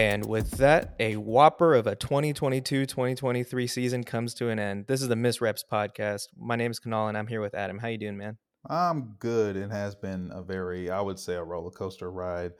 [0.00, 4.86] And with that, a whopper of a 2022 2023 season comes to an end.
[4.86, 6.28] This is the Misreps podcast.
[6.38, 7.78] My name is Kanal and I'm here with Adam.
[7.78, 8.38] How you doing, man?
[8.66, 9.56] I'm good.
[9.56, 12.52] It has been a very, I would say, a roller coaster ride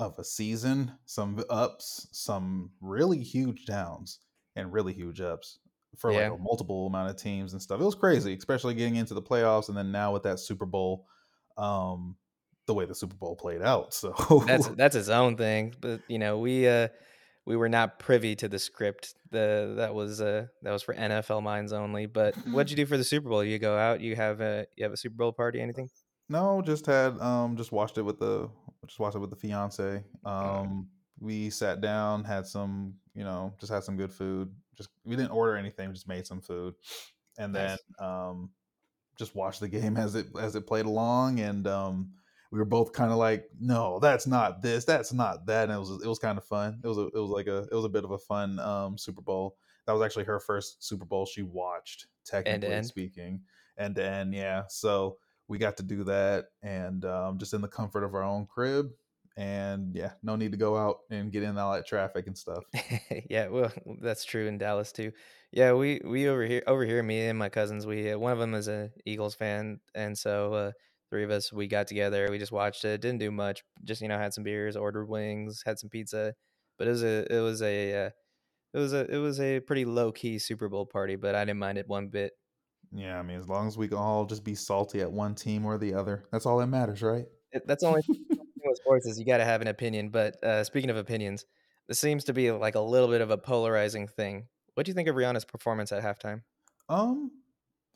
[0.00, 0.90] of a season.
[1.04, 4.18] Some ups, some really huge downs,
[4.56, 5.60] and really huge ups
[5.96, 6.30] for Yeah.
[6.30, 7.80] like a multiple amount of teams and stuff.
[7.80, 11.06] It was crazy, especially getting into the playoffs, and then now with that Super Bowl,
[11.56, 12.16] um,
[12.66, 13.94] the way the Super Bowl played out.
[13.94, 14.14] So
[14.46, 16.88] That's that's its own thing, but you know, we uh
[17.46, 19.14] we were not privy to the script.
[19.30, 22.06] The that was uh that was for NFL minds only.
[22.06, 23.44] But what'd you do for the Super Bowl?
[23.44, 25.88] You go out, you have a you have a Super Bowl party, anything?
[26.28, 28.50] No, just had um just watched it with the
[28.86, 30.02] just watched it with the fiance.
[30.24, 30.88] Um
[31.18, 34.52] we sat down, had some, you know, just had some good food.
[34.76, 36.74] Just we didn't order anything, just made some food.
[37.38, 38.50] And then um
[39.16, 42.10] just watched the game as it as it played along and um
[42.56, 45.64] we were both kind of like, no, that's not this, that's not that.
[45.64, 46.80] And it was it was kind of fun.
[46.82, 48.96] It was a, it was like a it was a bit of a fun um
[48.96, 49.58] Super Bowl.
[49.86, 52.86] That was actually her first Super Bowl she watched, technically end.
[52.86, 53.42] speaking.
[53.78, 54.62] End to end, yeah.
[54.68, 58.46] So we got to do that and um, just in the comfort of our own
[58.46, 58.90] crib
[59.36, 62.64] and yeah no need to go out and get in all that traffic and stuff
[63.30, 63.70] yeah, well,
[64.00, 65.12] that's true in Dallas too.
[65.52, 68.38] Yeah, we we over here over here, me and my cousins, we uh, one of
[68.38, 70.72] them is a Eagles fan, and so uh,
[71.10, 72.28] three of us we got together.
[72.30, 73.00] We just watched it.
[73.00, 73.62] Didn't do much.
[73.84, 76.34] Just you know, had some beers, ordered wings, had some pizza.
[76.78, 78.10] But it was a it was a uh,
[78.74, 81.58] it was a it was a pretty low key Super Bowl party, but I didn't
[81.60, 82.32] mind it one bit.
[82.92, 85.66] yeah i mean as long as we can all just be salty at one team
[85.66, 88.24] or the other that's all that matters right It, that's the only thing
[88.64, 90.10] with sports is you got to have an opinion.
[90.10, 91.44] But uh, speaking of opinions,
[91.88, 94.46] this seems to be like a little bit of a polarizing thing.
[94.74, 96.42] What do you think of Rihanna's performance at halftime?
[96.88, 97.30] um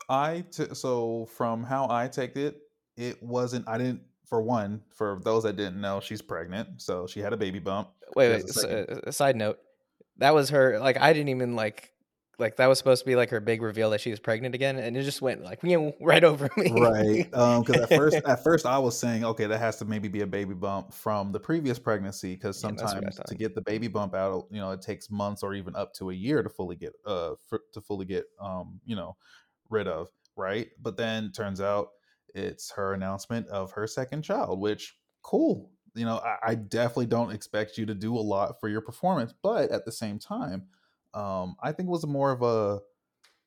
[0.08, 2.56] i t- so from how i take it
[3.01, 7.20] it wasn't i didn't for one for those that didn't know she's pregnant so she
[7.20, 8.42] had a baby bump Wait, wait.
[8.48, 9.58] s- uh, a side note,
[10.17, 10.79] that was her.
[10.79, 11.92] Like, I didn't even like,
[12.39, 14.79] like that was supposed to be like her big reveal that she was pregnant again,
[14.79, 15.61] and it just went like,
[16.01, 16.73] right over me.
[16.73, 20.08] right um because at first at first i was saying okay that has to maybe
[20.08, 23.35] be a baby bump from the previous pregnancy because Yeah, that's what I sometimes to
[23.35, 26.14] get the baby bump out you know it takes months or even up to a
[26.14, 29.17] year to fully get uh for, to fully get um you know
[29.70, 31.89] rid of right but then turns out
[32.35, 37.33] it's her announcement of her second child which cool you know I, I definitely don't
[37.33, 40.68] expect you to do a lot for your performance but at the same time
[41.14, 42.80] um i think it was more of a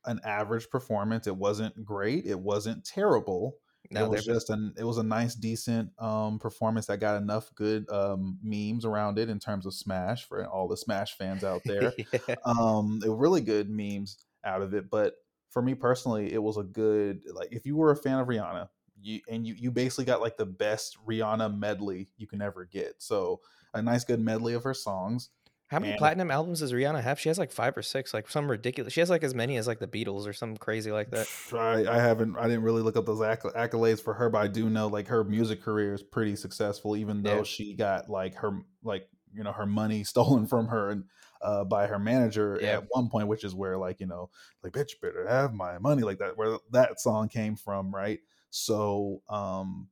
[0.05, 1.27] an average performance.
[1.27, 2.25] It wasn't great.
[2.25, 3.57] It wasn't terrible.
[3.91, 7.53] No, it was just an it was a nice decent um performance that got enough
[7.53, 11.61] good um memes around it in terms of smash for all the smash fans out
[11.65, 11.93] there.
[11.97, 12.35] Yeah.
[12.45, 15.15] um really good memes out of it but
[15.51, 18.67] for me personally it was a good like if you were a fan of rihanna
[19.03, 22.95] you and you you basically got like the best rihanna medley you can ever get
[22.99, 23.39] so
[23.73, 25.29] a nice good medley of her songs
[25.67, 27.19] How many and- platinum albums does Rihanna have?
[27.19, 28.93] She has like five or six, like some ridiculous.
[28.93, 31.27] She has like as many as like the Beatles or something crazy like that.
[31.51, 34.47] I, I haven't I didn't really look up those acc- accolades for her, but I
[34.47, 37.43] do know like her music career is pretty successful, even though Yeah.
[37.43, 41.05] she got like her like you know her money stolen from her and
[41.41, 42.77] uh, by her manager Yeah.
[42.77, 44.29] at one point, which is where like you know
[44.63, 48.19] like bitch better have my money like that where that song came from, right?
[48.53, 49.89] So um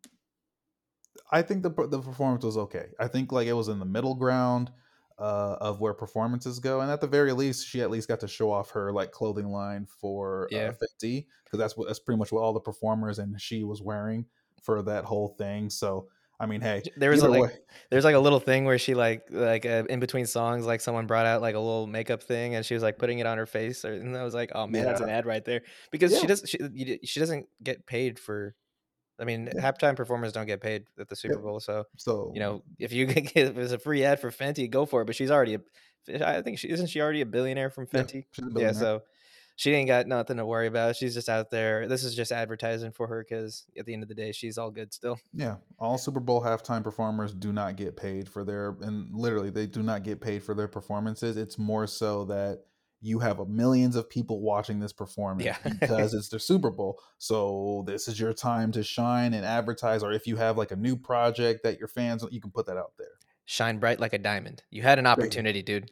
[1.32, 2.88] I think the the performance was okay.
[3.00, 4.72] I think like it was in the middle ground
[5.18, 8.28] uh, of where performances go, and at the very least, she at least got to
[8.28, 10.70] show off her like clothing line for Yeah.
[10.70, 13.82] uh, Fenty because that's what that's pretty much what all the performers and she was
[13.82, 14.26] wearing
[14.62, 15.70] for that whole thing.
[15.70, 16.08] So
[16.42, 17.58] I mean, hey, There was a, like way-
[17.92, 21.06] there's like a little thing where she like like uh, in between songs like someone
[21.06, 23.46] brought out like a little makeup thing and she was like putting it on her
[23.46, 25.62] face or, and I was like oh man that's an ad right there.
[25.92, 28.56] Because she does she you, she doesn't get paid for
[29.20, 29.62] I mean Yeah.
[29.72, 31.38] halftime performers don't get paid at the Super.
[31.38, 34.68] Bowl so so you know if you get if it's a free ad for Fenty
[34.68, 35.62] go for it but she's already a
[36.28, 38.26] I think she isn't she already a billionaire from yeah, Fenty?
[38.32, 39.04] she's a yeah so
[39.56, 42.92] she ain't got nothing to worry about she's just out there this is just advertising
[42.92, 45.98] for her because at the end of the day she's all good still Yeah, all
[45.98, 50.04] Super Bowl halftime performers do not get paid for their, and literally they do not
[50.04, 51.38] get paid for their performances.
[51.38, 52.64] It's more so that
[53.04, 55.58] you have millions of people watching this performance Yeah.
[55.80, 57.00] because it's their Super Bowl.
[57.18, 60.76] So this is your time to shine and advertise, or if you have like a
[60.76, 63.08] new project that your fans, you can put that out there.
[63.46, 65.90] shine bright like a diamond you had an opportunity dude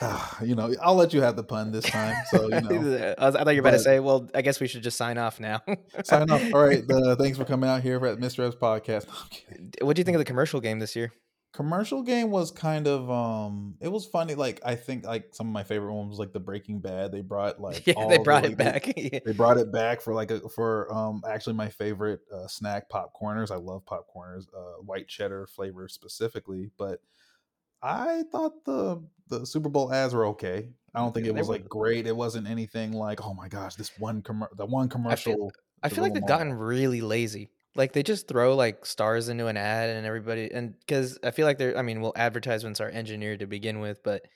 [0.42, 2.14] you know, I'll let you have the pun this time.
[2.30, 4.60] So you know, I, was, I thought you were about to say, well, I guess
[4.60, 5.60] we should just sign off now.
[6.04, 6.42] sign off.
[6.54, 8.40] All right, uh, thanks for coming out here at Mr.
[8.40, 9.06] Ev's podcast.
[9.50, 11.12] No, what do you think of the commercial game this year?
[11.54, 15.52] commercial game was kind of um it was funny like i think like some of
[15.52, 18.22] my favorite ones was like the breaking bad they brought like yeah, all they the,
[18.22, 18.92] brought like, it they- back.
[18.96, 19.18] Yeah.
[19.24, 23.50] they brought it back for like a for um actually my favorite uh, snack popcorners
[23.50, 27.00] i love popcorners uh white cheddar flavor specifically but
[27.82, 30.70] I thought the the Super Bowl ads were okay.
[30.94, 32.06] I don't think it was were like great.
[32.06, 35.52] It wasn't anything like, oh my gosh, this one commer the one I feel commercial
[35.82, 37.50] I feel like they've gotten really lazy.
[37.74, 41.46] Like, they just throw, like, stars into an ad and everybody and because I feel
[41.46, 44.26] like they're I mean, well, advertisements are engineered to begin with, but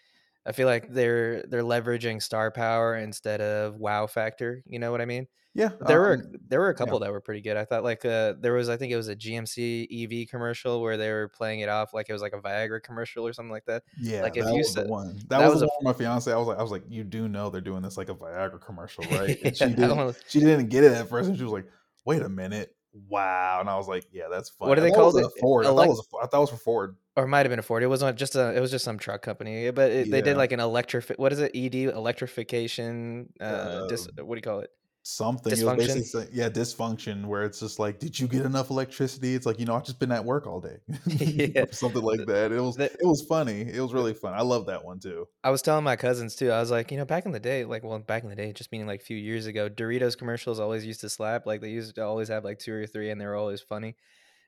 [0.47, 5.01] I feel like they're they're leveraging star power instead of wow factor, you know what
[5.01, 5.29] I mean?
[5.55, 6.79] Yeah, There were um, there were a yeah.
[6.79, 7.57] couple that were pretty good.
[7.59, 10.97] I thought, like, uh, there was I think it was a GMC EV commercial where
[10.97, 13.67] they were playing it off like it was like a Viagra commercial or something like
[13.67, 13.83] that.
[13.97, 15.27] Yeah, Like, if that you was the said one.
[15.29, 16.33] That that was the was a one my fiance.
[16.33, 18.61] I was like I was like, "You do know they're doing this like a Viagra
[18.61, 21.45] commercial, right?" And Yeah, she didn't was she didn't get it at first, and she
[21.45, 21.67] was like,
[22.05, 22.75] "Wait a minute,
[23.09, 25.27] wow!" And I was like, "Yeah, that's what do they call it?
[25.41, 25.67] Ford.
[25.67, 26.97] I thought it was a, I thought it was for Ford.
[27.17, 27.83] or it might have been a Ford.
[27.83, 30.53] It wasn't just a it was just some truck company, but it they did like
[30.53, 31.53] an electrifi what is it?
[31.55, 34.71] ED, electrification, uh, uh, dis what do you call it?
[35.03, 35.59] Something.
[35.59, 39.35] It was basically saying, yeah, dysfunction, where it's just like, "Did you get enough electricity?"
[39.35, 41.65] It's like, you know, I've just been at work all day, Yeah.
[41.71, 42.53] something like that.
[42.53, 43.63] It was the it was funny.
[43.63, 44.35] It was really fun.
[44.35, 45.27] I love that one too.
[45.45, 46.51] I was telling my cousins too.
[46.53, 48.53] I was like, you know, back in the day, like, well, back in the day,
[48.53, 51.47] just meaning like a few years ago, Doritos commercials always used to slap.
[51.47, 53.97] Like, they used to always have like two or three, and they were always funny.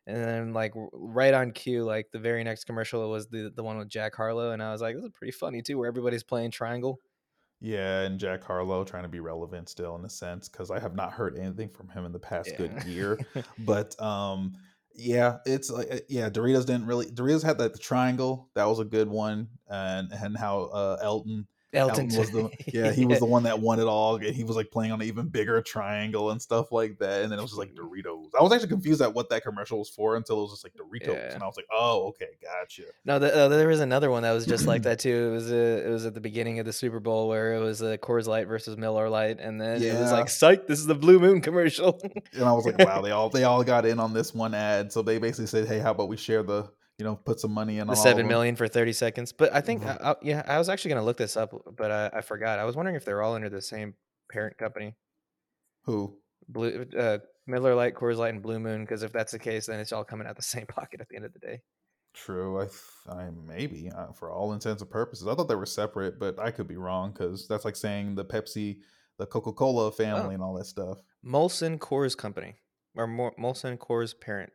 [0.07, 3.79] And then, like, right on cue, like the very next commercial was the the one
[3.79, 6.53] with Jack Harlow, and I was like, this is pretty funny too, where everybody's playing
[6.53, 7.01] triangle.
[7.65, 10.95] Yeah, and Jack Harlow trying to be relevant still in a sense because I have
[10.95, 13.19] not heard anything from him in the past good year.
[13.59, 14.53] But um,
[14.95, 18.81] yeah, it's like uh, yeah, Doritos didn't really Doritos had that the triangle that was
[18.81, 23.19] a good one, and and how uh, Elton Elton, Elton was the yeah he was
[23.19, 24.17] the one that won it all.
[24.17, 27.33] and He was like playing on an even bigger triangle and stuff like that, and
[27.33, 28.31] then it was just like Doritos.
[28.39, 30.75] I was actually confused at what that commercial was for until it was just like
[30.75, 31.35] Doritos, yeah.
[31.35, 32.85] and I was like, oh okay, gotcha.
[33.05, 35.31] No, the, uh, there was another one that was just like that too.
[35.31, 37.83] It was uh, it was at the beginning of the Super Bowl where it was
[37.83, 40.87] uh, Coors Light versus Miller Lite, and then it was yeah, like, "Psych, this is
[40.87, 42.01] the Blue Moon commercial."
[42.33, 44.93] and I was like, wow, they all they all got in on this one ad.
[44.93, 46.69] So they basically said, hey, how about we share the
[46.99, 49.53] you know put some money in The on all of 7,000,000 for 30 seconds, but
[49.53, 49.99] I think them.
[50.01, 52.59] I I yeah, I was actually gonna look this up, but I I forgot.
[52.59, 53.95] I was wondering if they're all under the same
[54.31, 54.95] parent company.
[55.85, 56.19] Who?
[56.49, 58.83] Blue uh, Miller Lite, Coors Light, and Blue Moon.
[58.83, 61.17] Because if that's the case, then it's all coming out the same pocket at the
[61.17, 61.61] end of the day.
[62.15, 62.61] True.
[62.61, 62.75] I, th-
[63.11, 66.53] I maybe uh, for all intents and purposes, I thought they were separate, but I
[66.53, 68.79] could be wrong because that's like saying the Pepsi,
[69.19, 70.99] the Coca Cola Oh, family, and all that stuff.
[71.27, 72.55] Molson Coors Company,
[72.95, 74.53] or Molson Coors parent,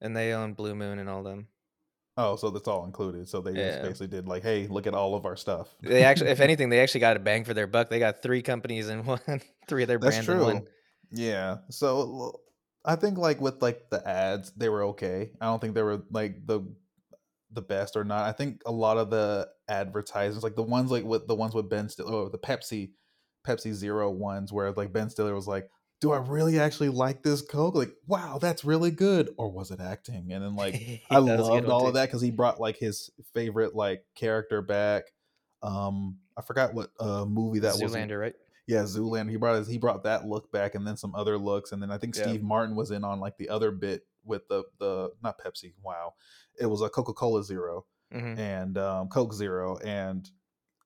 [0.00, 1.48] and they own Blue Moon and all them.
[2.18, 3.28] Oh, so that's all included.
[3.28, 5.68] So they just basically did like, hey, look at all of our stuff.
[5.82, 7.90] They actually if anything, they actually got a bang for their buck.
[7.90, 9.20] They got 3 companies in one
[9.68, 10.66] 3 of their That's brands in one.
[11.10, 11.58] Yeah.
[11.70, 12.40] So
[12.84, 15.30] I think like with like the ads, they were okay.
[15.40, 16.62] I don't think they were like the
[17.52, 18.22] the best or not.
[18.22, 21.68] I think a lot of the advertisements, like the ones like with the ones with
[21.68, 22.92] Ben Stiller, oh, the Pepsi,
[23.46, 25.68] Pepsi Zero ones, where like Ben Stiller was like,
[26.00, 27.74] "Do I really actually like this Coke?
[27.74, 30.32] Like, wow, that's really good." Or was it acting?
[30.32, 30.74] And then like
[31.10, 33.74] I That was a good loved all of that because he brought like his favorite
[33.74, 35.04] like character back.
[35.62, 37.94] Um, I forgot what uh movie that was.
[37.94, 38.34] Zoolander, right?
[38.66, 39.30] Yeah, Zoolander.
[39.30, 41.90] He brought his, he brought that look back, and then some other looks, and then
[41.90, 42.24] I think Yeah.
[42.24, 45.74] Steve Martin was in on like the other bit with the the not Pepsi.
[45.82, 46.14] Wow,
[46.58, 48.38] it was a Coca Cola Zero Mhm.
[48.38, 50.28] and um, Coke Zero, and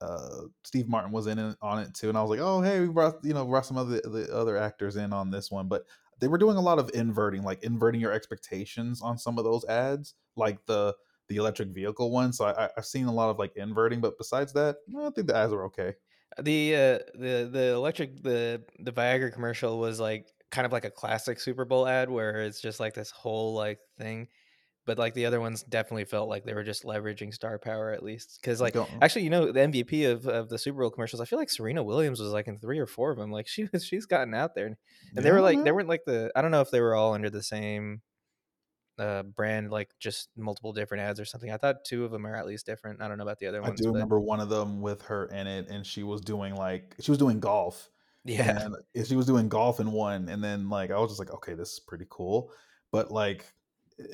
[0.00, 2.08] uh, Steve Martin was in it, on it too.
[2.08, 4.34] And I was like, oh hey, we brought you know brought some of the, the
[4.34, 5.84] other actors in on this one, but
[6.18, 9.64] they were doing a lot of inverting, like inverting your expectations on some of those
[9.66, 10.94] ads, like the
[11.28, 12.32] the electric vehicle one.
[12.32, 15.36] So I, I've seen a lot of like inverting, but besides that, I think the
[15.36, 15.94] ads are okay.
[16.38, 20.90] The, uh, the the electric the the Viagra commercial was, like, kind of like a
[20.90, 24.28] classic Super Bowl ad where it's just, like, this whole, like, thing,
[24.86, 28.02] but, like, the other ones definitely felt like they were just leveraging star power at
[28.02, 28.38] least.
[28.40, 31.38] Because like actually, you know, the MVP of of the Super Bowl commercials, I feel
[31.38, 34.06] like Serena Williams was, like, in 3 or 4 of them, like, she was she's
[34.06, 36.70] gotten out there, and they were, like they weren't, like, the I don't know if
[36.70, 38.02] they were all under the same,
[38.98, 41.50] uh, brand, like, just multiple different ads or something.
[41.50, 43.00] I thought 2 of them are at least different.
[43.02, 43.80] I don't know about the other ones.
[43.80, 46.54] I do but remember one of them with her in it, and she was doing
[46.54, 47.90] like she was doing golf,
[48.24, 48.68] yeah.
[48.94, 51.54] and she was doing golf in one, and then like I was just like, okay,
[51.54, 52.52] this is pretty cool,
[52.92, 53.46] but like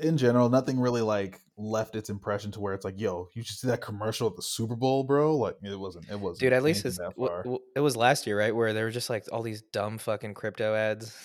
[0.00, 3.56] in general, nothing really like left its impression to where it's like, yo, you should
[3.56, 5.36] see that commercial at the Super Bowl, bro.
[5.36, 8.38] Like it wasn't, it wasn't Dude, at least it's w w it was last year,
[8.38, 11.16] right, where there were just, like, all these dumb fucking crypto ads.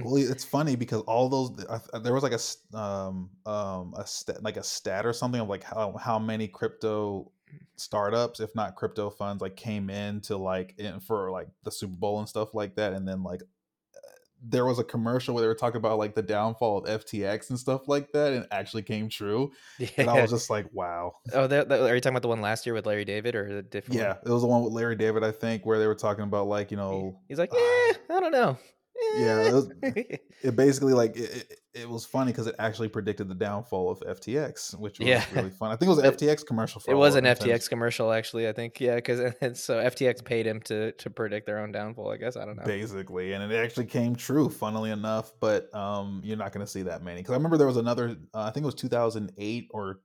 [0.00, 4.42] Well, it's funny because all those I, there was like a um um a stat
[4.42, 7.30] like a stat or something of like how how many crypto
[7.76, 11.96] startups, if not crypto funds, like came in to like in for like the Super
[11.96, 13.42] Bowl and stuff like that, and then like
[14.46, 17.58] there was a commercial where they were talking about like the downfall of FTX and
[17.58, 19.88] stuff like that, and it actually came true, Yeah.
[19.98, 21.14] and I was just like, wow.
[21.32, 23.52] Oh, that that are you talking about the one last year with Larry David or
[23.54, 24.04] the different one?
[24.08, 26.46] Yeah, it was the one with Larry David, I think, where they were talking about
[26.46, 28.58] like you know he's like, uh, "Eh, I don't know.
[29.16, 33.28] Yeah, it was it basically like it, it, it was funny because it actually predicted
[33.28, 35.24] the downfall of FTX, which was Yeah.
[35.32, 35.70] really fun.
[35.72, 38.48] I think it was an FTX commercial for It was an FTX commercial, actually.
[38.48, 39.18] I think, yeah, because
[39.60, 42.10] so FTX paid him to to predict their own downfall.
[42.12, 42.64] I guess I don't know.
[42.64, 46.82] basically and it actually came true funnily enough but um you're not going to see
[46.82, 50.00] that many because i remember there was another uh, i think it was 2008 or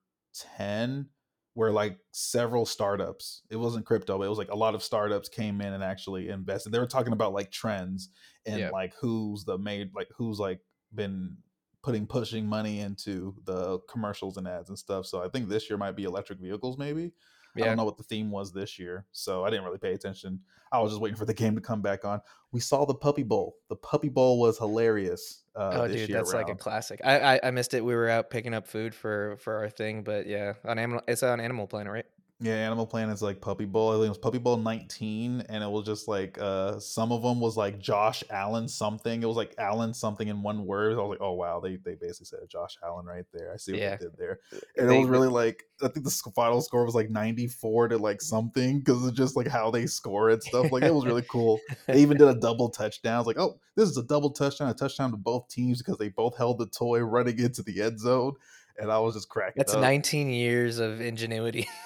[0.58, 1.08] 10
[1.54, 3.42] where like several startups.
[3.50, 6.30] It wasn't crypto but it was like a lot of startups came in and actually
[6.30, 6.72] invested.
[6.72, 8.10] They were talking about like trends
[8.46, 8.70] and Yeah.
[8.70, 10.62] like who's the made like who's like
[10.94, 11.38] been
[11.82, 15.06] putting pushing money into the commercials and ads and stuff.
[15.06, 17.14] So i think this year might be electric vehicles maybe
[17.58, 20.40] I don't know what the theme was this year, so I didn't really pay attention.
[20.72, 22.22] I was just waiting for the game to come back on.
[22.52, 23.58] We saw the Puppy Bowl.
[23.70, 25.44] The Puppy Bowl was hilarious.
[25.56, 27.02] Uh, oh, dude, that's like a classic.
[27.04, 27.84] I, I I missed it.
[27.84, 31.02] We were out picking up food for for our thing, but yeah, on animal.
[31.08, 32.06] It's on Animal Planet, right?
[32.40, 32.54] Yeah.
[32.54, 33.90] Animal Planet's like Puppy Bowl.
[33.90, 37.22] I think it was Puppy Bowl 19, and it was just like uh, some of
[37.22, 39.22] them was like Josh Allen something.
[39.22, 40.94] It was like Allen something in one word.
[40.94, 43.52] I was like, oh wow, they they basically said Josh Allen right there.
[43.54, 43.96] I see what Yeah.
[43.98, 44.40] they did there.
[44.78, 47.98] And They- it was really like I think the final score was like 94 to
[47.98, 50.72] like something because it's just like how they score and stuff.
[50.72, 51.60] Like it was really cool.
[51.88, 53.16] They even did a double touchdown.
[53.16, 55.98] I was like, oh, this is a double touchdown, a touchdown to both teams because
[55.98, 58.34] they both held the toy running into the end zone.
[58.78, 59.82] And I was just cracking That's up.
[59.82, 61.68] 19 years of ingenuity.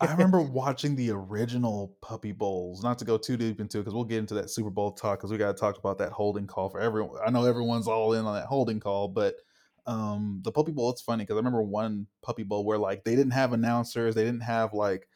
[0.00, 2.82] I remember watching the original Puppy Bowls.
[2.82, 5.18] Not to go too deep into it, because we'll get into that Super Bowl talk.
[5.18, 7.20] Because we got to talk about that holding call for everyone.
[7.24, 9.36] I know everyone's all in on that holding call, but
[9.86, 10.90] um, the Puppy Bowl.
[10.90, 14.14] It's funny because I remember one Puppy Bowl where like they didn't have announcers.
[14.14, 15.08] They didn't have like.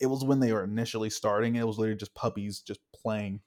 [0.00, 1.56] It was when they were initially starting.
[1.56, 3.40] It was literally just puppies just playing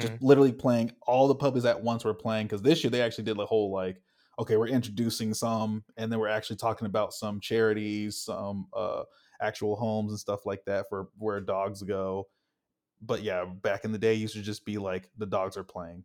[0.00, 0.18] just Mm.
[0.20, 3.36] literally playing all the puppies at once were playing because this year they actually did
[3.38, 4.02] the whole like
[4.38, 9.04] okay we're introducing some and then we're actually talking about some charities some uh
[9.40, 12.28] actual homes and stuff like that for where dogs go.
[13.02, 16.04] But yeah back in the day used to just be like the dogs are playing.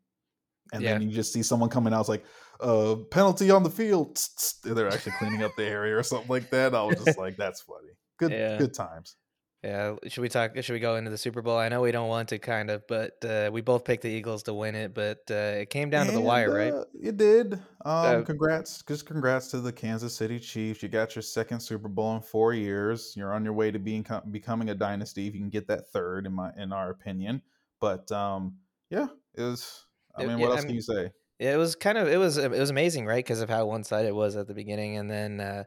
[0.74, 2.24] And then you just see someone coming out it's like
[2.60, 4.16] uh penalty on the field.
[4.16, 6.76] Tss, tss, and they're actually cleaning up the area or something like that.
[6.76, 7.90] I was just like that's funny.
[8.18, 8.58] Good Yeah.
[8.58, 9.16] good times
[9.64, 10.56] Yeah, should we talk?
[10.62, 11.56] Should we go into the Super Bowl?
[11.56, 14.42] I know we don't want to, kind of, but uh, we both picked the Eagles
[14.44, 14.96] to win it.
[14.96, 16.74] But uh, it came down to the And, wire, right?
[16.74, 17.60] uh, it did.
[17.86, 20.82] Um, congrats, just congrats to the Kansas City Chiefs.
[20.82, 23.14] You got your second Super Bowl in four years.
[23.16, 26.26] You're on your way to being becoming a dynasty if you can get that third,
[26.26, 27.44] in my in our opinion.
[27.80, 28.58] But um,
[28.90, 29.86] yeah, it was.
[30.16, 31.12] I It- mean, yeah, what I else can you say?
[31.38, 33.24] It was kind of it was it was amazing, right?
[33.24, 35.64] Because of how one sided it was at the beginning, and then uh,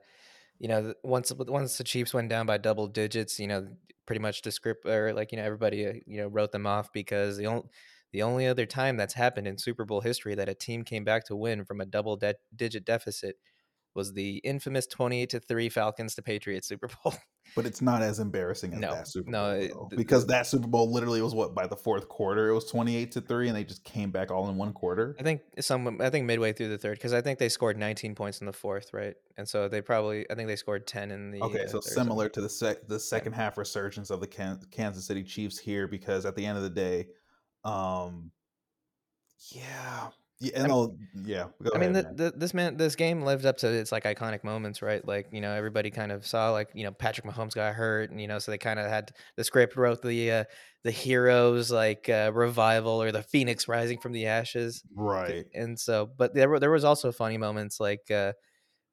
[0.64, 3.68] you know once once the Chiefs went down by double digits, you know,
[4.06, 6.92] pretty much the script or like you know everybody uh, you know wrote them off
[6.94, 7.64] because the only
[8.12, 11.24] the only other time that's happened in Super Bowl history that a team came back
[11.26, 13.36] to win from a double de- digit deficit
[13.94, 17.14] was the infamous twenty eight to three Falcons to Patriots Super Bowl.
[17.54, 20.46] But it's not as embarrassing as No, that Super no, Bowl though, the- because that
[20.46, 23.48] Super Bowl literally was what by the fourth quarter it was twenty eight to three,
[23.48, 25.14] and they just came back all in one quarter.
[25.20, 28.14] I think some I think midway through the third because I think they scored 19
[28.14, 29.14] points in the fourth, right?
[29.36, 32.28] And so they probably I think they scored 10 in the Okay, uh, so similar
[32.30, 36.24] to the sec- the second half resurgence of the Kan- Kansas City Chiefs here, because
[36.24, 37.06] at the end of the day,
[37.62, 38.32] um,
[39.50, 40.08] yeah,
[40.44, 41.46] yeah, I'm- no, yeah.
[41.74, 44.82] I mean, the, the, this man, this game lived up to its like iconic moments,
[44.82, 45.06] right?
[45.06, 48.20] Like you know, everybody kind of saw like you know Patrick Mahomes got hurt, and
[48.20, 50.44] you know, so they kind of had the script wrote the uh,
[50.82, 55.46] the heroes like uh, revival or the phoenix rising from the ashes, right.
[55.54, 58.32] and so but there were there was also funny moments like uh,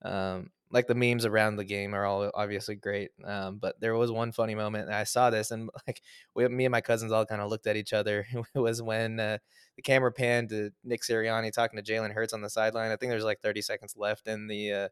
[0.04, 3.12] um, like the memes around the game are all obviously great.
[3.26, 6.02] Um, but there was one funny moment, and I saw this, and like
[6.36, 8.26] we, me and my cousins all kind of looked at each other.
[8.56, 9.38] It was when uh,
[9.76, 12.92] the camera panned to Nick Sirianni talking to Jalen Hurts on the sideline.
[12.92, 14.88] I think there's like 30 seconds left in the uh,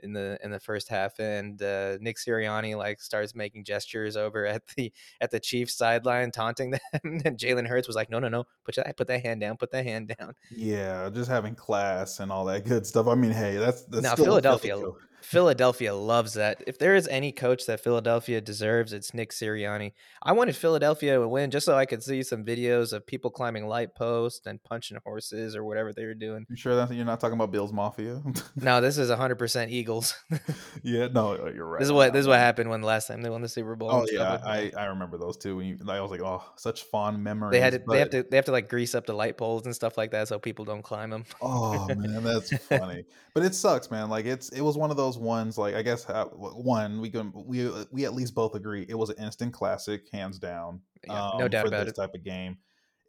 [0.00, 4.46] in the in the first half, and uh, Nick Sirianni like starts making gestures over
[4.46, 6.80] at the at the Chiefs sideline, taunting them.
[7.04, 9.70] and Jalen Hurts was like, "No, no, no, put that put that hand down, put
[9.72, 13.06] that hand down." Yeah, just having class and all that good stuff.
[13.06, 16.62] I mean, hey, that's that's Now, Philadelphia- co- Philadelphia loves that.
[16.66, 19.92] If there is any coach that Philadelphia deserves, it's Nick Sirianni.
[20.22, 23.66] I wanted Philadelphia to win just so I could see some videos of people climbing
[23.66, 26.44] light posts and punching horses or whatever they were doing.
[26.50, 28.22] You sure that you're not talking about Bills Mafia?
[28.56, 30.14] No, this is 100% Eagles.
[30.82, 31.80] yeah, no, uh, you're right.
[31.80, 33.90] this is what this is what happened when last time they won the Super Bowl.
[33.90, 34.40] Oh yeah.
[34.44, 35.56] I, I remember those two.
[35.56, 37.52] When you, I was like, oh, such fond memories.
[37.52, 39.64] they had to, they have to they have to like grease up the light poles
[39.64, 41.24] and stuff like that so people don't climb them.
[41.40, 43.04] Oh man, that's funny.
[43.34, 44.08] But it sucks, man.
[44.08, 45.58] Like it's it was one of those ones.
[45.58, 48.94] Like I guess uh, one we can we uh, we at least both agree it
[48.94, 50.80] was an instant classic, hands down.
[51.06, 52.00] Yeah, no um, doubt for about this it.
[52.00, 52.58] type of game.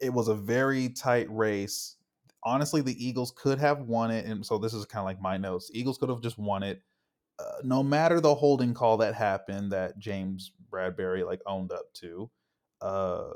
[0.00, 1.96] It was a very tight race.
[2.44, 5.36] Honestly, the Eagles could have won it, and so this is kind of like my
[5.36, 5.70] notes.
[5.72, 6.82] Eagles could have just won it.
[7.38, 12.30] Uh, no matter the holding call that happened, that James Bradberry like owned up to.
[12.80, 13.30] Uh,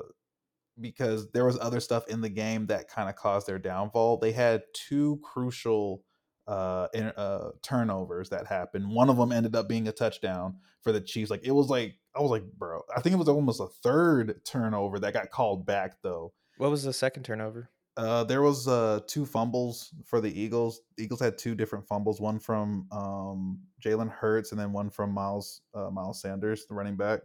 [0.79, 4.17] because there was other stuff in the game that kind of caused their downfall.
[4.17, 6.03] They had two crucial
[6.47, 8.89] uh, in, uh, turnovers that happened.
[8.89, 11.31] One of them ended up being a touchdown for the Chiefs.
[11.31, 14.43] Like it was like I was like, bro, I think it was almost a third
[14.45, 16.33] turnover that got called back though.
[16.57, 17.69] What was the second turnover?
[17.97, 20.81] Uh, there was uh, two fumbles for the Eagles.
[20.95, 25.11] The Eagles had two different fumbles, one from um, Jalen Hurts and then one from
[25.11, 27.19] Miles uh, Miles Sanders, the running back.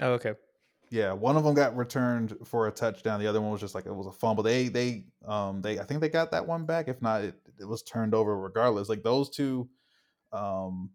[0.00, 0.34] Oh, okay.
[0.90, 3.18] Yeah, one of them got returned for a touchdown.
[3.18, 4.42] The other one was just like it was a fumble.
[4.42, 6.88] They they um they I think they got that one back.
[6.88, 8.88] If not, it, it was turned over regardless.
[8.88, 9.68] Like those two,
[10.32, 10.90] um,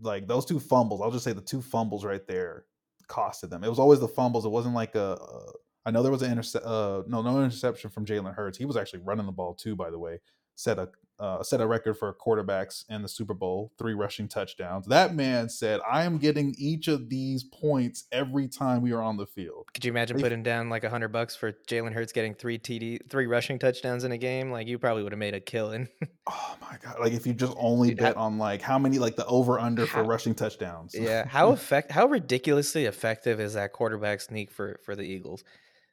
[0.00, 1.00] like those two fumbles.
[1.00, 2.64] I'll just say the two fumbles right there
[3.08, 3.64] costed them.
[3.64, 4.44] It was always the fumbles.
[4.44, 5.12] It wasn't like a.
[5.12, 5.52] a
[5.86, 6.66] I know there was an intercept.
[6.66, 8.58] Uh, no, no interception from Jalen Hurts.
[8.58, 9.74] He was actually running the ball too.
[9.74, 10.20] By the way,
[10.60, 10.88] set a
[11.18, 14.86] uh, set a record for quarterbacks in the Super Bowl, three rushing touchdowns.
[14.86, 19.18] That man said, "I am getting each of these points every time we are on
[19.18, 22.12] the field." Could you imagine they, putting down like a hundred bucks for Jalen Hurts
[22.12, 24.50] getting three TD, three rushing touchdowns in a game?
[24.50, 25.88] Like you probably would have made a killing.
[26.26, 26.96] oh my god!
[26.98, 29.58] Like if you just only Dude, bet I, on like how many like the over
[29.58, 30.94] under for rushing touchdowns.
[30.98, 35.44] yeah, how effect how ridiculously effective is that quarterback sneak for for the Eagles?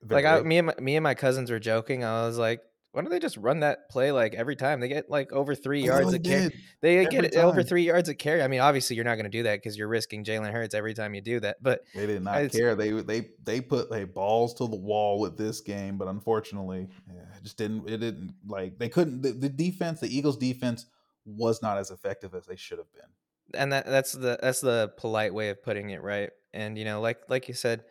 [0.01, 2.05] Very like I, me and my, me and my cousins were joking.
[2.05, 2.61] I was like,
[2.97, 4.79] why don't they just run that play like every time?
[4.79, 6.51] They get like over three oh, yards a carry.
[6.81, 7.45] They every get time.
[7.45, 8.41] over three yards a carry.
[8.41, 10.95] I mean, obviously you're not going to do that because you're risking Jalen Hurts every
[10.95, 11.57] time you do that.
[11.61, 12.73] But they did not care.
[12.73, 17.21] They they they put like balls to the wall with this game, but unfortunately, yeah,
[17.37, 17.87] it just didn't.
[17.87, 19.21] It didn't like they couldn't.
[19.21, 20.87] The, the defense, the Eagles' defense,
[21.23, 23.61] was not as effective as they should have been.
[23.61, 26.31] And that that's the that's the polite way of putting it, right?
[26.51, 27.83] And you know, like like you said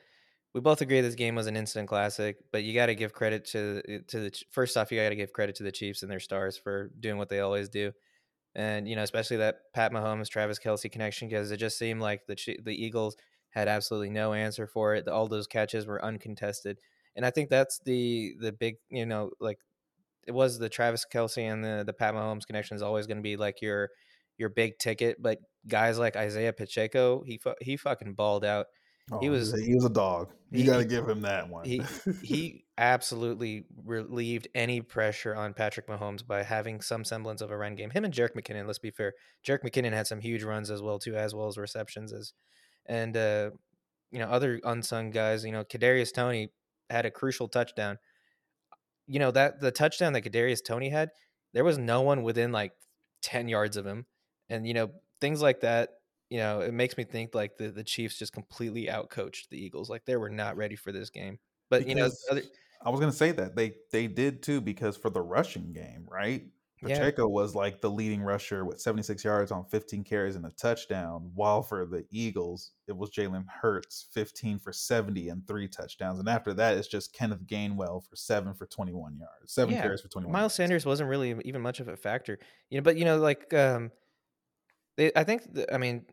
[0.56, 3.44] we both agree this game was an instant classic, but you got to give credit
[3.44, 6.10] to eh, to the first off, you got to give credit to the Chiefs and
[6.10, 7.92] their stars for doing what they always do,
[8.54, 12.26] and you know especially that Pat Mahomes Travis Kelce connection because it just seemed like
[12.26, 13.18] the the Eagles
[13.50, 15.06] had absolutely no answer for it.
[15.08, 16.78] All those catches were uncontested,
[17.14, 19.58] and I think that's the the big you know like
[20.26, 23.22] it was the Travis Kelce and the the Pat Mahomes connection is always going to
[23.22, 23.90] be like your
[24.38, 25.38] your big ticket, but
[25.68, 28.68] guys like Isaiah Pacheco, he he fucking balled out.
[29.12, 30.30] Oh, he was he was a dog.
[30.50, 31.64] You got to give him that one.
[31.64, 31.82] he
[32.22, 37.76] he absolutely relieved any pressure on Patrick Mahomes by having some semblance of a run
[37.76, 37.90] game.
[37.90, 38.66] Him and Jerick McKinnon.
[38.66, 39.14] Let's be fair.
[39.46, 42.32] Jerick McKinnon had some huge runs as well too, as well as receptions as,
[42.86, 43.50] and uh,
[44.10, 45.44] you know other unsung guys.
[45.44, 46.50] You know Kadarius Toney
[46.90, 47.98] had a crucial touchdown.
[49.06, 51.10] You know that the touchdown that Kadarius Toney had,
[51.52, 52.72] there was no one within like
[53.22, 54.06] ten yards of him,
[54.48, 54.90] and you know
[55.20, 55.90] things like that
[56.30, 59.88] you know, it makes me think like the, the Chiefs just completely outcoached the Eagles.
[59.88, 61.38] Like they were not ready for this game.
[61.70, 62.42] But because, you know, other,
[62.82, 66.44] I was gonna say that they they did too because for the rushing game, right?
[66.82, 67.32] Pacheco yeah.
[67.32, 71.62] was like the leading rusher with 76 yards on 15 carries and a touchdown, while
[71.62, 76.18] for the Eagles, it was Jalen Hurts 15 for 70 and three touchdowns.
[76.18, 79.82] And after that, it's just Kenneth Gainwell for seven for 21 yards, seven yeah.
[79.82, 80.30] carries for 21.
[80.30, 80.54] Miles yards.
[80.54, 82.82] Sanders wasn't really even much of a factor, you know.
[82.82, 83.90] But you know, like um,
[84.96, 86.04] they, I think, the, I mean,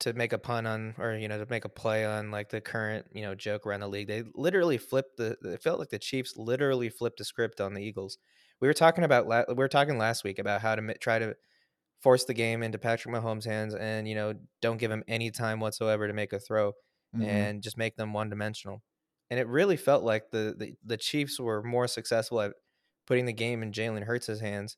[0.00, 2.60] to make a pun on, or you know, to make a play on like the
[2.60, 5.36] current, you know, joke around the league, they literally flipped the.
[5.42, 8.18] It felt like the Chiefs literally flipped the script on the Eagles.
[8.60, 11.36] We were talking about, we were talking last week about how to try to
[12.00, 15.60] force the game into Patrick Mahomes' hands, and you know, don't give him any time
[15.60, 16.72] whatsoever to make a throw,
[17.14, 17.24] mm-hmm.
[17.24, 18.82] and just make them one dimensional.
[19.30, 22.52] And it really felt like the, the the Chiefs were more successful at
[23.06, 24.76] putting the game in Jalen Hurts' hands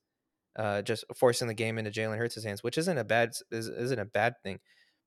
[0.59, 3.99] uh, just forcing the game into Jalen Hurts' hands, which isn't a bad is, isn't
[3.99, 4.59] a bad thing.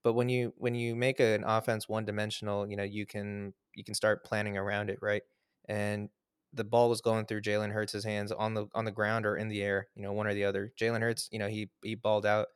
[0.04, 3.84] But when you when you make an offense one dimensional, you know you can you
[3.84, 5.24] can start planning around it, right?
[5.68, 6.10] And
[6.54, 9.48] the ball was going through Jalen Hurts' hands on the on the ground or in
[9.48, 10.72] the air, you know, one or the other.
[10.80, 12.48] Jalen Hurts, you know, he he balled out,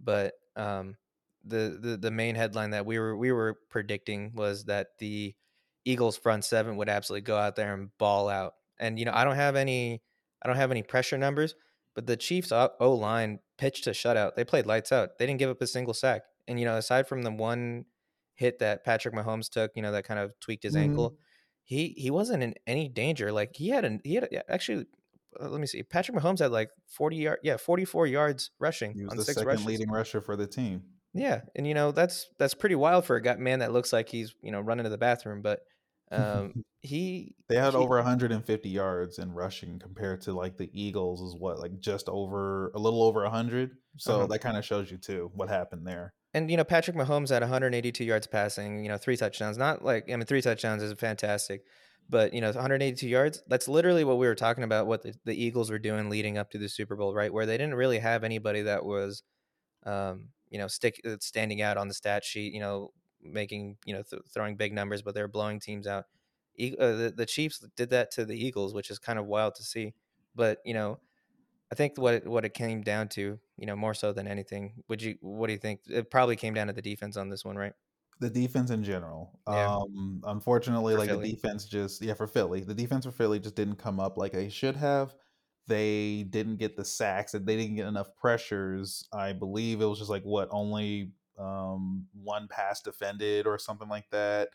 [0.00, 0.96] but um,
[1.44, 5.34] the the the main headline that we were we were predicting was that the
[5.84, 8.54] Eagles front seven would absolutely go out there and ball out.
[8.78, 10.02] And you know, I don't have any
[10.42, 11.54] I don't have any pressure numbers,
[11.94, 14.34] but the Chiefs O line pitched a shutout.
[14.34, 15.18] They played lights out.
[15.18, 16.22] They didn't give up a single sack.
[16.50, 17.84] And you know, aside from the one
[18.34, 20.90] hit that Patrick Mahomes took, you know, that kind of tweaked his mm-hmm.
[20.90, 21.16] ankle,
[21.62, 23.30] he he wasn't in any danger.
[23.30, 24.86] Like he had an he had a, actually.
[25.40, 25.84] Uh, let me see.
[25.84, 28.94] Patrick Mahomes had like forty yard, yeah, forty four yards rushing.
[28.94, 29.64] He was the second rushes.
[29.64, 30.82] leading rusher for the team.
[31.14, 34.08] Yeah, and you know that's that's pretty wild for a guy man that looks like
[34.08, 35.60] he's you know running to the bathroom, but
[36.10, 41.22] um, he they had he, over 150 yards in rushing compared to like the Eagles
[41.22, 43.76] is what like just over a little over 100.
[43.98, 44.26] So uh-huh.
[44.26, 47.42] that kind of shows you too what happened there and you know Patrick Mahomes at
[47.42, 49.58] 182 yards passing, you know three touchdowns.
[49.58, 51.64] Not like I mean three touchdowns is fantastic,
[52.08, 53.42] but you know 182 yards.
[53.46, 54.86] That's literally what we were talking about.
[54.86, 57.32] What the, the Eagles were doing leading up to the Super Bowl, right?
[57.32, 59.22] Where they didn't really have anybody that was,
[59.84, 62.52] um, you know, stick uh, standing out on the stat sheet.
[62.52, 66.04] You know, making you know th- throwing big numbers, but they're blowing teams out.
[66.56, 69.54] E- uh, the, the Chiefs did that to the Eagles, which is kind of wild
[69.56, 69.94] to see.
[70.34, 71.00] But you know,
[71.72, 74.82] I think what it, what it came down to, you know, more so than anything,
[74.88, 75.80] would you what do you think?
[75.88, 77.74] It probably came down to the defense on this one, right?
[78.20, 79.40] the defense in general.
[79.48, 83.40] Yeah, Um, unfortunately, for like the defense just yeah for Philly, the defense for Philly
[83.40, 85.14] just didn't come up like they should have.
[85.66, 89.08] They didn't get the sacks and they didn't get enough pressures.
[89.12, 94.08] I believe it was just like what only um, one pass defended or something like
[94.10, 94.50] that.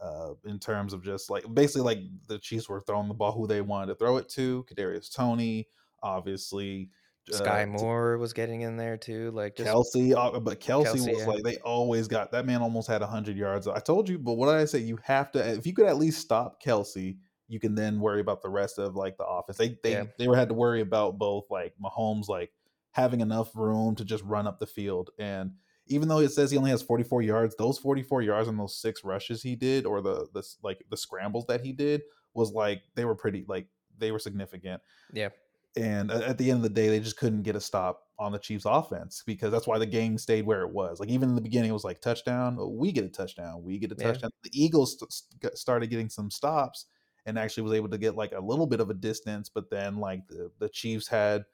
[0.00, 3.46] Uh, in terms of just like basically like the Chiefs were throwing the ball who
[3.46, 4.64] they wanted to throw it to.
[4.64, 5.68] Kadarius Toney,
[6.02, 6.90] obviously,
[7.32, 11.12] uh, Skyy Moore was getting in there too, like just Kelce, uh, but Kelce Kelce.
[11.12, 13.68] was Yeah, like they always got that man almost had hundred yards.
[13.68, 14.80] I told you, but what did I say?
[14.80, 17.16] You have to if you could at least stop Kelce,
[17.48, 19.58] you can then worry about the rest of like the offense.
[19.58, 22.50] They yeah, they they were had to worry about both like Mahomes like
[22.92, 25.52] having enough room to just run up the field and
[25.88, 29.02] even though it says he only has 44 yards, those 44 yards and those six
[29.02, 32.02] rushes he did or the the like the scrambles that he did
[32.34, 33.66] was like they were pretty like
[33.98, 34.80] they were significant
[35.12, 35.28] yeah,
[35.76, 38.32] and uh, at the end of the day, they just couldn't get a stop on
[38.32, 41.00] the Chiefs' offense because that's why the game stayed where it was.
[41.00, 43.78] Like even in the beginning, it was like touchdown, oh, we get a touchdown, we
[43.78, 44.30] get a yeah, touchdown.
[44.42, 46.86] The Eagles st- started getting some stops
[47.24, 49.96] and actually was able to get like a little bit of a distance, but then
[49.96, 51.44] like the, the Chiefs had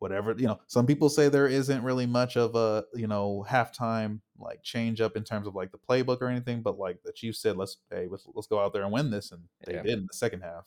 [0.00, 0.58] whatever you know.
[0.66, 5.16] Some people say there isn't really much of a you know halftime like change up
[5.16, 8.08] in terms of like the playbook or anything, but like the Chiefs said, let's hey
[8.10, 9.82] let's, let's go out there and win this, and they yeah.
[9.82, 10.64] did in the second half.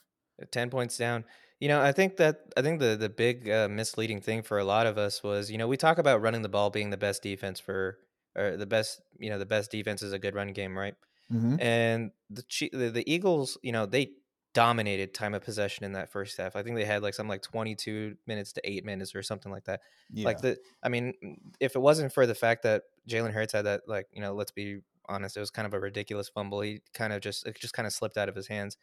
[0.51, 1.23] 10 points down.
[1.61, 4.65] You know, I think that I think the the big uh, misleading thing for a
[4.65, 7.21] lot of us was, you know, we talk about running the ball being the best
[7.23, 7.99] defense for
[8.35, 10.95] or the best, you know, the best defense is a good run game, right?
[11.29, 12.43] hmm And the
[12.73, 14.15] the, the Eagles, you know, they
[14.53, 16.55] dominated time of possession in that first half.
[16.55, 19.65] I think they had like something like 22 minutes to 8 minutes or something like
[19.65, 19.81] that.
[20.23, 21.13] Like the I mean,
[21.59, 24.51] if it wasn't for the fact that Jalen Hurts had that like, you know, let's
[24.51, 26.61] be honest, it was kind of a ridiculous fumble.
[26.61, 28.77] He kind of just it just kind of slipped out of his hands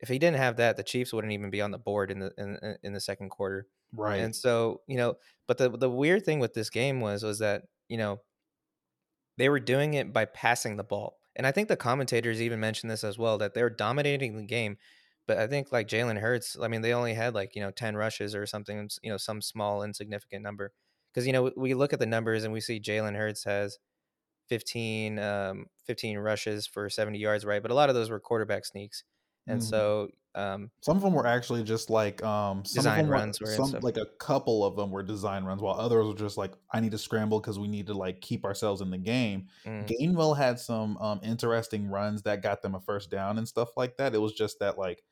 [0.00, 2.32] if he didn't have that, the Chiefs wouldn't even be on the board in the
[2.38, 3.66] in, in the second quarter.
[3.92, 4.20] right.
[4.20, 5.14] And so, you know,
[5.46, 8.20] but the the weird thing with this game was was that, you know,
[9.38, 11.18] they were doing it by passing the ball.
[11.36, 14.76] And I think the commentators even mentioned this as well that they're dominating the game.
[15.26, 17.96] But I think like Jalen Hurts, I mean, they only had like, you know, 10
[17.96, 20.72] rushes or something, you know, some small insignificant number.
[21.12, 23.78] Because, you know, we look at the numbers and we see Jalen Hurts has
[24.48, 27.62] 15, um, 15 rushes for 70 yards, right?
[27.62, 29.04] But a lot of those were quarterback sneaks.
[29.48, 29.64] And Mhm.
[29.64, 33.62] so um, Some of them were actually just like um some of design runs were
[33.62, 36.80] some like a couple of them were design runs while others were just like I
[36.80, 39.48] need to scramble because we need to like keep ourselves in the game.
[39.64, 43.70] Mm, Gainwell had some um interesting runs that got them a first down and stuff
[43.76, 44.14] like that.
[44.14, 45.02] It was just that like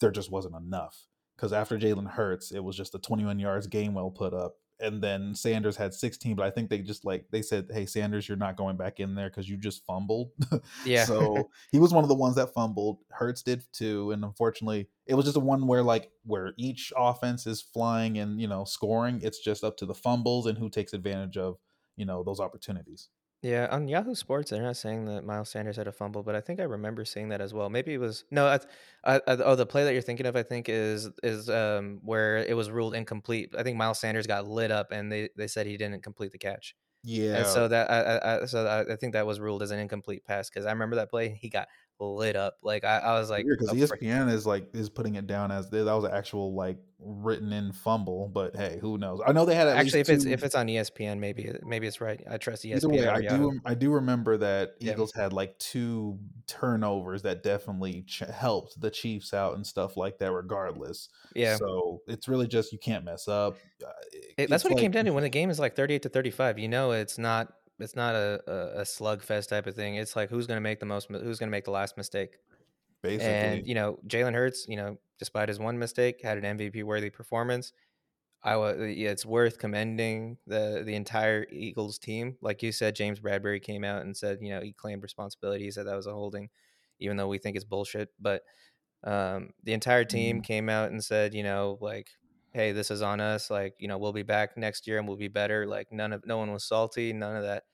[0.00, 4.14] there just wasn't enough because after Jalen Hurts, it was just the 21 yards Gainwell
[4.14, 4.56] put up.
[4.82, 8.28] And then Sanders had 16, but I think they just like they said, "Hey Sanders,
[8.28, 10.32] you're not going back in there because you just fumbled."
[10.84, 12.98] yeah, so he was one of the ones that fumbled.
[13.10, 17.46] Hurts did too, and unfortunately, it was just a one where like where each offense
[17.46, 19.20] is flying and you know scoring.
[19.22, 21.58] It's just up to the fumbles and who takes advantage of
[21.96, 23.08] you know those opportunities.
[23.42, 23.66] Yeah.
[23.70, 26.60] On Yahoo Sports, they're not saying that Miles Sanders had a fumble, but I think
[26.60, 27.68] I remember seeing that as well.
[27.70, 28.46] Maybe it was no.
[28.46, 28.60] I,
[29.04, 32.38] I, I, oh, the play that you're thinking of, I think, is is um where
[32.38, 33.54] it was ruled incomplete.
[33.56, 36.38] I think Miles Sanders got lit up, and they they said he didn't complete the
[36.38, 39.78] catch, Yeah, and so that I, I, so I think that was ruled as an
[39.80, 41.30] incomplete pass because I remember that play.
[41.30, 41.68] He got
[42.02, 42.58] lit up.
[42.62, 43.70] Like I, I was like, because.
[43.70, 47.72] ESPN is like is putting it down as that was an actual like written in
[47.72, 48.28] fumble.
[48.28, 49.20] But hey, who knows?
[49.26, 51.86] I know they had at Actually, if it's two if it's on ESPN, maybe maybe
[51.86, 52.22] it's right.
[52.30, 53.50] I trust Either way, ESPN I Yahoo.
[53.52, 58.80] do I do remember that Yeah, Eagles had like two turnovers that definitely ch- helped
[58.80, 60.32] the Chiefs out and stuff like that.
[60.32, 61.56] Regardless, yeah.
[61.56, 63.56] so it's really just you can't mess up.
[63.84, 65.12] Uh, it- It, that's It's what it came down to.
[65.12, 68.42] When the game is like thirty-eight to thirty-five, you know, it's not it's not a,
[68.46, 69.96] a, a slugfest type of thing.
[69.96, 72.38] It's like who's going to make the most, who's going to make the last mistake.
[73.02, 73.60] Basically.
[73.60, 77.10] And you know, Jalen Hurts, you know, despite his one mistake, had an MVP worthy
[77.10, 77.72] performance.
[78.44, 82.38] I was, yeah, it's worth commending the the entire Eagles team.
[82.40, 85.64] Like you said, James Bradberry came out and said, you know, he claimed responsibility.
[85.64, 86.50] He said that was a holding,
[87.00, 88.10] even though we think it's bullshit.
[88.18, 88.42] But
[89.04, 90.42] um, the entire team Mhm.
[90.42, 92.10] came out and said, you know, like,
[92.52, 93.50] hey, this is on us.
[93.50, 95.66] Like, you know, we'll be back next year and we'll be better.
[95.66, 97.12] Like, none of no one was salty.
[97.12, 97.64] None of that.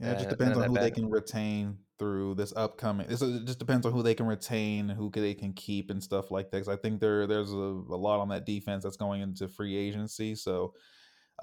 [0.00, 3.10] Yeah, it just depends on who they can retain through this upcoming.
[3.10, 6.30] It's, it just depends on who they can retain, who they can keep, and stuff
[6.30, 6.58] like that.
[6.60, 9.76] 'Cause I think there there's a, a lot on that defense that's going into free
[9.76, 10.34] agency.
[10.34, 10.74] So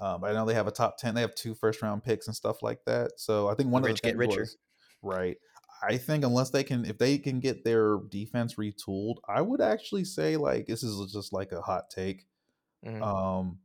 [0.00, 2.36] Um, I know they have a top 10, they have two first round picks and
[2.36, 3.12] stuff like that.
[3.20, 4.48] So I think The one of the get richer.
[4.48, 4.56] was
[5.02, 5.38] right.
[5.82, 10.04] I think unless they can, if they can get their defense retooled, I would actually
[10.04, 12.26] say like this is just like a hot take.
[12.82, 13.60] hmm Um,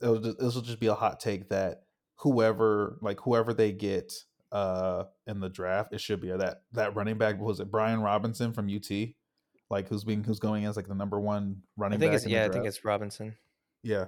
[0.00, 1.84] it'll just, this will just be a hot take that
[2.20, 4.12] whoever, like whoever they get,
[4.52, 8.00] uh in the draft, it should be or that that running back was it Brian
[8.00, 8.90] Robinson from UT,
[9.70, 12.16] like who's being who's going as like the number one running I think back.
[12.16, 13.36] it's yeah, I think it's Robinson.
[13.84, 14.06] yeah.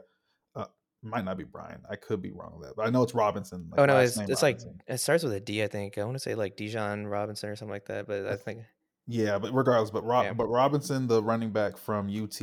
[0.56, 0.64] Uh,
[1.02, 1.80] might not be Brian.
[1.88, 3.68] I could be wrong with that, but I know it's Robinson.
[3.70, 5.62] Like oh no, it's it's like it starts with a D.
[5.62, 8.08] I think I want to say like Dijon Robinson or something like that.
[8.08, 8.62] But I think
[9.06, 10.32] Yeah, but regardless, but Rob, Yeah.
[10.32, 12.40] but Robinson, the running back from UT,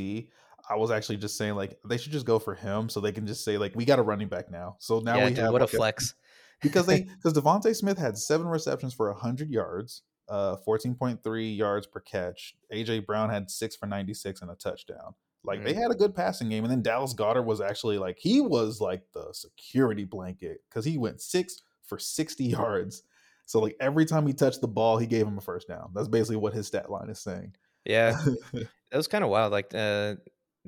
[0.69, 3.25] I was actually just saying like they should just go for him so they can
[3.25, 4.75] just say like we got a running back now.
[4.79, 6.13] So now yeah, we dude, have what a like, flex.
[6.61, 11.49] because they because DeVonta Smith had seven receptions for hundred yards, uh, fourteen point three
[11.51, 12.55] yards per catch.
[12.71, 15.15] AJ Brown had six for ninety six and a touchdown.
[15.43, 15.81] Like they Mm.
[15.81, 19.03] had a good passing game, and then Dallas Goedert was actually like he was like
[19.13, 23.03] the security blanket because he went six for sixty yards.
[23.45, 25.91] So like every time he touched the ball, he gave him a first down.
[25.95, 27.55] That's basically what his stat line is saying.
[27.85, 28.15] Yeah,
[28.53, 29.51] it was kind of wild.
[29.53, 30.15] Like, uh,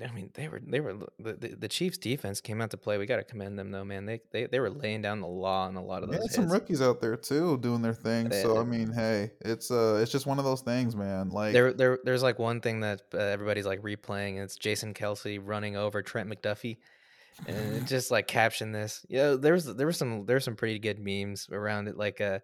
[0.04, 2.98] I mean, they were they were the, the, Chiefs' defense came out to play.
[2.98, 4.06] We got to commend them though, man.
[4.06, 6.52] They, they they were laying down the law on a lot of Yeah, those some
[6.52, 8.32] rookies out there too doing their thing.
[8.32, 11.30] So I mean, hey, it's uh, it's just one of those things, man.
[11.30, 14.36] Like There, there, there's like one thing that uh, everybody's like replaying.
[14.36, 16.78] And it's Jason Kelce running over Trent McDuffie,
[17.48, 19.06] and just like caption this.
[19.10, 21.98] Yeah, there was there was some there were some pretty good memes around it.
[21.98, 22.40] Like uh,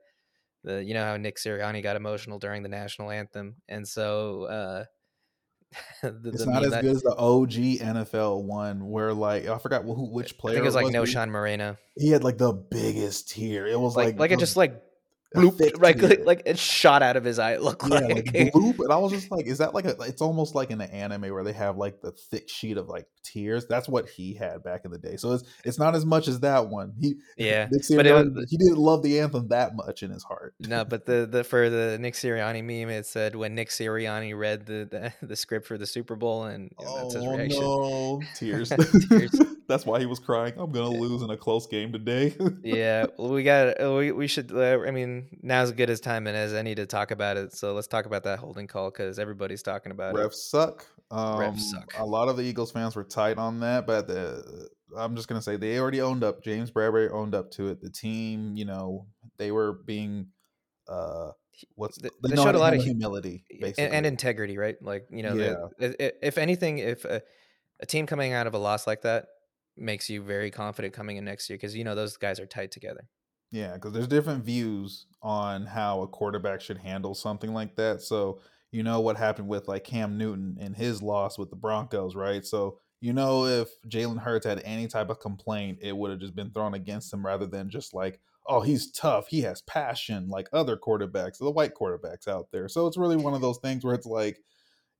[0.63, 4.85] the you know how Nick Sirianni got emotional during the national anthem, and so uh,
[6.01, 9.83] the, it's the not as good as the OG NFL one where like I forgot
[9.83, 11.77] who which I think it was like Knowshon Moreno.
[11.95, 13.67] He had like the biggest tear.
[13.67, 14.81] It was Like like like, it just like
[15.35, 17.53] blooped, thick like, it shot out of his eye.
[17.53, 19.95] It looked yeah, like, like bloop, and I was just like, is that like a?
[20.01, 23.05] It's almost like in an anime where they have like the thick sheet of like
[23.23, 23.65] tears.
[23.67, 25.17] That's what he had back in the day.
[25.17, 26.93] So it's it's not as much as that one.
[26.99, 27.67] He yeah.
[27.71, 30.55] Nick Sirianni, was- he didn't love the anthem that much in his heart.
[30.59, 34.65] No, but the the for the Nick Sirianni meme, it said when Nick Sirianni read
[34.65, 34.87] the
[35.21, 37.61] the, the script for the Super Bowl, and, and that's his oh reaction.
[37.61, 38.71] no, tears.
[39.09, 39.41] Tears.
[39.67, 40.53] That's why he was crying.
[40.57, 42.33] I'm gonna lose in a close game today.
[42.63, 44.49] Yeah, well, we got we we should.
[44.51, 47.53] Uh, I mean, now's as good as time and as any to talk about it.
[47.53, 50.19] So let's talk about that holding call because everybody's talking about it.
[50.19, 50.85] Refs suck.
[51.11, 51.93] Um, Refs suck.
[51.97, 55.41] A lot of the Eagles fans were tight on that, but the, I'm just gonna
[55.41, 56.43] say they already owned up.
[56.43, 57.81] James Bradberry owned up to it.
[57.81, 60.27] The team, you know, they were being,
[60.87, 61.31] uh,
[61.75, 63.43] what's They- they they showed a lot of humility,
[63.77, 64.75] and, and integrity, right?
[64.81, 67.21] Like you know, the- i- i- if anything, if a,
[67.79, 69.25] a team coming out of a loss like that
[69.75, 72.71] makes you very confident coming in next year because you know those guys are tight
[72.71, 73.07] together.
[73.51, 78.01] Yeah, because there's different views on how a quarterback should handle something like that.
[78.01, 82.15] So you know what happened with like Cam Newton and his loss with the Broncos,
[82.15, 82.45] right?
[82.45, 86.35] So you know if Jalen Hurts had any type of complaint, it would have just
[86.35, 90.49] been thrown against him rather than just like, oh, he's tough, he has passion, like
[90.51, 92.67] other quarterbacks, the white quarterbacks out there.
[92.67, 94.37] So it's really one of those things where it's like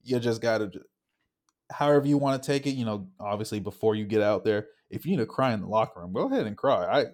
[0.04, 0.72] you just gotta
[1.72, 5.06] however you want to take it, you know, obviously before you get out there, if
[5.06, 6.86] you need to cry in the locker room, go ahead and cry.
[6.86, 7.06] I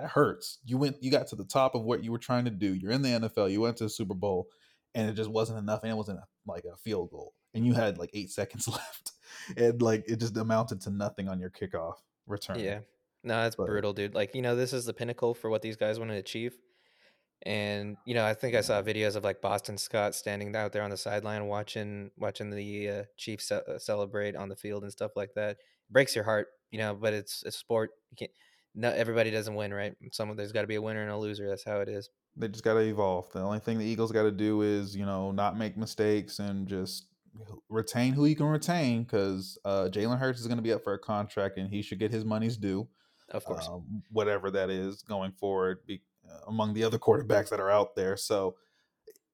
[0.00, 0.58] that hurts.
[0.64, 2.74] You went you got to the top of what you were trying to do.
[2.74, 4.48] You're in the NFL, you went to the Super Bowl,
[4.94, 7.34] and it just wasn't enough, and it wasn't like a field goal.
[7.54, 9.12] And you had like eight seconds left.
[9.56, 11.94] And like it just amounted to nothing on your kickoff
[12.26, 12.58] return.
[12.60, 12.80] Yeah.
[13.24, 14.14] No, that's But- brutal, dude.
[14.14, 16.54] Like, you know, this is the pinnacle for what these guys want to achieve.
[17.42, 20.82] And, you know, I think I saw videos of like Boston Scott standing out there
[20.82, 24.90] on the sideline watching watching the uh, Chiefs ce- uh, celebrate on the field and
[24.90, 25.58] stuff like that.
[25.90, 27.90] breaks your heart, you know, but it's a sport.
[28.10, 28.30] You can't
[28.78, 29.94] not everybody doesn't win, right?
[30.12, 31.48] Some there's got to be a winner and a loser.
[31.48, 32.08] That's how it is.
[32.36, 33.30] They just gotta evolve.
[33.32, 37.06] The only thing the Eagles gotta do is, you know, not make mistakes and just
[37.68, 40.98] retain who you can retain because uh, Jalen Hurts is gonna be up for a
[40.98, 42.88] contract and he should get his money's due.
[43.30, 43.68] Of course.
[43.68, 47.94] um, whatever that is going forward be, uh, among the other quarterbacks that are out
[47.96, 48.16] there.
[48.16, 48.54] So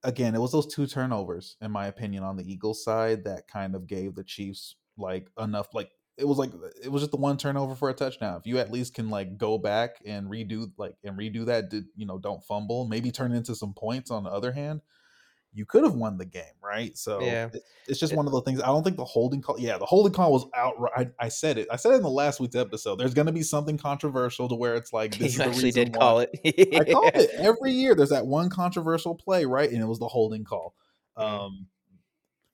[0.03, 3.75] again, it was those two turnovers, in my opinion, on the Eagles side that kind
[3.75, 5.75] of gave the Chiefs like enough.
[5.75, 6.51] Like it was like
[6.83, 8.37] it was just the one turnover for a touchdown.
[8.39, 11.85] If you at least can like go back and redo like and redo that, did
[11.97, 12.19] you know?
[12.19, 12.87] Don't fumble.
[12.87, 14.11] Maybe turn into some points.
[14.11, 14.81] On the other hand.
[15.57, 16.99] You could have won the game, right?
[16.99, 17.47] So Yeah.
[17.55, 18.61] it- it's just It- one of the things.
[18.61, 19.57] I don't think the holding call.
[19.57, 21.13] Yeah, the holding call was outright.
[21.21, 21.69] I, I said it.
[21.71, 22.97] I said it in the last week's episode.
[22.97, 25.71] There's going to be something controversial to where it's like this is you the actually
[25.71, 26.31] did why- call it.
[26.45, 27.95] I called it every year.
[27.95, 29.71] There's that one controversial play, right?
[29.71, 30.75] And it was the holding call.
[31.17, 31.23] Mhm.
[31.23, 31.67] Um,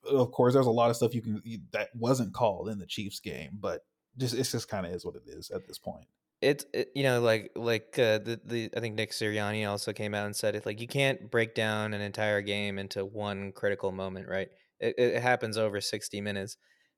[0.05, 3.19] of course, there's a lot of stuff you can that wasn't called in the Chiefs
[3.19, 3.85] game, but
[4.17, 6.05] just it's just kind of is what it is at this point.
[6.41, 10.13] it's it, you know like like uh, the the I think Nick Sirianni also came
[10.15, 13.91] out and said it like you can't break down an entire game into one critical
[13.91, 14.49] moment, right?
[14.79, 16.57] It, it happens over sixty minutes,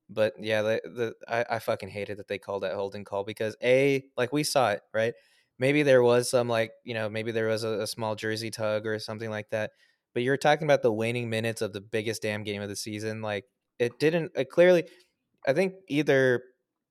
[0.10, 3.56] but yeah, the, the I, I fucking hated that they called that holding call because
[3.62, 5.14] a like we saw it right.
[5.60, 8.86] Maybe there was some like you know maybe there was a, a small jersey tug
[8.88, 9.72] or something like that,
[10.14, 13.22] but you're talking about the waning minutes of the biggest damn game of the season.
[13.22, 13.46] Like
[13.80, 14.86] it didn't it clearly.
[15.48, 16.44] I think either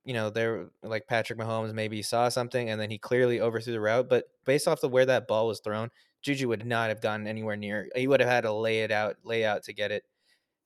[0.05, 3.79] you know, there like Patrick Mahomes maybe saw something and then he clearly overthrew the
[3.79, 5.89] route, but based off of where that ball was thrown,
[6.21, 7.87] Juju would not have gotten anywhere near.
[7.95, 10.03] He would have had to lay it out, lay out to get it.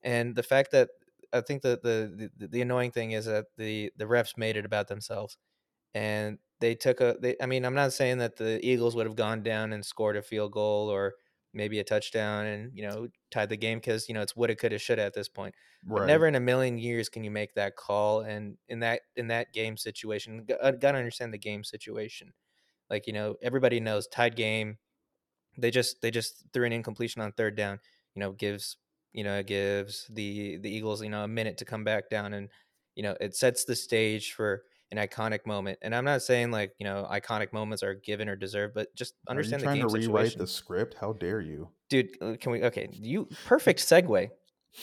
[0.04, 0.89] And the fact that
[1.34, 4.65] I think that the, the the annoying thing is that the the refs made it
[4.65, 5.38] about themselves,
[5.93, 7.17] and they took a.
[7.20, 10.15] They, I mean, I'm not saying that the Eagles would have gone down and scored
[10.17, 11.15] a field goal or
[11.53, 14.77] maybe a touchdown and you know tied the game because you know it's woulda, coulda,
[14.77, 15.55] shoulda at this point.
[15.83, 18.21] But never in a million years can you make that call.
[18.21, 22.33] And in that in that game situation, uh, gotta understand the game situation.
[22.89, 24.77] Like you know, everybody knows tied game.
[25.57, 27.79] They just they just threw an incompletion on third down.
[28.15, 28.77] You know, gives
[29.13, 32.49] you know gives the the Eagles you know a minute to come back down, and
[32.95, 35.80] you know it sets the stage for an iconic moment.
[35.82, 39.13] And I'm not saying like you know iconic moments are given or deserved, but just
[39.28, 40.39] Are you understand the trying to rewrite situation.
[40.39, 40.95] the script?
[41.00, 41.69] How dare you?
[41.89, 42.63] Dude, uh, can we?
[42.63, 44.30] Okay, you perfect segue.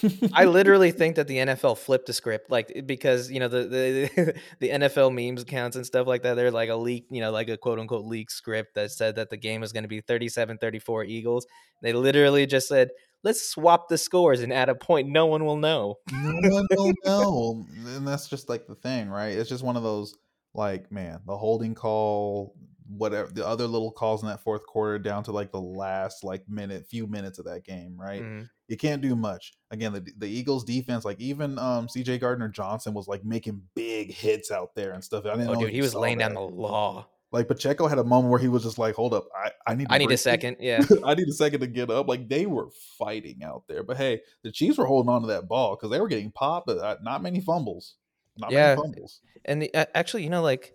[0.32, 4.34] I literally think that the NFL flipped the script, like because you know the the
[4.60, 6.34] the NFL memes accounts and stuff like that.
[6.34, 9.30] They're like a leak, you know, like a quote unquote leak script that said that
[9.30, 11.46] the game was going to be 37-34 Eagles.
[11.82, 12.90] They literally just said,
[13.24, 15.08] "Let's swap the scores and add a point.
[15.08, 17.66] No one will know." no one will know.
[17.96, 19.36] And that's just like the thing, right?
[19.36, 20.14] It's just one of those
[20.54, 22.54] like, man, the holding call,
[22.86, 26.48] whatever the other little calls in that fourth quarter down to like the last like
[26.48, 28.22] minute, few minutes of that game, right?
[28.22, 28.48] Mhm.
[28.68, 29.52] You can't do much.
[29.70, 34.12] Again, the the Eagles defense, like even um CJ Gardner Johnson was like making big
[34.12, 35.24] hits out there and stuff.
[35.26, 37.08] I didn't Oh, know dude, he was laying down the law.
[37.34, 39.88] Like Pacheco had a moment where he was just like, "Hold up, I, I need
[39.88, 40.58] to I need a second.
[40.60, 40.82] Yeah.
[41.04, 42.68] I need a second to get up." Like they were
[42.98, 46.00] fighting out there, but hey, the Chiefs were holding on to that ball because they
[46.00, 47.96] were getting popped, but uh, not many fumbles.
[48.38, 48.76] Not Yeah.
[48.76, 49.20] many fumbles.
[49.44, 50.74] And the, a- actually, you know, like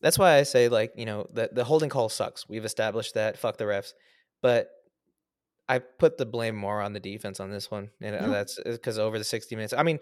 [0.00, 2.48] that's why I say like you know the the holding call sucks.
[2.48, 3.36] We've established that.
[3.38, 3.92] Fuck the refs,
[4.40, 4.70] but
[5.68, 8.26] I put the blame more on the defense on this one, and uh, Yeah.
[8.28, 9.74] that's because over the sixty minutes.
[9.74, 9.98] I mean,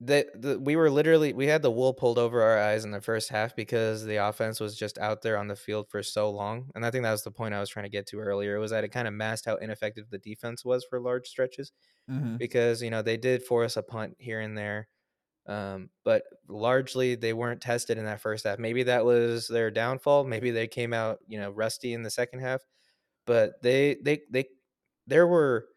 [0.00, 3.00] the, the we were literally we had the wool pulled over our eyes in the
[3.00, 6.70] first half because the offense was just out there on the field for so long,
[6.74, 8.60] and I think that was the point I was trying to get to earlier.
[8.60, 11.72] Was that it kind of masked how ineffective the defense was for large stretches
[12.08, 14.88] hmm because you know they did force a punt here and there,
[15.46, 18.58] um, but largely they weren't tested in that first half.
[18.58, 20.24] Maybe that was their downfall.
[20.24, 22.62] Maybe they came out you know rusty in the second half,
[23.26, 24.46] but they they they
[25.06, 25.68] there were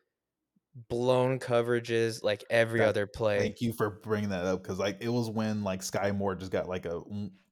[0.90, 3.40] blown coverages like every That- other play.
[3.40, 6.52] Thank you for bringing that up because like it was when like Skyy Moore just
[6.52, 7.02] got like a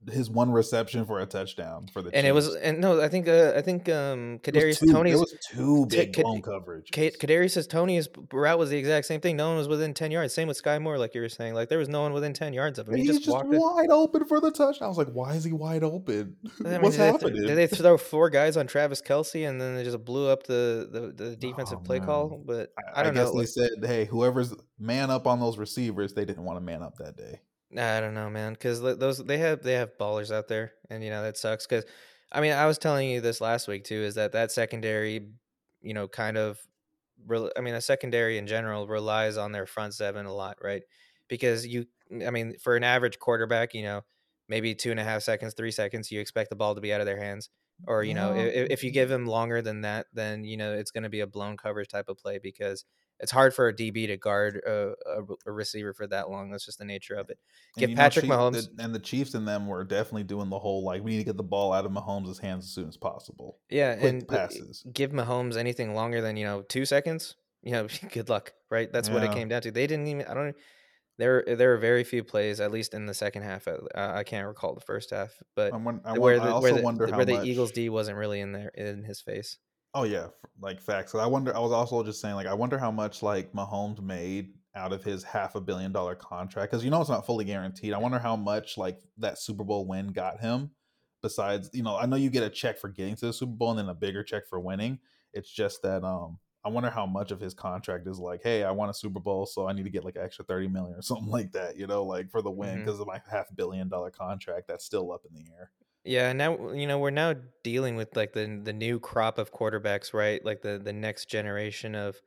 [0.10, 3.27] his one reception for a touchdown for the and it was and no, I think
[3.27, 6.89] uh, I think um Kadarius there was two T- big Kad- blown coverage.
[6.89, 9.36] Ka- Kadarius Toney's route was the exact same thing.
[9.36, 10.34] No one was within ten yards.
[10.34, 11.53] Same with Skyy Moore, like you were saying.
[11.53, 12.95] Like there was no one within ten yards of him.
[12.95, 14.86] He He's just, just walked wide open for the touchdown.
[14.86, 16.38] I was like, why is he wide open?
[16.65, 17.47] I mean, What's did they, happening?
[17.47, 20.88] did they throw four guys on Travis Kelce and then they just blew up the
[20.89, 22.08] the, the defensive Oh, play man.
[22.08, 22.41] call?
[22.45, 23.39] But I, I, don't guess know.
[23.39, 26.98] they said, hey, whoever's man up on those receivers, they didn't want to man up
[26.98, 27.39] that day.
[27.72, 31.04] Nah, I don't know, man, because those they have they have ballers out there, and
[31.04, 31.67] you know that sucks.
[31.67, 31.86] Because
[32.32, 35.30] I mean, I was telling you this last week too, is that that secondary,
[35.82, 36.60] you know, kind of,
[37.56, 40.82] I mean, a secondary in general relies on their front seven a lot, right?
[41.28, 41.86] Because you,
[42.26, 44.02] I mean, for an average quarterback, you know,
[44.48, 47.02] maybe two and a half seconds, three seconds, you expect the ball to be out
[47.02, 47.50] of their hands,
[47.87, 50.91] or you know, if, if you give him longer than that, then you know it's
[50.91, 52.85] going to be a blown coverage type of play because
[53.21, 56.51] it's hard for a DB to guard a, a, a receiver for that long.
[56.51, 57.37] That's just the nature of it.
[57.75, 60.23] And Give you know, Patrick Chief- Mahomes- the- and the Chiefs and them were definitely
[60.23, 62.71] doing the whole like we need to get the ball out of Mahomes' hands as
[62.71, 63.57] soon as possible.
[63.69, 64.83] Yeah, Quick and uh, passes.
[64.93, 68.91] give Mahomes anything longer than you know two seconds, you know, good luck, right?
[68.91, 69.71] That's what it came down to.
[69.71, 70.25] They didn't even.
[70.25, 70.55] I don't.
[71.19, 73.67] There, there were very few plays, at least in the second half.
[73.67, 76.82] Uh, I can't recall the first half, but I, I, where the, also where the,
[76.82, 77.43] wonder the- how where the.
[77.43, 79.58] Eagles D wasn't really in there in his face.
[79.93, 80.27] Oh yeah,
[80.62, 81.13] like facts.
[81.15, 81.55] I wonder.
[81.55, 85.03] I was also just saying, like, I wonder how much like Mahomes made out of
[85.03, 87.93] his half a billion dollar contract because you know it's not fully guaranteed.
[87.93, 90.71] I wonder how much like that Super Bowl win got him.
[91.21, 93.71] Besides, you know, I know you get a check for getting to the Super Bowl
[93.71, 94.99] and then a bigger check for winning.
[95.34, 96.38] It's just that um,
[96.69, 99.47] I wonder how much of his contract is like, hey, I want a Super Bowl,
[99.47, 101.75] so I need to get like an extra thirty million or something like that.
[101.77, 105.12] You know, like for the win because of my half billion dollar contract that's still
[105.12, 105.71] up in the air.
[106.03, 110.13] Yeah, now you know we're now dealing with like the the new crop of quarterbacks,
[110.13, 110.45] right?
[110.45, 112.22] Like the the next generation of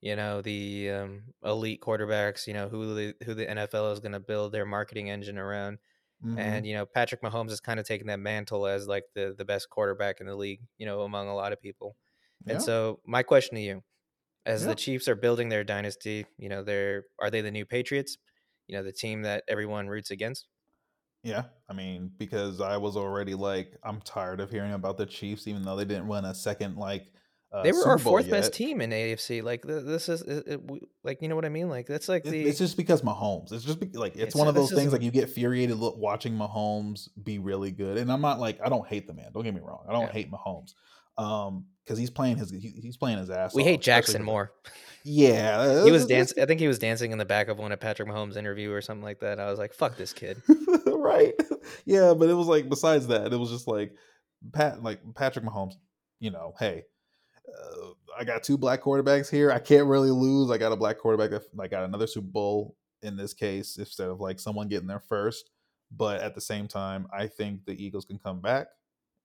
[0.00, 2.48] you know the um, elite quarterbacks.
[2.48, 5.78] You know who the who the NFL is going to build their marketing engine around.
[6.24, 6.38] Mhm.
[6.38, 9.44] And you know, Patrick Mahomes is kind of taking that mantle as like the the
[9.44, 11.96] best quarterback in the league, you know, among a lot of people.
[12.46, 12.54] Yeah.
[12.54, 13.82] And so, my question to you,
[14.46, 14.68] as Yeah.
[14.68, 18.18] the Chiefs are building their dynasty, you know, they're are they the new Patriots?
[18.66, 20.46] You know, the team that everyone roots against.
[21.22, 25.46] Yeah, I mean, because I was already like, I'm tired of hearing about the Chiefs,
[25.48, 27.06] even though they didn't win a second like.
[27.50, 29.40] Uh, They were Super our fourth best team in AFC.
[29.42, 31.68] Like this is it, it, we- like you know what I mean?
[31.68, 33.52] Like that's like the it's just because Mahomes.
[33.52, 35.76] It's just be, like it's, It's- one of those things isn't- like you get infuriated
[35.78, 39.30] look, watching Mahomes be really good, and I'm not like I don't hate the man.
[39.32, 39.84] Don't get me wrong.
[39.88, 40.12] I don't Yeah.
[40.12, 40.74] hate Mahomes.
[41.16, 43.68] Um, because he's playing his he, he's playing his ass We off.
[43.68, 44.52] hate Jackson especially- more.
[45.06, 46.42] Yeah, He was dancing.
[46.42, 48.80] I think he was dancing in the back of one of Patrick Mahomes' interview or
[48.80, 49.38] something like that.
[49.38, 50.40] I was like, "Fuck this kid."
[50.86, 51.34] right?
[51.86, 53.94] Yeah, but it was like besides that, it was just like
[54.52, 55.74] Pat, like Patrick Mahomes.
[56.20, 56.84] You know, hey,
[57.48, 57.88] uh,
[58.18, 59.50] I got two black quarterbacks here.
[59.50, 60.50] I can't really lose.
[60.50, 61.30] I got a black quarterback.
[61.30, 65.00] That, I got another Super Bowl in this case instead of like someone getting there
[65.08, 65.50] first.
[65.90, 68.66] But at the same time, I think the Eagles can come back.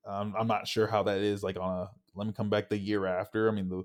[0.09, 2.77] Um, I'm not sure how that is like on a let me come back the
[2.77, 3.47] year after.
[3.47, 3.83] I mean the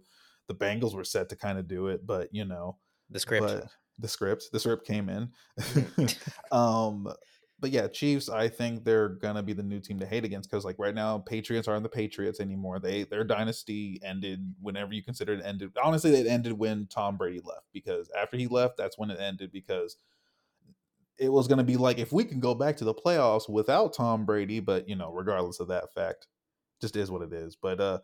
[0.48, 2.78] the Bengals were set to kind of do it, but you know
[3.10, 3.66] The script.
[3.98, 6.18] the script the script came in Mhm.
[6.52, 7.12] um
[7.60, 10.64] but yeah chiefs i think they're gonna be the new team to hate against because
[10.64, 15.32] like right now patriots aren't the patriots anymore they their dynasty ended whenever you consider
[15.34, 19.10] it ended honestly it ended when tom brady left because after he left that's when
[19.12, 19.96] it ended because
[21.18, 23.92] it was going to be like if we can go back to the playoffs without
[23.94, 26.26] tom brady but you know regardless of that fact
[26.80, 28.00] just is what it is but uh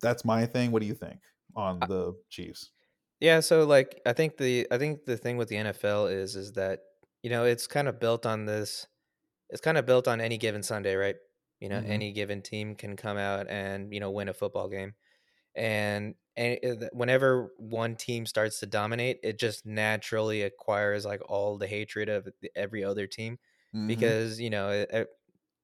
[0.00, 1.20] that's my thing what do you think
[1.56, 2.72] on the chiefs
[3.20, 6.52] Yeah, so like I think the I think the thing with the NFL is is
[6.52, 6.80] that
[7.22, 8.86] you know it's kind of built on this
[9.50, 11.16] it's kind of built on any given Sunday, right?
[11.60, 11.86] You know, Mhm.
[11.86, 14.94] any given team can come out and you know win a football game,
[15.56, 21.66] and, and whenever one team starts to dominate, it just naturally acquires like all the
[21.68, 23.38] hatred of every other team
[23.72, 24.16] Mhm.
[24.26, 24.86] because you know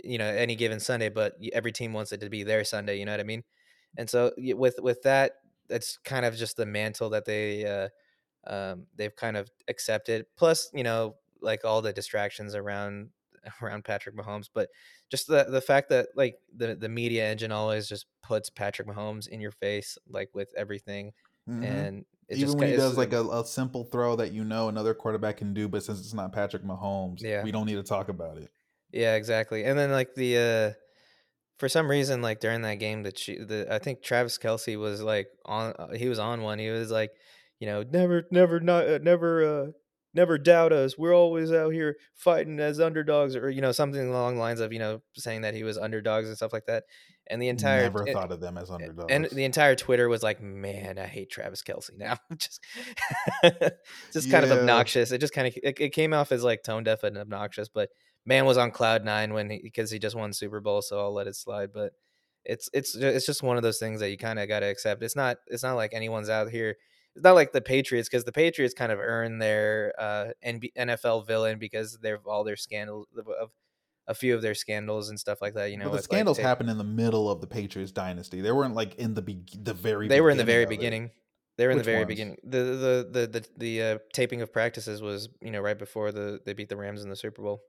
[0.02, 2.98] you know any given Sunday, but every team wants it to be their Sunday.
[2.98, 3.44] You know what I mean?
[3.96, 5.34] And so with with that,
[5.68, 7.88] that's kind of just the mantle that they uh,
[8.46, 10.26] um, they've kind of accepted.
[10.36, 13.10] Plus, you know, like all the distractions around
[13.62, 14.68] around Patrick Mahomes, but
[15.10, 19.28] just the the fact that like the the media engine always just puts Patrick Mahomes
[19.28, 21.12] in your face, like with everything,
[21.48, 21.64] Mhm.
[21.64, 24.68] and it even just when he does like a, a simple throw that you know
[24.68, 27.42] another quarterback can do, but since it's not Patrick Mahomes, Yeah.
[27.42, 28.50] we don't need to talk about it.
[28.92, 29.64] Yeah, exactly.
[29.64, 30.78] And then like the uh
[31.58, 35.02] for some reason like during that game that she the I think Travis Kelce was
[35.02, 36.58] like on uh, he was on one.
[36.58, 37.12] He was like,
[37.60, 39.70] you know, never never not uh, never uh
[40.14, 40.96] never doubt us.
[40.98, 44.72] We're always out here fighting as underdogs or you know something along the lines of,
[44.72, 46.84] you know, saying that he was underdogs and stuff like that.
[47.28, 49.06] And the entire Never and- thought of them as underdogs.
[49.10, 52.60] and the entire Twitter was like, "Man, I hate Travis Kelce now." just,
[54.12, 55.12] just kind of obnoxious.
[55.12, 57.68] It just kind of it, it came off as like tone deaf and obnoxious.
[57.68, 57.90] But
[58.26, 61.14] man was on cloud nine when he because he just won Super Bowl, so I'll
[61.14, 61.70] let it slide.
[61.72, 61.92] But
[62.44, 65.02] it's it's it's just one of those things that you kind of got to accept.
[65.02, 66.76] It's not it's not like anyone's out here.
[67.14, 71.26] It's not like the Patriots because the Patriots kind of earn their uh, NB- NFL
[71.26, 73.50] villain because they're all their scandals of
[74.08, 75.70] a few of their scandals and stuff like that.
[75.70, 78.40] You know, the with, like, scandals happened in the middle of the Patriots dynasty.
[78.40, 80.08] They weren't like in the be- the very.
[80.08, 80.76] they were in the very of it.
[80.76, 81.10] beginning.
[81.58, 82.08] They were in Which the very ones?
[82.08, 82.36] beginning.
[82.44, 86.40] The the the the, the uh, taping of practices was you know right before the
[86.46, 87.60] they beat the Rams in the Super Bowl,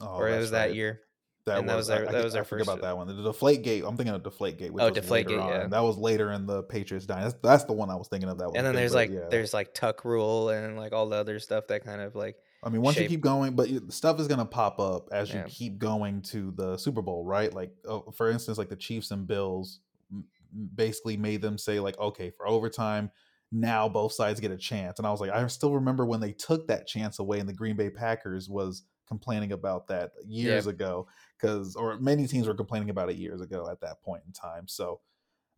[0.00, 0.74] Oh, or it was that right.
[0.74, 1.00] year.
[1.46, 2.96] That and that was I- their- I, that I, was I forget first- about that
[2.96, 3.08] one.
[3.08, 3.82] The Deflate Gate.
[3.84, 4.72] I'm thinking of Deflate Gate.
[4.72, 5.66] Which Oh, was Deflate Gate, yeah.
[5.66, 7.38] That was later in the Patriots dynasty.
[7.42, 8.38] That's, that's the one I was thinking of.
[8.38, 8.56] That one.
[8.56, 9.26] And then there's but like yeah.
[9.28, 12.68] there's like Tuck Rule and like all the other stuff that kind of like I
[12.68, 15.46] mean, once you keep going, but stuff is going to pop up as you Yeah.
[15.48, 17.52] keep going to the Super Bowl, right?
[17.52, 19.80] Like, uh, for instance, like the Chiefs and Bills
[20.74, 23.10] basically made them say, like, okay, for overtime,
[23.50, 24.98] now both sides get a chance.
[24.98, 27.52] And I was like, I still remember when they took that chance away, and the
[27.52, 31.06] Green Bay Packers was complaining about that years ago,
[31.40, 34.68] because or many teams were complaining about it years ago at that point in time.
[34.68, 35.00] So.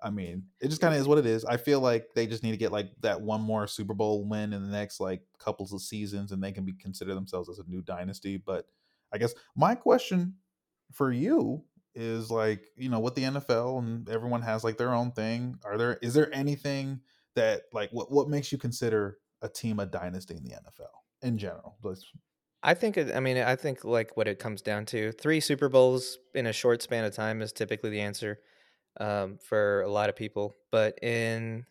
[0.03, 1.47] I mean, it just kind of is what it is.
[1.47, 4.53] I feel like they just need to get like that one more Super Bowl win
[4.53, 7.71] in the next like couples of seasons, and they can be consider themselves as a
[7.71, 8.37] new dynasty.
[8.37, 8.67] But
[9.15, 10.35] I guess my question
[10.93, 11.65] for you
[11.95, 15.59] is like, you know, with the NFL and everyone has like their own thing.
[15.65, 17.01] Are there is there anything
[17.35, 20.91] that like what what makes you consider a team a dynasty in the NFL
[21.23, 21.77] in general?
[22.65, 25.69] I think it, I mean I think like what it comes down to three Super
[25.69, 28.41] Bowls in a short span of time is typically the answer
[29.01, 30.55] um, for a lot of people.
[30.73, 31.67] But in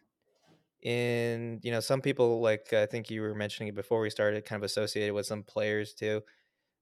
[0.84, 4.46] in you know some people like I think you were mentioning it before we started,
[4.46, 6.24] kind of associated with some players too.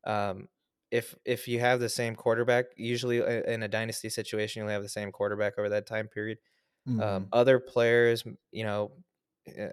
[0.05, 0.49] Um,
[0.91, 4.89] if if you have the same quarterback, usually in a dynasty situation, you'll have the
[4.89, 6.39] same quarterback over that time period.
[6.99, 7.31] um, Mhm.
[7.31, 9.03] other players you know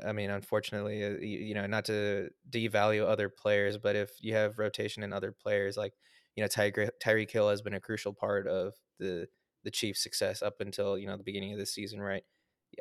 [0.06, 4.58] i mean unfortunately uh, you, know not to devalue other players but if you have
[4.58, 5.92] rotation in other players like
[6.36, 9.26] you know Tyre- Tyreek Hill has been a crucial part of the
[9.64, 12.22] the Chiefs success up until you know the beginning of this season right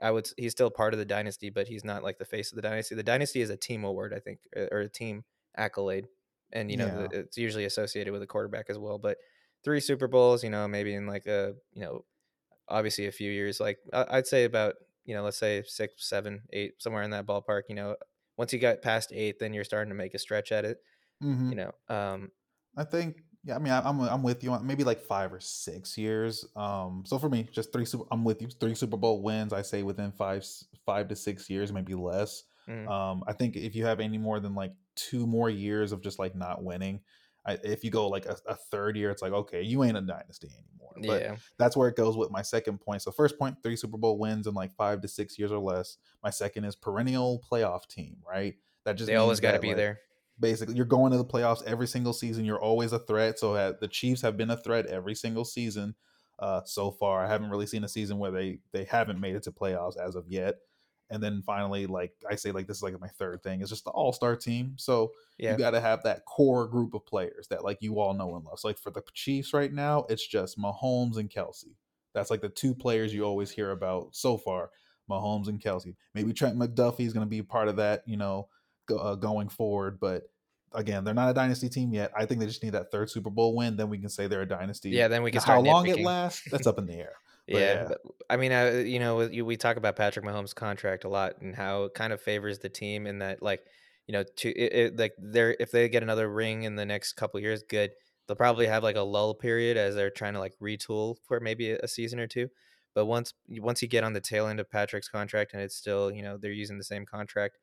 [0.01, 2.55] I would he's still part of the dynasty but he's not like the face of
[2.55, 5.25] the dynasty the dynasty is a team award I think uh, or a team
[5.57, 6.07] accolade
[6.53, 7.07] and you know Yeah.
[7.07, 9.17] the, it's usually associated with a quarterback as well but
[9.63, 12.05] three Super Bowls you know maybe in like a you know
[12.69, 14.75] obviously a few years like i'd say about
[15.07, 17.97] you know let's say six seven eight somewhere in that ballpark you know
[18.37, 20.83] once you got past eight then you're starting to make a stretch at it
[21.23, 21.49] Mhm.
[21.49, 22.31] you know um
[22.75, 25.39] I think Yeah, I mean, I, I'm I'm with you on maybe like five or
[25.39, 26.45] six years.
[26.55, 27.85] Um, so for me, just three.
[27.85, 28.49] Super, I'm with you.
[28.49, 29.53] Three Super Bowl wins.
[29.53, 30.45] I say within five
[30.85, 32.43] five to six years, maybe less.
[32.67, 32.87] Mm.
[32.89, 36.19] Um, I think if you have any more than like two more years of just
[36.19, 37.01] like not winning,
[37.47, 40.01] I, if you go like a, a third year, it's like okay, you ain't a
[40.01, 40.93] dynasty anymore.
[41.07, 41.35] But Yeah.
[41.57, 43.01] that's where it goes with my second point.
[43.03, 45.97] So first point, three Super Bowl wins in like five to six years or less.
[46.23, 48.17] My second is perennial playoff team.
[48.27, 48.55] Right.
[48.83, 49.99] That just They always got to be like, there.
[50.39, 53.87] basically you're going to the playoffs every single season you're always a threat so the
[53.87, 55.95] chiefs have been a threat every single season
[56.39, 59.41] uh, so far i haven't really seen a season where they they haven't made it
[59.43, 60.55] to playoffs as of yet
[61.09, 63.83] and then finally like i say like this is like my third thing is just
[63.85, 65.51] the all-star team so Yeah.
[65.53, 68.45] you got to have that core group of players that like you all know and
[68.45, 71.75] love so like for the chiefs right now it's just mahomes and kelce
[72.13, 74.71] that's like the two players you always hear about so far
[75.09, 78.47] mahomes and kelce maybe trent mcduffie is going to be part of that you know
[78.87, 79.99] go, uh, going forward.
[79.99, 80.23] But
[80.73, 82.11] again, they're not a dynasty team yet.
[82.17, 83.77] I think they just need that third Super Bowl win.
[83.77, 84.89] Then we can say they're a dynasty.
[84.89, 87.13] Yeah, then we can how long it lasts, that's up in the air.
[87.49, 87.87] But yeah, yeah.
[87.89, 91.41] but, I mean, uh, you know, you- we talk about Patrick Mahomes' contract a lot
[91.41, 93.65] and how it kind of favors the team in that, like,
[94.07, 97.13] you know, to it, it, like they're if they get another ring in the next
[97.13, 97.91] couple years, good.
[98.27, 101.71] They'll probably have like a lull period as they're trying to like retool for maybe
[101.71, 102.49] a, season or two.
[102.95, 106.11] But once once you get on the tail end of Patrick's contract and it's still,
[106.11, 107.57] you know, they're using the same contract,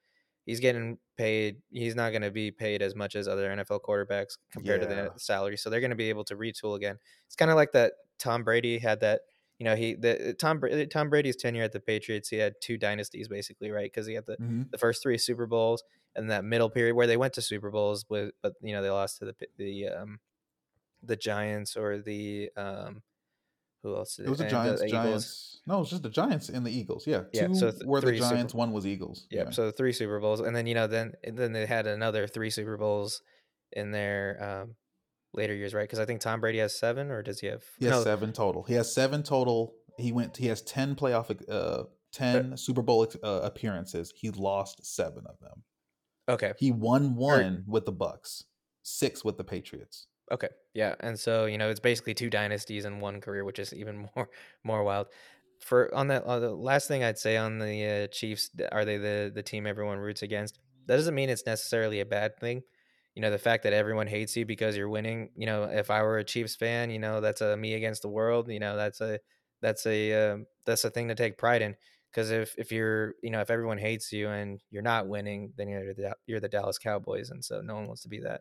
[0.47, 1.57] he's getting paid.
[1.71, 5.09] He's not going to be paid as much as other NFL quarterbacks compared to Yeah.
[5.15, 5.57] the salary.
[5.57, 6.99] So they're going to be able to retool again.
[7.27, 9.23] It's kind of like that Tom Brady had that
[9.65, 10.61] you know he the Tom
[10.93, 14.27] Tom Brady's tenure at the Patriots he had two dynasties basically right because he had
[14.27, 14.71] the Mhm.
[14.71, 15.83] the first three Super Bowls
[16.15, 18.91] and that middle period where they went to Super Bowls but, but you know they
[18.91, 20.21] lost to the the um
[21.03, 23.03] the Giants or the um
[23.83, 24.93] who else did It was the Giants, Eagles.
[24.93, 25.61] Giants.
[25.67, 27.07] No, it was just the Giants and the Eagles.
[27.07, 29.27] Yeah, Yeah, two so th- were the three Super- Giants, one was Eagles.
[29.31, 29.47] Yep.
[29.47, 29.51] Yeah.
[29.51, 32.77] So three Super Bowls, and then you know, then then they had another three Super
[32.77, 33.23] Bowls
[33.73, 34.77] in their um,
[35.35, 35.85] later years, right?
[35.85, 37.63] Because I think Tom Brady has seven, or does he have?
[37.79, 38.63] he has no, seven total.
[38.63, 39.75] He has seven total.
[39.99, 40.37] He went.
[40.37, 44.13] He has ten playoff, uh, ten Super Bowl uh, appearances.
[44.17, 45.63] He lost seven of them.
[46.29, 46.53] Okay.
[46.59, 48.45] He won one with the Bucks,
[48.83, 50.07] six with the Patriots.
[50.33, 50.49] Okay.
[50.73, 50.95] Yeah.
[51.01, 54.29] And so, you know, it's basically two dynasties in one career, which is even more
[54.63, 55.09] more wild.
[55.61, 58.97] For on that uh, the last thing I'd say on the uh, Chiefs, are they
[58.97, 60.59] the the team everyone roots against?
[60.87, 62.63] That doesn't mean it's necessarily a bad thing.
[63.15, 66.03] You know, the fact that everyone hates you because you're winning, you know, if I
[66.03, 69.01] were a Chiefs fan, you know, that's a me against the world, you know, that's
[69.01, 69.21] a
[69.63, 71.77] that's a um, that's a thing to take pride in
[72.11, 75.69] because if if you're, you know, if everyone hates you and you're not winning, then
[75.69, 78.41] you're the, you're the Dallas Cowboys and so no one wants to be that.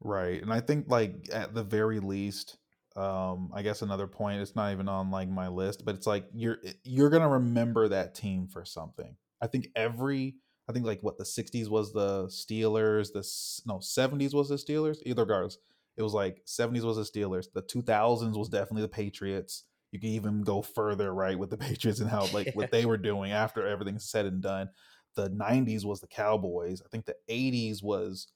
[0.00, 0.42] Right.
[0.42, 2.58] And I think like at the very least,
[2.96, 6.26] um, I guess another point, it's not even on like my list, but it's like
[6.34, 9.16] you're you're gonna remember that team for something.
[9.40, 10.36] I think every
[10.72, 13.22] I think like what the sixties was the Steelers, the
[13.70, 15.58] no, seventies was the Steelers, either regardless.
[15.98, 19.64] It was like seventies was the Steelers, the two thousands was definitely the Patriots.
[19.90, 22.96] You can even go further, right, with the Patriots and how like what they were
[22.96, 24.70] doing after everything's said and done.
[25.14, 26.80] The nineties was the Cowboys.
[26.82, 28.28] I think the eighties was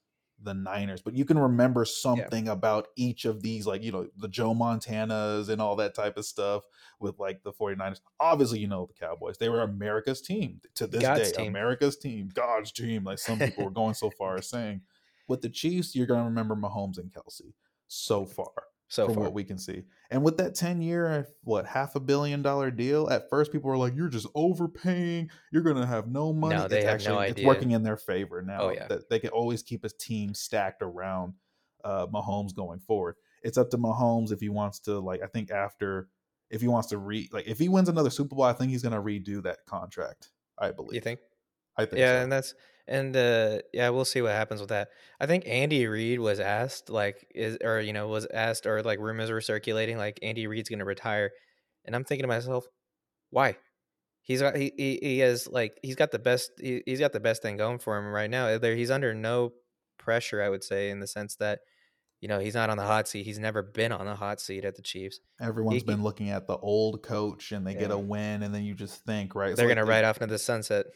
[0.43, 4.29] the Niners, but you can remember something about each of these, like, you know, the
[4.29, 6.65] Joe Montanas and all that type of stuff
[7.01, 8.01] with like the 49ers.
[8.21, 11.43] Obviously, you know, the Cowboys, they were America's team to this God's day.
[11.43, 11.49] team.
[11.49, 14.83] America's team, God's team, like some people were going so far as saying.
[15.29, 17.53] With the Chiefs, you're going to remember Mahomes and Kelce
[17.89, 18.53] so far
[18.89, 19.25] So from far.
[19.25, 19.83] what we can see.
[20.11, 23.77] And with that 10 year, what, half a billion dollar deal, at first people were
[23.77, 25.31] like, you're just overpaying.
[25.51, 26.55] You're going to have no money.
[26.55, 27.35] No, they it's have no idea.
[27.35, 28.87] It's working in their favor now Oh, yeah.
[28.87, 31.35] that they can always keep a team stacked around
[31.85, 33.17] uh, Mahomes going forward.
[33.43, 36.09] It's up to Mahomes if he wants to, like, I think after,
[36.51, 38.83] if he wants to re, like, if he wins another Super Bowl, I think he's
[38.83, 40.31] going to redo that contract.
[40.59, 40.95] I believe.
[40.95, 41.21] You think?
[41.77, 42.23] I think yeah, so.
[42.23, 42.55] and that's
[42.89, 44.89] and uh yeah, we'll see what happens with that.
[45.21, 48.99] I think Andy Reid was asked like is or you know was asked or like
[48.99, 51.31] rumors were circulating like Andy Reid's going to retire,
[51.85, 52.67] and I'm thinking to myself,
[53.31, 53.57] why?
[54.23, 57.21] He's got he, he he has like he's got the best he, he's got the
[57.21, 58.59] best thing going for him right now.
[58.59, 59.53] There he's under no
[59.99, 61.61] pressure, I would say, in the sense that
[62.21, 63.25] you know he's not on the hot seat.
[63.25, 65.21] He's never been on the hot seat at the Chiefs.
[65.41, 68.65] Everyone's he- been looking at the old coach and they get a win, and then
[68.65, 69.55] you just think, right?
[69.55, 70.87] They're going to ride off into the sunset.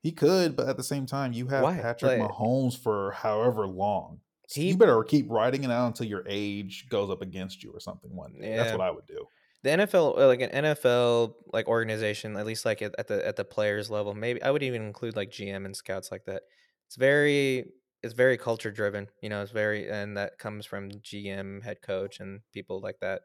[0.00, 1.76] He could, but at the same time, you have Why?
[1.78, 4.20] Patrick Like- Mahomes for however long.
[4.48, 7.70] So He- you better keep riding it out until your age goes up against you
[7.72, 8.56] or something one day.
[8.56, 9.26] That's what I would do.
[9.64, 13.34] the NFL uh, like an NFL like organization at least like at, at the at
[13.34, 16.42] the players level maybe I would even include like GM and scouts like that
[16.86, 17.72] it's very
[18.04, 22.20] it's very culture driven you know it's very and that comes from GM head coach
[22.20, 23.22] and people like that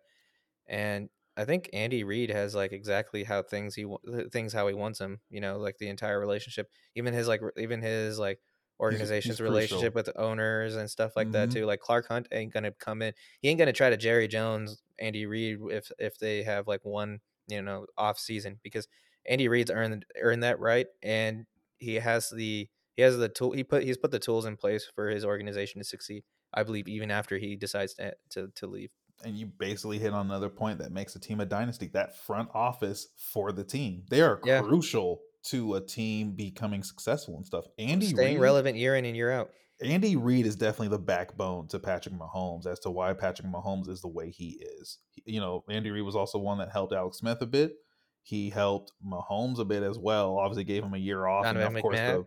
[0.68, 3.86] and I think Andy Reid has like exactly how things he
[4.32, 7.82] things how he wants them you know like the entire relationship even his like even
[7.82, 8.40] his like
[8.88, 9.96] He's he's organization's relationship crucial.
[9.96, 11.52] with owners and stuff like that Mhm.
[11.52, 11.66] too.
[11.66, 13.14] Like Clark Hunt ain't gonna come in.
[13.42, 17.20] He ain't gonna try to Jerry Jones Andy Reid if if they have like one
[17.48, 18.88] you know off season because
[19.26, 21.46] Andy Reid's earned earned that right and
[21.80, 24.86] he has the he has the tool he put he's put the tools in place
[24.94, 26.24] for his organization to succeed.
[26.54, 28.92] I believe even after he decides to to, to leave.
[29.24, 31.88] And you basically hit on another point that makes a team a dynasty.
[31.94, 34.04] That front office for the team.
[34.10, 37.66] They are Yeah, crucial to a team becoming successful and stuff.
[37.78, 39.52] Andy staying Reid relevant year in and year out.
[39.82, 44.02] Andy Reid is definitely the backbone to Patrick Mahomes as to why Patrick Mahomes is
[44.02, 45.00] the way he is.
[45.26, 47.74] You know, Andy Reid was also one that helped Alex Smith a bit.
[48.22, 50.38] He helped Mahomes a bit as well.
[50.38, 52.26] Obviously, gave him a year off, and Donovan of course the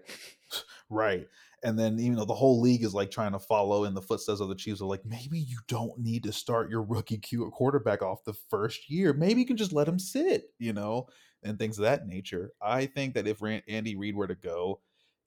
[0.91, 1.27] right.
[1.67, 4.39] And then you know the whole league is like trying to follow in the footsteps
[4.39, 4.81] of the Chiefs.
[4.81, 9.13] Are like maybe you don't need to start your rookie quarterback off the first year.
[9.13, 10.45] Maybe you can just let him sit.
[10.61, 11.09] You know,
[11.43, 12.53] and things of that nature.
[12.63, 14.81] I think that if Andy Reid were to go,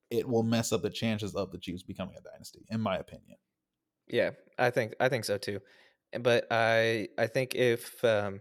[0.10, 3.36] it will mess up the chances of the Chiefs becoming a dynasty, in my opinion.
[4.08, 5.60] Yeah, I think I think so too.
[6.22, 8.40] But I I think if um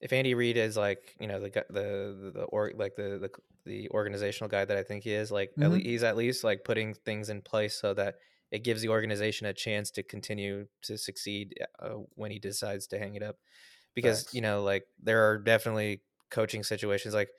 [0.00, 3.30] if Andy Reid is like you know the the the, the or like the, the
[3.66, 6.44] the organizational guy that I think he is like at hmm least he's at least
[6.44, 8.16] like putting things in place so that
[8.52, 12.98] it gives the organization a chance to continue to succeed uh, when he decides to
[12.98, 13.36] hang it up.
[13.94, 17.30] Because you know like there are definitely coaching situations like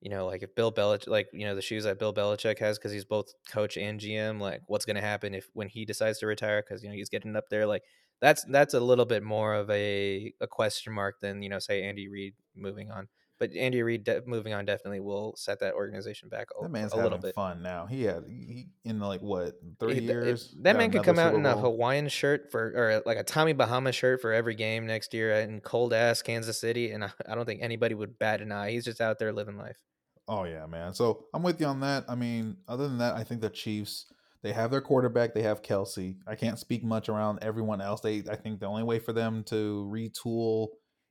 [0.00, 2.78] you know like if Bill Belichick like you know the shoes that Bill Belichick has
[2.78, 6.18] because he's both coach and GM like what's going to happen if when he decides
[6.20, 7.82] to retire because you know he's getting up there like
[8.20, 11.82] that's that's a little bit more of a a question mark than you know say
[11.82, 13.08] Andy Reid moving on
[13.38, 16.96] but Andy Reid de- moving on definitely will set that organization back That man's a,
[16.96, 17.86] a little bit fun now.
[17.86, 21.34] He had he in like what three It- it- years that man could come out
[21.34, 25.14] in a Hawaiian shirt for or like a Tommy Bahama shirt for every game next
[25.14, 28.52] year in cold ass Kansas City, and I, I don't think anybody would bat an
[28.52, 28.70] eye.
[28.72, 29.78] He's just out there living life.
[30.26, 30.92] Oh yeah, man.
[30.92, 32.04] So I'm with you on that.
[32.08, 34.12] I mean, other than that, I think the Chiefs
[34.42, 35.34] they have their quarterback.
[35.34, 36.16] They have Kelce.
[36.26, 38.00] I can't speak much around everyone else.
[38.00, 40.68] They I think the only way for them to retool,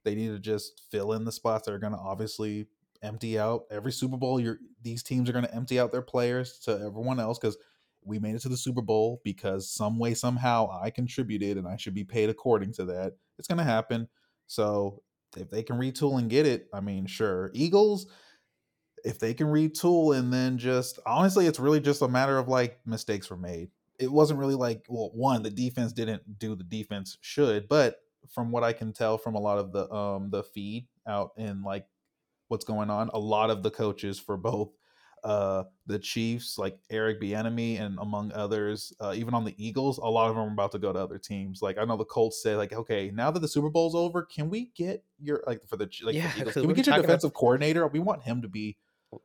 [0.07, 2.67] they need to just fill in the spots that are going to obviously
[3.01, 4.39] empty out every Super Bowl.
[4.39, 7.57] You're these teams are going to empty out their players to everyone else because
[8.05, 11.75] we made it to the Super Bowl because some way somehow I contributed and I
[11.75, 13.17] should be paid according to that.
[13.37, 14.07] It's going to happen.
[14.45, 15.03] So
[15.35, 17.51] if they can retool and get it, I mean, sure.
[17.53, 18.07] Eagles
[19.03, 22.79] if they can retool and then just honestly, it's really just a matter of like
[22.85, 23.69] mistakes were made.
[23.99, 27.97] It wasn't really like well, one the defense didn't do the defense should, but
[28.29, 31.63] from what I can tell from a lot of the um the feed out in
[31.63, 31.85] like
[32.47, 34.69] what's going on, a lot of the coaches for both
[35.23, 40.05] uh the Chiefs, like Eric Bieniemy and among others, uh, even on the Eagles, a
[40.05, 41.61] lot of them are about to go to other teams.
[41.61, 44.49] Like I know the Colts said, like, okay, now that the Super Bowl's over, can
[44.49, 47.05] we get your like for the like Yeah, the Eagles, can we get your talking
[47.05, 47.87] about defensive coordinator?
[47.87, 48.77] We want him to be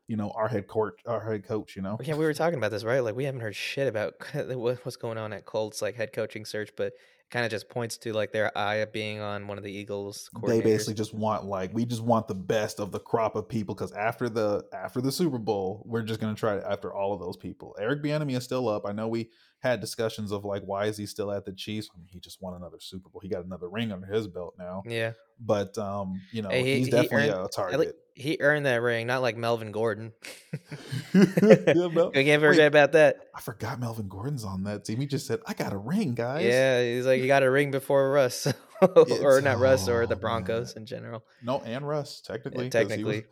[0.07, 1.99] you know, our head court our head coach, you know.
[2.03, 3.01] yeah we were talking about this right.
[3.01, 6.71] Like we haven't heard shit about what's going on at Colts like head coaching search,
[6.77, 6.93] but
[7.33, 10.61] kind of just points to like their eye being on one of the Eagles They
[10.61, 13.91] basically just want like we just want the best of the crop of people because
[13.93, 17.75] after the after the Super Bowl, we're just gonna try after all of those people.
[17.81, 18.87] Eric Bieniemy is still up.
[18.87, 19.31] I know we
[19.63, 21.89] had discussions of like why is he still at the Chiefs?
[21.95, 23.21] I mean, he just won another Super Bowl.
[23.23, 24.83] He got another ring under his belt now.
[24.87, 27.97] Yeah, But um, you know, Hey, he he's he definitely earned a target.
[28.15, 30.13] he earned that ring, not like Melvin Gordon.
[31.15, 33.17] yeah, Mel- we can't Wait, forget about that.
[33.35, 34.99] I forgot Melvin Gordon's on that team.
[35.01, 37.71] He just said, "I got a ring, guys." Yeah, he's like, you got a ring
[37.71, 38.47] before Russ,
[38.97, 40.21] or not Russ, or the oh man.
[40.21, 41.25] Broncos in general.
[41.43, 42.73] No, and Russ technically he was.
[42.73, 43.25] technically,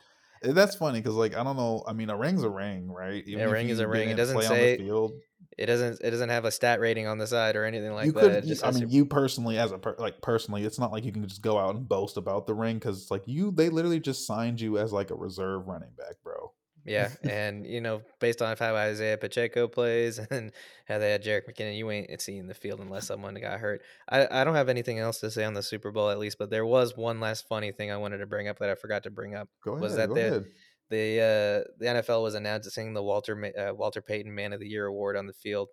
[0.45, 1.83] eh, That's funny because like I don't know.
[1.87, 3.23] I mean, a ring's a ring, right?
[3.27, 4.09] Even a ring is a ring.
[4.11, 5.13] It doesn't play on the say field,
[5.59, 8.13] it doesn't it doesn't have a stat rating on the side or anything like you
[8.13, 8.21] that.
[8.21, 8.47] could.
[8.47, 11.13] Just I mean, your you personally, as a per, like personally, it's not like you
[11.13, 13.51] can just go out and boast about the ring because it's like you.
[13.51, 16.53] They literally just signed you as like a reserve running back, bro.
[16.87, 20.51] yeah, and you know, based on how Isaiah Pacheco plays and
[20.89, 23.83] how they had Jerick McKinnon, you ain't seeing the field unless someone got hurt.
[24.09, 26.49] I, I don't have anything else to say on the Super Bowl at least, but
[26.49, 29.11] there was one last funny thing I wanted to bring up that I forgot to
[29.11, 29.49] bring up.
[29.63, 30.47] Go Was that Go the ahead.
[30.91, 34.87] The uh, the NFL was announcing the Walter uh, Walter Payton Man of the Year
[34.87, 35.69] award on the field,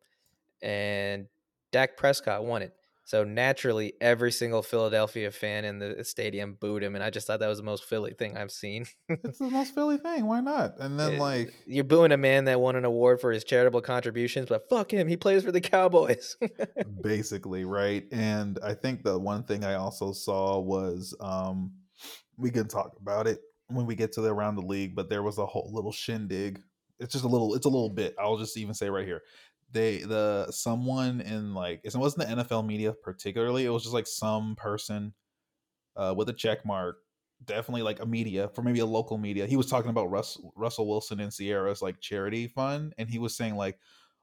[0.61, 1.27] and
[1.71, 2.73] Dak Prescott won it.
[3.03, 7.39] So naturally, every single Philadelphia fan in the stadium booed him, and I just thought
[7.39, 8.85] that was the most Philly thing I've seen.
[9.23, 10.25] It's the most Philly thing.
[10.25, 10.77] Why not?
[10.77, 13.79] And then Eh, like You're booing a man that won an award for his charitable
[13.79, 16.35] contributions, but fuck him, he plays for the Cowboys.
[17.01, 21.71] basically right and i think the one thing i also saw was um
[22.37, 23.39] we can talk about it
[23.69, 26.61] when we get to the around the league but there was a whole little shindig
[26.99, 29.21] it's just a little it's a little bit i'll just even say right here
[29.71, 34.07] they the someone in like it wasn't the nfl media particularly it was just like
[34.07, 35.13] some person
[35.95, 36.97] uh with a check mark
[37.45, 40.87] definitely like a media for maybe a local media he was talking about Russ, russell
[40.87, 43.77] wilson and Ciara's like charity fund and he was saying like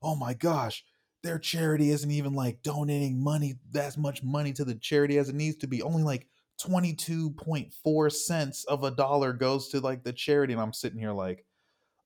[0.05, 0.85] oh my gosh,
[1.23, 5.35] their charity isn't even like donating money that much money to the charity as it
[5.35, 5.83] needs to be.
[5.83, 6.29] Only like
[6.63, 10.53] 22.4 cents of a dollar goes to like the charity.
[10.53, 11.45] And I'm sitting here like,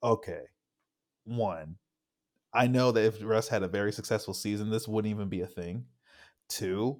[0.02, 0.42] okay,
[1.24, 1.76] one,
[2.52, 5.46] I know that if Russ had a very successful season, this wouldn't even be a
[5.46, 5.84] thing.
[6.48, 6.98] Two,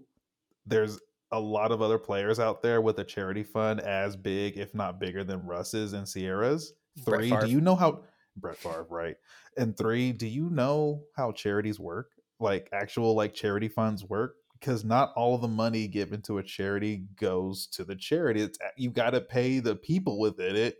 [0.66, 1.00] there's
[1.32, 5.00] a lot of other players out there with a charity fund as big, if not
[5.00, 6.74] bigger, than Russ's and Ciara's
[7.04, 8.04] Three, do you know how
[8.36, 9.16] Brett Favre, right?
[9.56, 12.10] And three, do you know how charities work?
[12.40, 14.36] Like actual like charity funds work?
[14.58, 18.42] Because not all of the money given to a charity goes to the charity.
[18.42, 20.76] It's eh, you got to pay the people within it.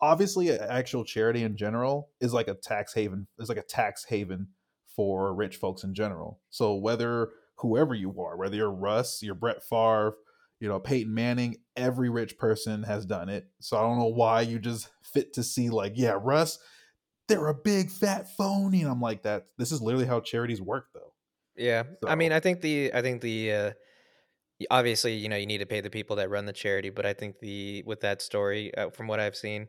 [0.00, 3.26] Obviously, an actual charity in general is like a tax haven.
[3.38, 4.48] It's like a tax haven
[4.96, 6.40] for rich folks in general.
[6.50, 10.14] So whether whoever you are, whether you're Russ, you're Brett Favre,
[10.60, 13.46] you know, Peyton Manning, every rich person has done it.
[13.60, 16.58] So I don't know why you just fit to see like, yeah, Russ,
[17.28, 18.82] they're a big fat phony.
[18.82, 21.11] And I'm like, that this is literally how charities work though.
[21.56, 21.84] Yeah.
[22.02, 22.08] So.
[22.08, 23.72] I mean, I think the I think the uh
[24.70, 27.14] obviously, you know, you need to pay the people that run the charity, but I
[27.14, 29.68] think the with that story, uh, from what I've seen,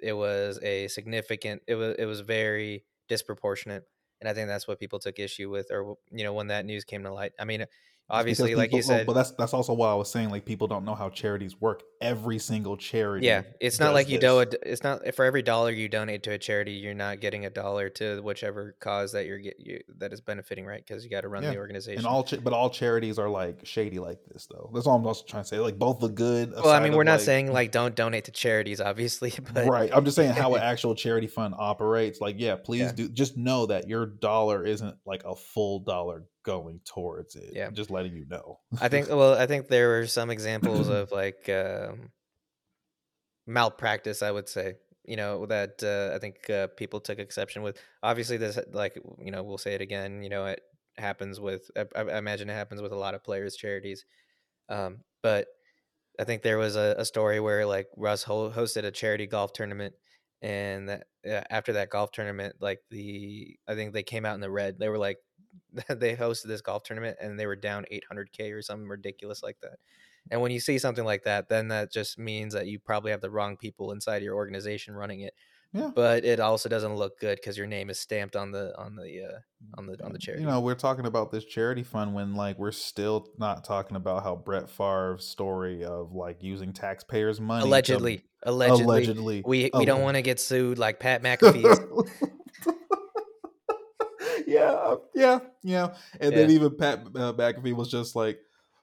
[0.00, 3.84] it was a significant it was it was very disproportionate
[4.20, 6.84] and I think that's what people took issue with, or you know, when that news
[6.84, 7.32] came to light.
[7.38, 7.66] I mean,
[8.10, 10.66] obviously, people, like you said, but that's that's also why I was saying like people
[10.66, 11.82] don't know how charities work.
[12.00, 14.54] Every single charity, yeah, it's not like you do it.
[14.62, 17.88] It's not for every dollar you donate to a charity, you're not getting a dollar
[17.90, 20.84] to whichever cause that you're get you, that is benefiting, right?
[20.84, 21.50] Because you got to run yeah.
[21.50, 21.98] the organization.
[21.98, 24.70] And all, but all charities are like shady like this, though.
[24.74, 25.58] That's all I'm also trying to say.
[25.58, 26.52] Like both the good.
[26.52, 29.90] Well, I mean, we're not like, saying like don't donate to charities, obviously, but right.
[29.92, 32.20] I'm just saying how an actual charity fund operates.
[32.20, 32.92] Like, yeah, please yeah.
[32.92, 33.08] do.
[33.08, 37.50] Just know that your dollar isn't like a full dollar going towards it.
[37.52, 38.60] Yeah, just letting you know.
[38.80, 39.08] I think.
[39.14, 42.10] Well, I think there were some examples of like um,
[43.46, 44.22] malpractice.
[44.22, 44.74] I would say,
[45.04, 47.78] you know, that uh, I think uh, people took exception with.
[48.02, 50.22] Obviously, this like you know we'll say it again.
[50.22, 50.60] You know, it
[50.96, 51.70] happens with.
[51.76, 54.04] I, I imagine it happens with a lot of players' charities,
[54.68, 55.48] um, but.
[56.16, 59.94] I think there was a, a story where like Russ hosted a charity golf tournament
[60.44, 64.40] and that, uh, after that golf tournament like the i think they came out in
[64.40, 65.16] the red they were like
[65.88, 69.78] they hosted this golf tournament and they were down 800k or something ridiculous like that.
[70.30, 73.20] And when you see something like that, then that just means that you probably have
[73.20, 75.34] the wrong people inside your organization running it.
[75.74, 75.90] Yeah.
[75.92, 79.24] But it also doesn't look good because your name is stamped on the on the
[79.24, 79.38] uh,
[79.76, 80.44] on the on the charity.
[80.44, 84.22] You know, we're talking about this charity fund when like we're still not talking about
[84.22, 87.64] how Brett Favre's story of like using taxpayers' money.
[87.64, 92.30] Allegedly, to, allegedly, allegedly, we we don't want to get sued like Pat McAfee.
[94.54, 95.94] Yeah, yeah, yeah.
[96.20, 96.38] And yeah.
[96.38, 98.38] then even Pat uh, McAfee was just like,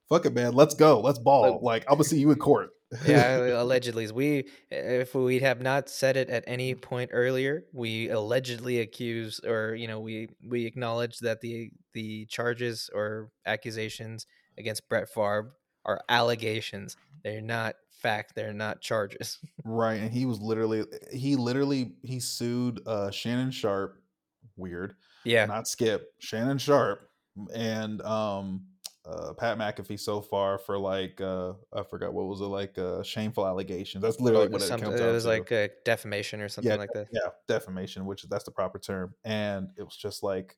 [0.10, 2.72] "Fuck it, man, let's go, let's ball." Like I'm gonna see you in court.
[3.06, 4.12] yeah, allegedly.
[4.12, 9.76] We, if we have not said it at any point earlier, we allegedly accuse, or
[9.76, 14.26] you know, we we acknowledge that the the charges or accusations
[14.58, 15.54] against Brett Favre
[15.86, 16.98] are allegations.
[17.24, 18.36] They're not fact.
[18.36, 19.40] They're not charges.
[19.64, 23.98] right, and he was literally he literally he sued uh, Shannon Sharpe.
[24.58, 27.10] Weird yeah, not Skip, Shannon Sharpe,
[27.54, 28.66] and um,
[29.06, 33.02] uh, Pat McAfee so far for like uh, I forgot what was it like uh,
[33.04, 34.04] shameful allegations.
[34.04, 37.08] That's literally what it comes It was like a defamation or something yeah, like that.
[37.12, 39.14] Yeah, defamation, which that's the proper term.
[39.24, 40.56] And it was just like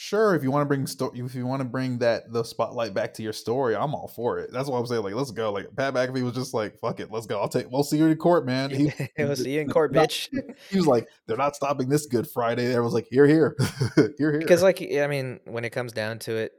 [0.00, 2.94] sure if you want to bring sto- if you want to bring that the spotlight
[2.94, 4.48] back to your story i'm all for it.
[4.52, 7.10] That's what i'm saying like let's go like pat mcafee was just like fuck it
[7.10, 8.70] let's go i'll take we'll see you in court man.
[8.70, 10.28] He, we'll see you in court bitch.
[10.70, 12.66] He was like they're not stopping this good friday.
[12.66, 13.56] Everyone's like you're here
[13.96, 14.38] here here here.
[14.38, 16.52] Because like i mean when it comes down to it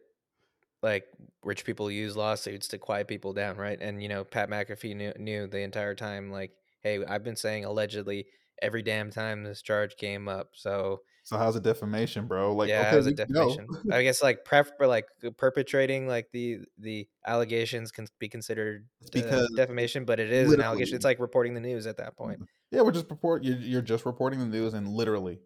[0.83, 1.05] like
[1.41, 3.79] rich people use lawsuits to quiet people down right?
[3.79, 6.51] And you know pat mcafee knew, knew the entire time like
[6.83, 8.25] hey i've been saying allegedly
[8.61, 10.99] every damn time this charge came up so
[11.29, 12.55] so how's it defamation, bro?
[12.55, 13.67] Like, yeah, okay, how's it defamation?
[13.91, 15.05] I guess like pref for like
[15.37, 20.59] perpetrating like the the allegations can be considered uh, because defamation, but it is an
[20.59, 20.95] allegation.
[20.95, 22.39] It's like reporting the news at that point.
[22.71, 23.43] Yeah, we're just report.
[23.43, 25.37] You're, you're just reporting the news, and literally,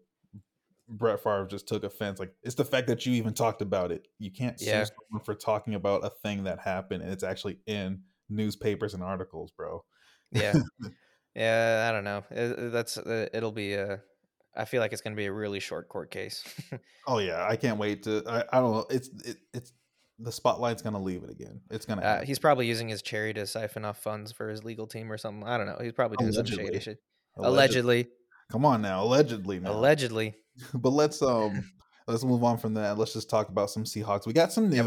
[0.88, 2.18] Brett Favre just took offense.
[2.18, 4.08] Like it's the fact that you even talked about it.
[4.18, 4.84] You can't sue yeah.
[4.84, 9.50] someone for talking about a thing that happened, and it's actually in newspapers and articles,
[9.50, 9.84] bro.
[10.32, 10.54] Yeah,
[11.36, 11.86] yeah.
[11.90, 12.70] I don't know.
[12.70, 14.00] That's uh, it'll be a
[14.56, 16.44] I feel like it's going to be a really short court case.
[17.06, 18.22] oh yeah, I can't wait to.
[18.26, 18.86] I, I don't know.
[18.90, 19.72] It's it, it's
[20.18, 21.60] the spotlight's going to leave it again.
[21.70, 22.06] It's going to.
[22.06, 25.18] Uh, he's probably using his cherry to siphon off funds for his legal team or
[25.18, 25.46] something.
[25.46, 25.78] I don't know.
[25.80, 26.64] He's probably doing allegedly.
[26.64, 26.98] some shady shit.
[27.36, 27.52] Allegedly.
[27.52, 28.08] allegedly.
[28.50, 29.60] Come on now, allegedly.
[29.60, 29.72] Now.
[29.72, 30.34] Allegedly.
[30.74, 31.70] but let's um
[32.06, 32.98] let's move on from that.
[32.98, 34.26] Let's just talk about some Seahawks.
[34.26, 34.76] We got some news.
[34.76, 34.84] Yeah,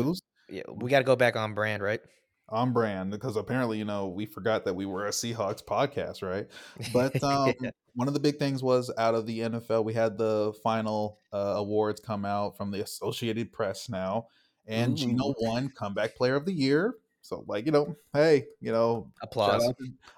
[0.49, 2.01] we, yeah, we got to go back on brand, right?
[2.49, 6.47] On brand because apparently you know we forgot that we were a Seahawks podcast, right?
[6.93, 7.71] But um, yeah.
[7.93, 11.55] one of the big things was out of the NFL, we had the final uh,
[11.57, 14.27] awards come out from the Associated Press now,
[14.65, 15.35] and Geno Ooh.
[15.41, 16.95] won Comeback Player of the Year.
[17.21, 19.69] So like you know, hey, you know, Applause.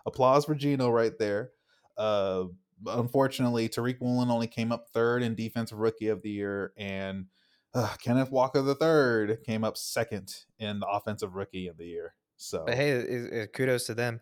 [0.05, 1.49] applause for Geno right there.
[1.97, 2.43] Uh,
[2.85, 7.25] unfortunately, Tariq Woolen only came up third in Defensive Rookie of the Year, and
[7.73, 12.13] uh, Kenneth Walker III came up second in the Offensive Rookie of the Year.
[12.39, 14.21] So, But hey, it, it, kudos to them.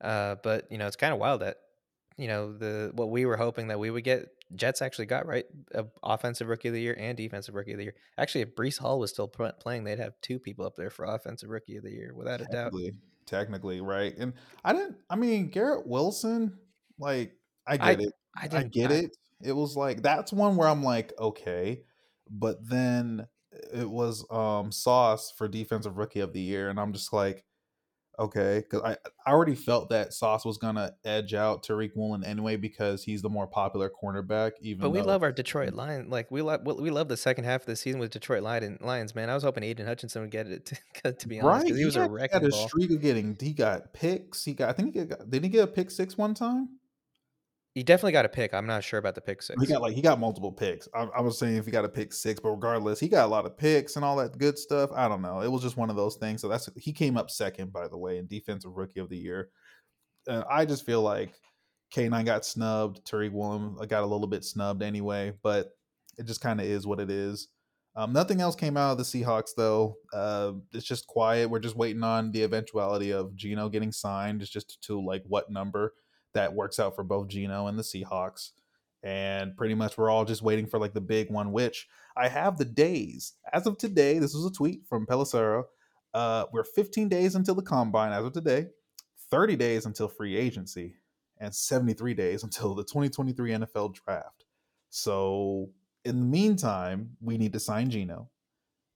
[0.00, 1.56] Uh, but you know, it's kind of wild that
[2.18, 4.28] you know the what we were hoping that we would get.
[4.54, 5.46] Jets actually got right,
[6.02, 7.94] offensive rookie of the year and defensive rookie of the year.
[8.18, 11.48] Actually, if Breece Hall was still playing, they'd have two people up there for offensive
[11.48, 12.72] rookie of the year, without a doubt.
[13.26, 14.14] Technically, right?
[14.18, 14.96] And I didn't.
[15.08, 16.58] I mean, Garrett Wilson,
[16.98, 17.32] like
[17.66, 18.12] I get I, it.
[18.36, 19.16] I, I get I, it.
[19.42, 21.80] It was like that's one where I'm like, okay,
[22.30, 23.26] but then
[23.72, 27.44] it was um Sauce for defensive rookie of the year, and I'm just like,
[28.18, 28.96] okay, because I,
[29.26, 33.28] I already felt that Sauce was gonna edge out Tariq Woolen anyway because he's the
[33.28, 34.52] more popular cornerback.
[34.60, 36.10] Even but we though, love our Detroit Lions.
[36.10, 39.14] Like we love we love the second half of the season with Detroit Lions.
[39.14, 40.72] Man, I was hoping Aidan Hutchinson would get it.
[41.04, 41.72] To, to be honest, right?
[41.74, 43.36] he, He was had, a he wrecking had a streak of getting.
[43.38, 44.44] He got picks.
[44.44, 44.70] He got.
[44.70, 45.28] I think he got.
[45.28, 46.68] Did he get a pick six one time?
[47.74, 48.54] He definitely got a pick.
[48.54, 49.60] I'm not sure about the pick six.
[49.60, 50.88] He got like he got multiple picks.
[50.94, 53.28] I, I, was saying if he got a pick six, but regardless, he got a
[53.28, 54.90] lot of picks and all that good stuff.
[54.94, 55.40] I don't know.
[55.40, 56.40] It was just one of those things.
[56.40, 59.48] So that's he came up second, by the way, in defensive rookie of the year.
[60.28, 61.34] Uh, I just feel like
[61.92, 63.04] K9 got snubbed.
[63.04, 65.70] Tariq Woolen got a little bit snubbed anyway, but
[66.16, 67.48] it just kind of is what it is.
[67.96, 69.96] Um, nothing else came out of the Seahawks though.
[70.12, 71.50] Uh, it's just quiet.
[71.50, 74.42] We're just waiting on the eventuality of Geno getting signed.
[74.42, 75.94] It's just to like what number
[76.34, 78.50] that works out for both Geno and the Seahawks.
[79.02, 82.56] And pretty much we're all just waiting for like the big one, which I have
[82.56, 83.34] the days.
[83.52, 85.64] As of today, this was a tweet from Pelissero.
[86.14, 88.68] Uh, we're 15 days until the combine as of today,
[89.30, 90.94] 30 days until free agency,
[91.38, 94.44] and 73 days until the 2023 NFL draft.
[94.90, 95.70] So
[96.04, 98.30] in the meantime, we need to sign Geno.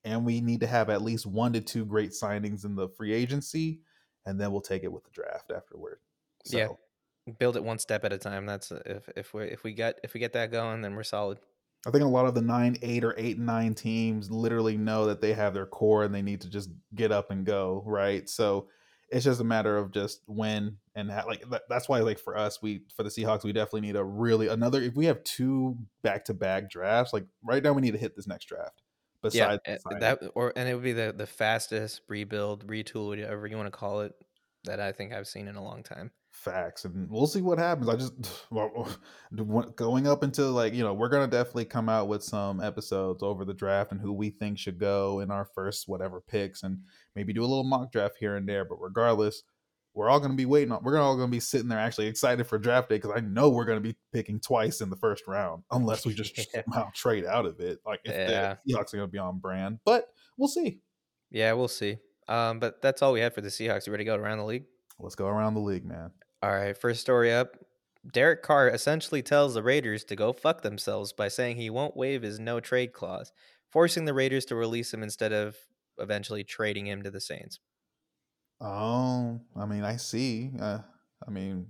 [0.04, 3.12] And we need to have at least one to two great signings in the free
[3.12, 3.80] agency,
[4.24, 5.98] and then we'll take it with the draft afterward.
[6.44, 6.68] So, yeah,
[7.32, 8.46] build it one step at a time.
[8.46, 11.02] That's uh, if if we if we get if we get that going, then we're
[11.02, 11.38] solid.
[11.86, 15.20] I think a lot of the nine, eight, or eight, nine teams literally know that
[15.20, 18.28] they have their core and they need to just get up and go, right?
[18.28, 18.68] So
[19.10, 22.60] it's just a matter of just when and how, like that's why like for us,
[22.60, 24.82] we for the Seahawks, we definitely need a really another.
[24.82, 28.16] If we have two back to back drafts, like right now, we need to hit
[28.16, 28.82] this next draft.
[29.22, 33.46] Besides yeah, eh, that, or and it would be the the fastest rebuild, retool, whatever
[33.46, 34.14] you want to call it,
[34.64, 37.88] that I think I've seen in a long time facts and we'll see what happens.
[37.88, 38.14] I just
[39.76, 43.44] going up into like you know we're gonna definitely come out with some episodes over
[43.44, 46.78] the draft and who we think should go in our first whatever picks and
[47.14, 49.42] maybe do a little mock draft here and there but regardless
[49.94, 52.58] we're all gonna be waiting on we're all gonna be sitting there actually excited for
[52.58, 56.06] draft day because i know we're gonna be picking twice in the first round unless
[56.06, 58.54] we just somehow trade out of it like if yeah.
[58.64, 60.08] the seahawks are gonna be on brand but
[60.38, 60.80] we'll see.
[61.30, 61.98] Yeah we'll see.
[62.28, 63.86] Um, but that's all we had for the seahawks.
[63.86, 64.64] You ready to go around the league?
[64.98, 66.10] Let's go around the league man
[66.42, 67.56] all right, first story up.
[68.10, 72.22] Derek Carr essentially tells the Raiders to go fuck themselves by saying he won't waive
[72.22, 73.32] his no trade clause,
[73.70, 75.56] forcing the Raiders to release him instead of
[75.98, 77.58] eventually trading him to the Saints.
[78.60, 80.52] Oh, I mean, I see.
[80.58, 80.78] Uh,
[81.26, 81.66] I mean,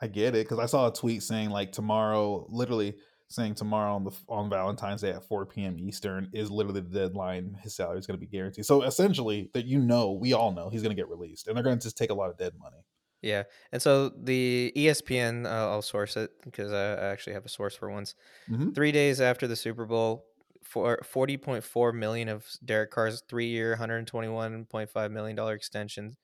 [0.00, 2.94] I get it because I saw a tweet saying like tomorrow, literally
[3.28, 5.78] saying tomorrow on the on Valentine's Day at 4 p.m.
[5.78, 7.58] Eastern is literally the deadline.
[7.62, 8.66] His salary is going to be guaranteed.
[8.66, 11.64] So essentially, that you know, we all know he's going to get released, and they're
[11.64, 12.84] going to just take a lot of dead money.
[13.22, 17.74] Yeah, and so the ESPN, uh, I'll source it because I, actually have a source
[17.74, 18.14] for once.
[18.48, 18.70] Mm-hmm.
[18.70, 20.26] Three days after the Super Bowl,
[20.62, 25.36] for forty point four million of Derek Carr's three-year, one hundred twenty-one point five million
[25.36, 26.16] dollar extension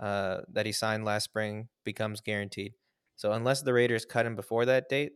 [0.00, 2.74] uh, that he signed last spring becomes guaranteed.
[3.16, 5.12] So unless the Raiders cut him before that date,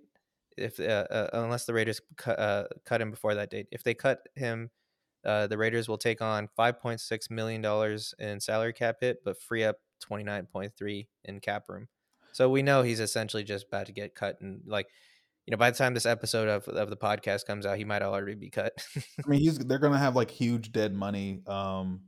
[0.56, 3.94] if uh, uh unless the Raiders cu- uh, cut him before that date, if they
[3.94, 4.70] cut him,
[5.24, 9.18] uh, the Raiders will take on five point six million dollars in salary cap hit,
[9.24, 11.88] but free up 29.3 in cap room.
[12.32, 14.86] So we know he's essentially just about to get cut and like
[15.46, 18.02] you know by the time this episode of, of the podcast comes out he might
[18.02, 18.72] already be cut.
[18.96, 22.00] I mean he's they're going to have like huge dead money um,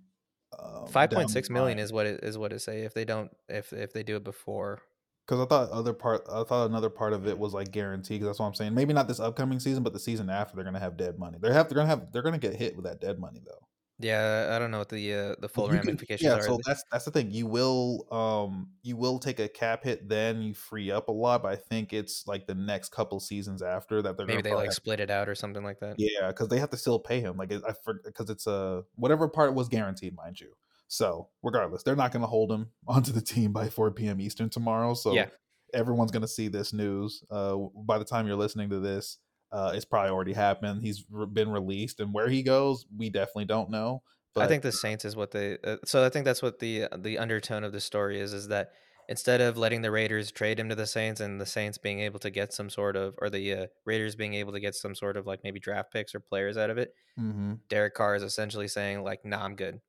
[0.59, 3.93] um 5.6 million is what it is what it say if they don't if if
[3.93, 4.83] they do it before
[5.27, 8.21] because I thought other part, I thought another part of it was like guaranteed.
[8.21, 8.75] Because that's what I'm saying.
[8.75, 11.39] Maybe not this upcoming season, but the season after, they're gonna have dead money.
[11.41, 13.67] They have, they're gonna have, they're gonna get hit with that dead money though.
[14.03, 16.43] Yeah, I don't know what the uh, the full ramifications can, yeah, are.
[16.43, 17.31] so that's that's the thing.
[17.31, 21.43] You will um you will take a cap hit, then you free up a lot.
[21.43, 24.17] But I think it's like the next couple seasons after that.
[24.17, 25.97] They're maybe they like split it out or something like that.
[25.99, 27.37] Yeah, because they have to still pay him.
[27.37, 27.73] Like I
[28.05, 30.55] because it's a whatever part was guaranteed, mind you.
[30.93, 34.21] So, regardless, they're not going to hold him onto the team by 4 p.m.
[34.21, 34.93] Eastern tomorrow.
[34.93, 35.29] So, Yeah.
[35.73, 37.25] everyone's going to see this news.
[37.31, 39.17] Uh, by the time you're listening to this,
[39.53, 40.83] uh, it's probably already happened.
[40.83, 44.03] He's re- been released, and where he goes, we definitely don't know.
[44.35, 45.59] But I think the Saints is what they.
[45.63, 48.33] Uh, so I think that's what the uh, the undertone of the story is.
[48.33, 48.73] Is that
[49.09, 52.19] instead of letting the Raiders trade him to the Saints and the Saints being able
[52.21, 55.17] to get some sort of, or the uh, Raiders being able to get some sort
[55.19, 57.61] of like maybe draft picks or players out of it, Mhm.
[57.69, 59.81] Derek Carr is essentially saying like, "Nah, I'm good."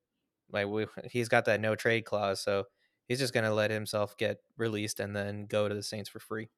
[0.50, 2.64] Like we, he's got that no trade clause, so
[3.08, 6.50] he's just gonna let himself get released and then go to the Saints for free.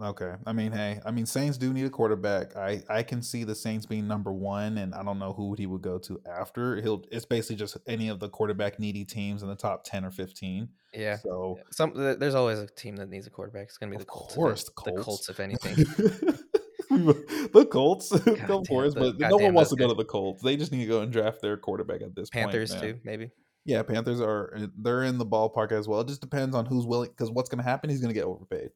[0.00, 0.34] Okay.
[0.46, 2.56] I mean, hey, I mean, Saints do need a quarterback.
[2.56, 5.66] I I can see the Saints being number one, and I don't know who he
[5.66, 6.80] would go to after.
[6.80, 7.04] He'll.
[7.10, 10.68] It's basically just any of the quarterback needy teams in the top ten or fifteen.
[10.92, 11.16] Yeah.
[11.16, 13.64] So Some there's always a team that needs a quarterback.
[13.64, 14.34] It's gonna be Of the Colts.
[14.34, 15.04] course, the the Colts.
[15.04, 15.76] Colts, if anything.
[16.92, 20.42] the Colts, of damn, course, but no one wants to go to the Colts.
[20.42, 22.82] They just need to go and draft their quarterback at this Panthers point.
[22.82, 22.94] man.
[22.94, 23.30] too, maybe.
[23.64, 26.00] Yeah, Panthers are they're in the ballpark as well.
[26.00, 28.24] It just depends on who's willing because what's going to happen, he's going to get
[28.26, 28.70] overpaid,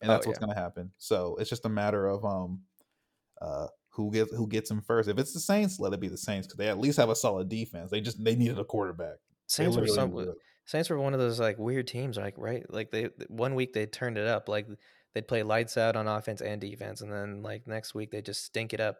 [0.00, 0.92] and Oh, that's what's going to happen.
[0.98, 2.62] So it's just a matter of um,
[3.40, 5.08] uh, who gets who gets him first.
[5.08, 7.16] If it's the Saints, let it be the Saints because they at least have a
[7.16, 7.90] solid defense.
[7.90, 9.16] They just they needed a quarterback.
[9.46, 10.34] Saints were some.
[10.64, 13.86] Saints were one of those like weird teams, like right, like they one week they
[13.86, 14.66] turned it up, like
[15.14, 18.44] they'd play lights out on offense and defense, and then like next week they just
[18.44, 18.98] stink it up.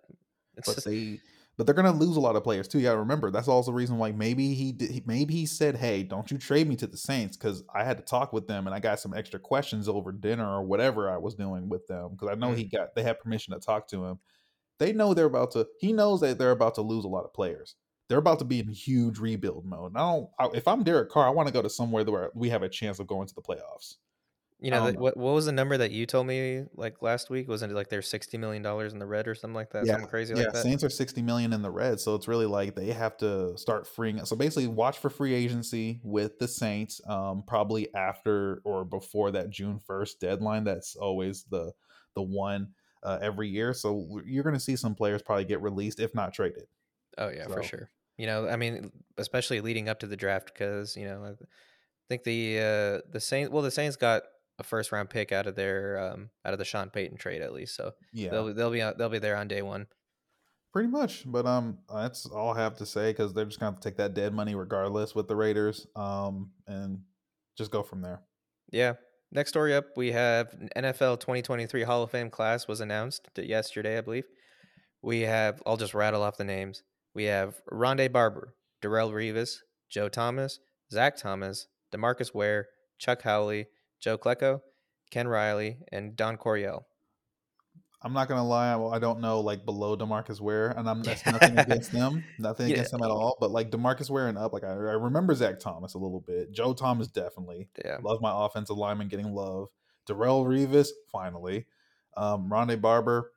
[0.57, 1.21] It's but just, they
[1.61, 2.79] but they're gonna lose a lot of players too.
[2.79, 6.03] You gotta remember that's also the reason why maybe he did, maybe he said, "Hey,
[6.03, 8.75] don't you trade me to the Saints?" Because I had to talk with them and
[8.75, 12.13] I got some extra questions over dinner or whatever I was doing with them.
[12.13, 12.73] Because I know he mm.
[12.73, 14.21] got they had permission to talk to him.
[14.79, 15.69] They know they're about to.
[15.79, 17.77] He knows that they're about to lose a lot of players.
[18.09, 19.93] They're about to be in huge rebuild mode.
[19.97, 20.31] I don't.
[20.39, 22.71] I, if I'm Derek Carr, I want to go to somewhere where we have a
[22.71, 23.97] chance of going to the playoffs.
[24.61, 25.01] You know, the, know.
[25.01, 27.49] what what was the number that you told me like last week?
[27.49, 29.87] Wasn't it like they're sixty million dollars in the red or something like that?
[29.87, 30.63] Something crazy yeah, like that.
[30.63, 33.87] Saints are 60 million in the red, so it's really like they have to start
[33.87, 34.23] freeing.
[34.27, 39.51] So basically, watch for free agency with the Saints, um, probably after or before that
[39.51, 40.65] June 1st deadline.
[40.65, 41.73] That's always the
[42.15, 42.69] the one
[43.03, 43.73] uh, every year.
[43.73, 46.65] So you're going to see some players probably get released, if not traded.
[47.17, 47.91] Oh yeah, for sure.
[48.19, 51.45] You know, I mean, especially leading up to the draft, because you know, I
[52.11, 53.51] think the uh, the Saints.
[53.51, 54.23] Well, the Saints got
[54.61, 57.53] a first round pick out of their um, out of the Sean Payton trade at
[57.53, 59.87] least, so Yeah, they'll they'll be they'll be there on day one.
[60.73, 61.25] pretty much.
[61.27, 63.97] But um, that's all I have to say because they're just to have to take
[63.97, 67.01] that dead money regardless with the Raiders, um, and
[67.59, 68.21] just go from there.
[68.71, 68.95] Yeah.
[69.33, 74.01] Next story up, we have NFL 2023 Hall of Fame class was announced yesterday, I
[74.01, 74.25] believe.
[75.03, 76.83] We have, I'll just rattle off the names.
[77.15, 79.59] We have Rondé Barber, Darrelle Revis,
[79.89, 80.59] Joe Thomas,
[80.93, 82.67] Zach Thomas, Demarcus Ware,
[82.99, 83.67] Chuck Howley,
[84.01, 84.61] Joe Klecko,
[85.11, 86.87] Ken Riley, and Don Coryell.
[88.03, 88.75] I'm not gonna lie.
[88.77, 92.67] Well, I don't know like below Demarcus Ware, and I'm that's nothing against them, nothing
[92.69, 92.75] Yeah.
[92.77, 93.37] against them at all.
[93.39, 96.51] But like Demarcus Ware and up, like I, I remember Zach Thomas a little bit.
[96.51, 97.99] Joe Thomas definitely Yeah.
[98.03, 99.69] love my offensive lineman getting love.
[100.09, 101.67] Darrelle Revis finally,
[102.17, 103.33] um, Rondé Barber,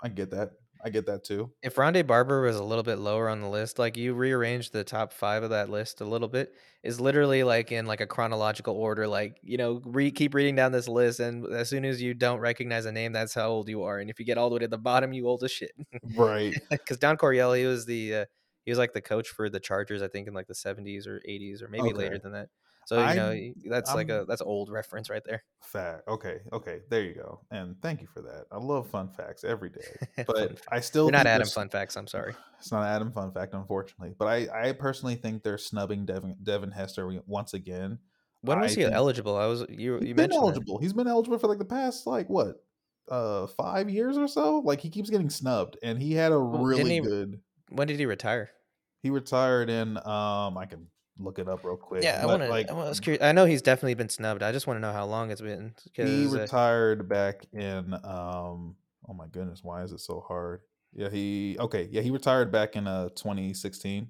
[0.00, 0.52] I get that.
[0.86, 1.50] I get that too.
[1.64, 4.84] If Rondé Barber was a little bit lower on the list, like you rearranged the
[4.84, 8.76] top five of that list a little bit, is literally like in like a chronological
[8.76, 9.08] order.
[9.08, 12.38] Like you know, re- keep reading down this list, and as soon as you don't
[12.38, 13.98] recognize a name, that's how old you are.
[13.98, 15.72] And if you get all the way to the bottom, you old as shit.
[16.14, 16.54] Right.
[16.70, 18.24] Because Don Coryell, he was the uh,
[18.64, 21.20] he was like the coach for the Chargers, I think, in like the seventies or
[21.24, 22.48] eighties or maybe later than that.
[22.86, 25.42] So you know, I'm- y- that's like a I'm- that's old reference right there.
[25.62, 26.06] Fact.
[26.08, 26.38] Okay.
[26.52, 26.80] Okay.
[26.88, 27.40] There you go.
[27.50, 28.44] And thank you for that.
[28.52, 30.24] I love fun facts every day.
[30.26, 30.60] But.
[30.70, 31.96] I still You're not Adam Fun Facts.
[31.96, 32.34] I'm sorry.
[32.58, 34.14] It's not Adam fun fact, unfortunately.
[34.18, 37.98] But I, I personally think they're snubbing Devin Devin Hester once again.
[38.40, 39.36] When was I he think- eligible?
[39.36, 39.98] I was you.
[39.98, 40.46] He's You been mentioned that.
[40.46, 40.78] eligible.
[40.78, 42.62] He's been eligible for like the past like what,
[43.10, 44.60] uh, five years or so.
[44.60, 47.40] Like he keeps getting snubbed, and he had a Well, really he- good.
[47.70, 48.50] When did he retire?
[49.02, 49.96] He retired in.
[49.98, 50.86] Um, I can
[51.18, 52.02] look it up real quick.
[52.02, 52.48] Yeah, I want to.
[52.48, 53.22] like I was curious.
[53.22, 54.42] I know he's definitely been snubbed.
[54.42, 55.74] I just want to know how long it's been.
[55.92, 57.94] he uh, retired back in.
[57.94, 58.76] Um,
[59.08, 60.60] oh my goodness, why is it so hard?
[60.94, 61.88] Yeah, he okay.
[61.90, 64.08] Yeah, he retired back in uh 2016.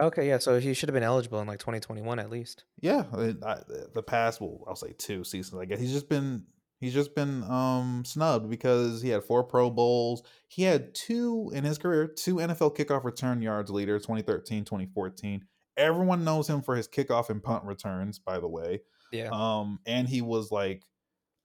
[0.00, 0.38] okay, yeah.
[0.38, 2.64] So he should have been eligible in like 2021 at least.
[2.80, 3.56] Yeah, I,
[3.94, 5.60] the past, well, I'll say two seasons.
[5.60, 6.44] I guess he's just been
[6.78, 10.22] he's just been um snubbed because he had four Pro Bowls.
[10.48, 15.44] He had two in his career, two NFL kickoff return yards leader, 2013, 2014.
[15.76, 18.80] Everyone knows him for his kickoff and punt returns, by the way.
[19.12, 19.30] Yeah.
[19.32, 20.82] Um, and he was like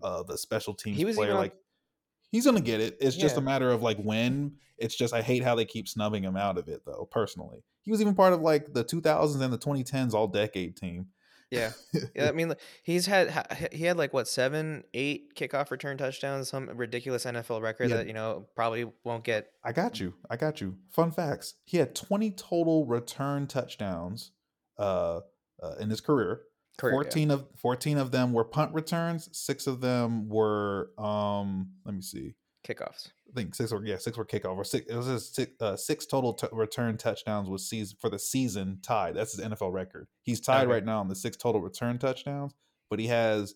[0.01, 1.30] uh the special teams He was player.
[1.30, 1.53] even like
[2.32, 2.97] he's gonna get it.
[2.99, 4.55] It's just a matter of like when.
[4.78, 7.07] It's just I hate how they keep snubbing him out of it though.
[7.11, 11.07] Personally, he was even part of like the 2000s and the 2010s all decade team.
[11.49, 11.71] Yeah.
[12.15, 16.69] Yeah, I mean, he's had he had like what seven, eight kickoff return touchdowns, some
[16.75, 17.97] ridiculous NFL record Yeah.
[17.97, 19.47] that you know probably won't get.
[19.63, 20.13] I got you.
[20.29, 20.75] I got you.
[20.91, 21.55] Fun facts.
[21.65, 24.31] He had 20 total return touchdowns
[24.77, 25.21] uh
[25.63, 26.41] uh, in his career.
[26.77, 27.01] Career, yeah.
[27.03, 32.01] 14 of 14 of them were punt returns, 6 of them were um let me
[32.01, 32.35] see.
[32.67, 33.09] kickoffs.
[33.30, 34.86] I think six or yeah, six were kickoff or six.
[34.89, 39.15] It was six, uh, six total t- return touchdowns was season for the season tied.
[39.15, 40.07] That's his NFL record.
[40.23, 40.71] He's tied Okay.
[40.73, 42.53] right now on the six total return touchdowns,
[42.89, 43.55] but he has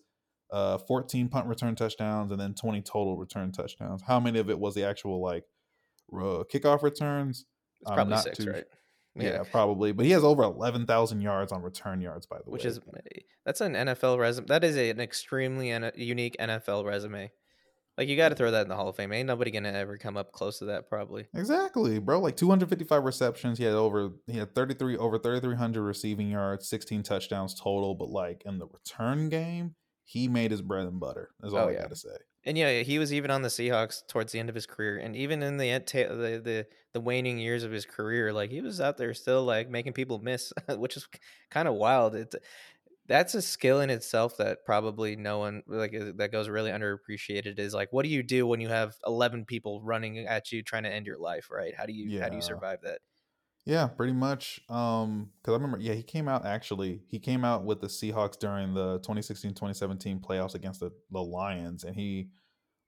[0.50, 4.02] uh 14 punt return touchdowns and then 20 total return touchdowns.
[4.06, 5.44] How many of it was the actual like
[6.12, 7.46] uh, kickoff returns?
[7.80, 8.64] It's probably six, too- right?
[9.14, 9.92] Yeah, probably.
[9.92, 12.70] But he has over 11,000 yards on return yards by the which way.
[12.70, 14.46] Which is that's an NFL resume.
[14.46, 17.30] That is a, an extremely unique NFL resume.
[17.98, 19.12] Like you got to throw that in the Hall of Fame.
[19.12, 21.26] Ain't nobody gonna ever come up close to that, probably.
[21.34, 22.20] Exactly, bro.
[22.20, 23.58] Like 255 receptions.
[23.58, 28.42] He had over he had 33 over 3300 receiving yards, 16 touchdowns total, but like
[28.46, 29.74] in the return game,
[30.04, 31.30] he made his bread and butter.
[31.40, 31.82] That's all Oh, I yeah.
[31.82, 32.16] got to say.
[32.44, 35.14] And yeah, he was even on the Seahawks towards the end of his career, and
[35.14, 38.96] even in the the the the waning years of his career, like he was out
[38.96, 41.06] there still like making people miss, which is
[41.50, 42.16] kind of wild.
[42.16, 42.34] It
[43.12, 47.58] that's a skill in itself that probably no one like that goes really underappreciated.
[47.58, 50.84] Is like, what do you do when you have eleven people running at you trying
[50.84, 51.50] to end your life?
[51.50, 51.74] Right?
[51.76, 53.00] How do you how do you survive that?
[53.66, 54.60] Yeah, pretty much.
[54.70, 57.02] Um, because I remember, yeah, he came out actually.
[57.08, 61.94] He came out with the Seahawks during the 2016-2017 playoffs against the, the Lions, and
[61.94, 62.30] he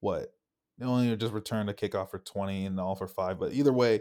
[0.01, 0.35] what?
[0.83, 3.39] Only just returned a kickoff for 20 and all for five.
[3.39, 4.01] But either way,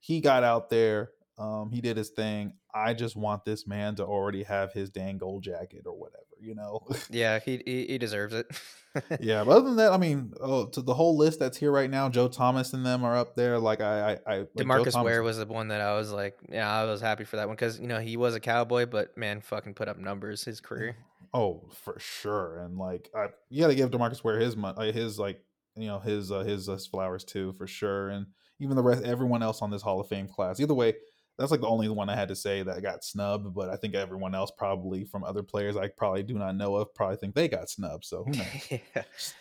[0.00, 1.10] he got out there.
[1.42, 2.52] Um, he did his thing.
[2.72, 6.54] I just want this man to already have his dang gold jacket or whatever, you
[6.54, 6.80] know.
[7.10, 8.46] Yeah, he he, he deserves it.
[9.20, 11.90] yeah, but other than that, I mean, oh, to the whole list that's here right
[11.90, 13.58] now, Joe Thomas and them are up there.
[13.58, 16.38] Like I, I, I like Demarcus Thomas- Ware was the one that I was like,
[16.48, 19.18] yeah, I was happy for that one because you know he was a cowboy, but
[19.18, 20.96] man, fucking put up numbers his career.
[21.34, 22.58] Oh, for sure.
[22.58, 25.42] And like, I, you got to give Demarcus Ware his uh, his like,
[25.76, 28.10] you know, his uh, his uh, flowers too, for sure.
[28.10, 28.26] And
[28.60, 30.60] even the rest, everyone else on this Hall of Fame class.
[30.60, 30.94] Either way,
[31.38, 33.54] that's like the only one I had to say that got snubbed.
[33.54, 36.94] But I think everyone else probably from other players I probably do not know of
[36.94, 38.04] probably think they got snubbed.
[38.04, 38.46] So who knows?
[38.70, 38.78] yeah.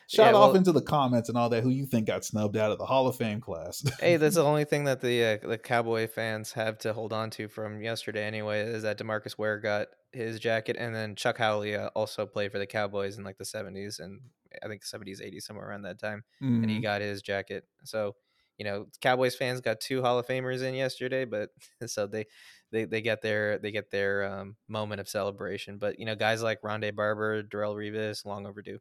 [0.07, 1.63] Shout Yeah, off well- into the comments and all that.
[1.63, 3.83] Who you think got snubbed out of the Hall of Fame class?
[3.99, 7.29] Hey, that's the only thing that the uh, the Cowboy fans have to hold on
[7.31, 8.25] to from yesterday.
[8.25, 12.51] Anyway, is that Demarcus Ware got his jacket, and then Chuck Howley uh, also played
[12.51, 14.19] for the Cowboys in like the seventies and
[14.63, 16.83] I think seventies, eighties, somewhere around that time, and he Mhm.
[16.83, 17.63] got his jacket.
[17.85, 18.15] So
[18.61, 21.49] you know, Cowboys fans got two Hall of Famers in yesterday, but
[21.87, 22.27] so they
[22.71, 25.79] they they get their they get their um, moment of celebration.
[25.79, 28.77] But you know, guys like Rondé Barber, Darrelle Revis, long overdue.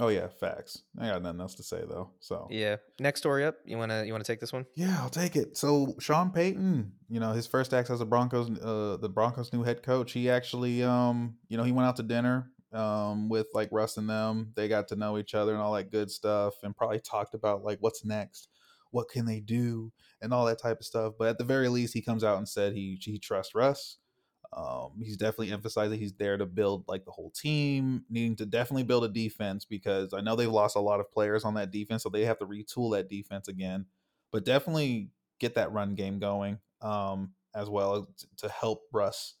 [0.00, 0.82] Oh yeah, facts.
[0.98, 2.12] I got nothing else to say though.
[2.20, 2.76] So Yeah.
[2.98, 3.56] Next story up.
[3.66, 4.64] You wanna you wanna take this one?
[4.74, 5.58] Yeah, I'll take it.
[5.58, 9.62] So Sean Payton, you know, his first acts as a Broncos, uh, the Broncos' new
[9.62, 13.68] head coach, he actually, um, you know, he went out to dinner, um, with like
[13.72, 14.52] Russ and them.
[14.56, 17.64] They got to know each other and all that good stuff, and probably talked about
[17.64, 18.48] like what's next,
[18.94, 19.92] what can they do,
[20.22, 21.14] and all that type of stuff.
[21.18, 23.98] But at the very least, he comes out and said he he trusts Russ.
[24.52, 28.84] Um, he's definitely emphasizing he's there to build like the whole team, needing to definitely
[28.84, 32.04] build a defense because I know they've lost a lot of players on that defense,
[32.04, 33.86] so they have to retool that defense again.
[34.30, 39.34] But definitely get that run game going um, as well to help Russ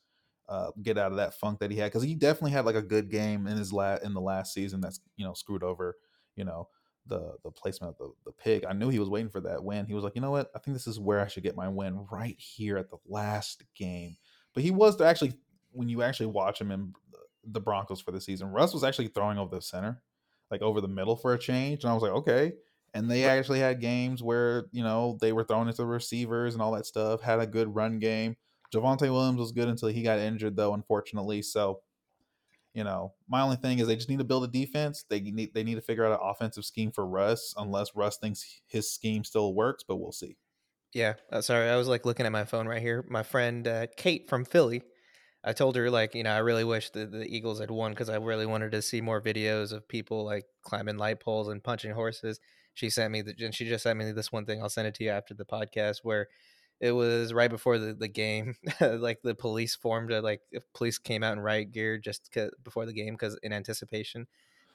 [0.48, 2.82] uh, get out of that funk that he had because he definitely had like a
[2.82, 5.96] good game in his la- in the last season that's you know screwed over
[6.36, 6.68] you know
[7.06, 8.64] the the placement of the, the pig.
[8.64, 9.86] I knew he was waiting for that win.
[9.86, 10.50] He was like, you know what?
[10.54, 13.62] I think this is where I should get my win right here at the last
[13.76, 14.16] game.
[14.54, 15.34] But he was actually
[15.72, 16.92] when you actually watch him in
[17.44, 20.02] the Broncos for the season, Russ was actually throwing over the center,
[20.50, 22.52] like over the middle for a change, and I was like, okay.
[22.94, 26.62] And they actually had games where you know they were throwing into to receivers and
[26.62, 27.20] all that stuff.
[27.20, 28.36] Had a good run game.
[28.74, 31.42] Javonte Williams was good until he got injured, though, unfortunately.
[31.42, 31.80] So,
[32.74, 35.04] you know, my only thing is they just need to build a defense.
[35.08, 38.60] They need they need to figure out an offensive scheme for Russ, unless Russ thinks
[38.66, 39.84] his scheme still works.
[39.86, 40.36] But we'll see.
[40.92, 43.04] Yeah, uh, sorry, I was like looking at my phone right here.
[43.08, 44.82] My friend uh, Kate from Philly,
[45.42, 48.08] I told her like, you know, I really wish the, the Eagles had won because
[48.08, 51.92] I really wanted to see more videos of people like climbing light poles and punching
[51.92, 52.40] horses.
[52.74, 54.62] She sent me the, and she just sent me this one thing.
[54.62, 56.28] I'll send it to you after the podcast where
[56.80, 58.56] it was right before the, the game.
[58.80, 62.86] like the police formed, a, like if police came out in riot gear just before
[62.86, 64.26] the game because in anticipation.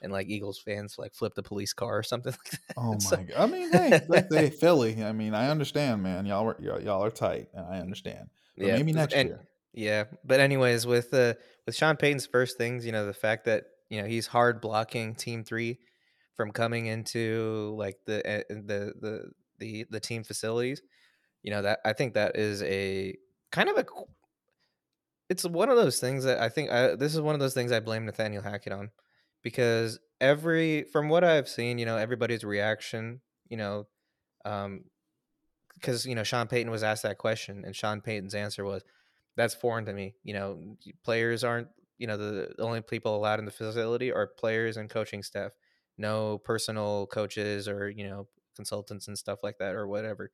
[0.01, 2.73] And like Eagles fans like flipped a police car or something like that.
[2.77, 3.33] Oh my So- god!
[3.37, 3.99] I mean, hey,
[4.31, 5.03] they Philly.
[5.03, 6.25] I mean, I understand, man.
[6.25, 8.29] Y'all are y'all, y'all are tight, and I understand.
[8.57, 9.41] But maybe next and- year.
[9.73, 11.33] Yeah, but anyways, with uh,
[11.65, 15.15] with Sean Payton's first things, you know, the fact that you know he's hard blocking
[15.15, 15.79] Team Three
[16.37, 19.23] from coming into like the uh, the the
[19.59, 20.81] the the team facilities,
[21.43, 23.15] you know that I think that is a
[23.51, 23.85] kind of a
[25.29, 27.71] it's one of those things that I think I, this is one of those things
[27.71, 28.89] I blame Nathaniel Hackett on
[29.43, 33.87] because every from what I've seen, you know, everybody's reaction, you know,
[34.43, 34.85] um,
[35.75, 38.83] because you know Sean Payton was asked that question and Sean Payton's answer was,
[39.35, 40.15] that's foreign to me.
[40.23, 41.67] You know, players aren't
[41.97, 45.51] you know the, the only people allowed in the facility are players and coaching staff.
[45.97, 50.31] No personal coaches or you know consultants and stuff like that or whatever.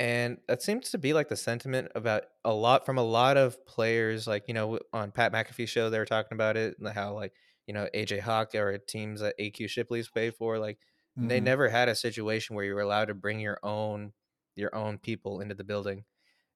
[0.00, 3.66] And that seems to be like the sentiment about a lot from a lot of
[3.66, 4.26] players.
[4.26, 7.34] Like you know on Pat McAfee show they were talking about it and how like
[7.66, 10.80] you know AJ Hawk or teams that AQ Shipley's paid for like
[11.20, 14.14] they hmm never had a situation where you were allowed to bring your own
[14.56, 16.04] your own people into the building.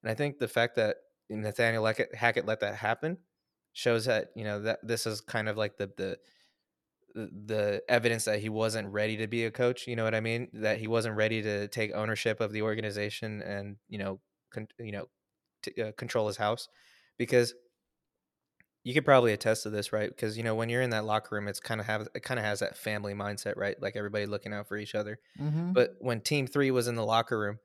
[0.02, 0.98] And I think the fact that
[1.30, 1.84] Nathaniel
[2.14, 3.18] Hackett let that happen
[3.72, 6.18] shows that you know that this is kind of like the the
[7.14, 9.86] the evidence that he wasn't ready to be a coach.
[9.86, 10.50] You know what I mean?
[10.54, 14.20] That he wasn't ready to take ownership of the organization and you know
[14.52, 15.06] con- you know
[15.62, 16.68] t- uh, control his house
[17.18, 17.54] because
[18.82, 20.10] you could probably attest to this, right?
[20.10, 22.38] Because you know when you're in that locker room, it's kind of have it kind
[22.38, 23.80] of has that family mindset, right?
[23.80, 25.18] Like everybody looking out for each other.
[25.38, 27.58] hmm But when Team Three was in the locker room,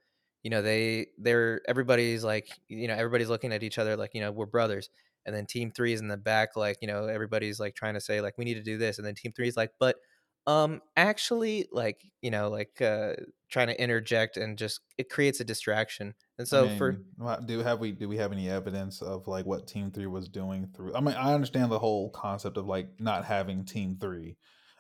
[0.43, 4.21] you know they they're everybody's like you know everybody's looking at each other like you
[4.21, 4.89] know we're brothers.
[5.29, 8.01] And then Team Three is in the back, like you know everybody's like trying to
[8.01, 9.97] say like we need to do this, and then Team Three is like, but
[10.47, 13.13] um actually like you know like uh
[13.49, 16.15] trying to interject and just it creates a distraction.
[16.37, 19.45] And so for mean, wha- do have we do we have any evidence of like
[19.45, 20.95] what Team Three was doing through?
[20.95, 24.37] I mean, I understand the whole concept of like not having Team Three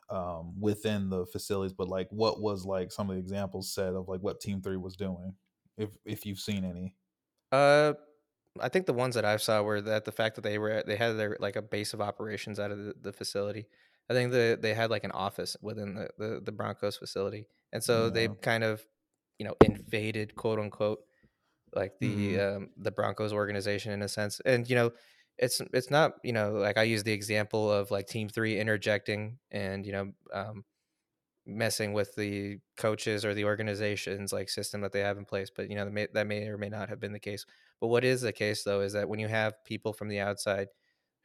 [0.09, 4.07] um, within the facilities, but like, what was like some of the examples said of
[4.07, 5.35] like what Team Three was doing,
[5.77, 6.95] if if you've seen any?
[7.51, 7.93] uh
[8.61, 10.95] I think the ones that I saw were that the fact that they were they
[10.97, 13.67] had their like a base of operations out of the, the facility.
[14.09, 17.83] I think the they had like an office within the, the the Broncos facility, and
[17.83, 18.35] so they Yeah.
[18.41, 18.85] kind of
[19.39, 21.05] you know invaded quote unquote
[21.75, 24.39] like the hmm um, the Broncos organization in a sense.
[24.41, 24.91] And you know,
[25.37, 29.39] it's it's not you know like I use the example of like Team Three interjecting
[29.51, 30.65] and you know um,
[31.49, 35.49] messing with the coaches or the organizations like system that they have in place.
[35.55, 37.45] But you know that may, that may or may not have been the case.
[37.81, 40.69] But what is the case though is that when you have people from the outside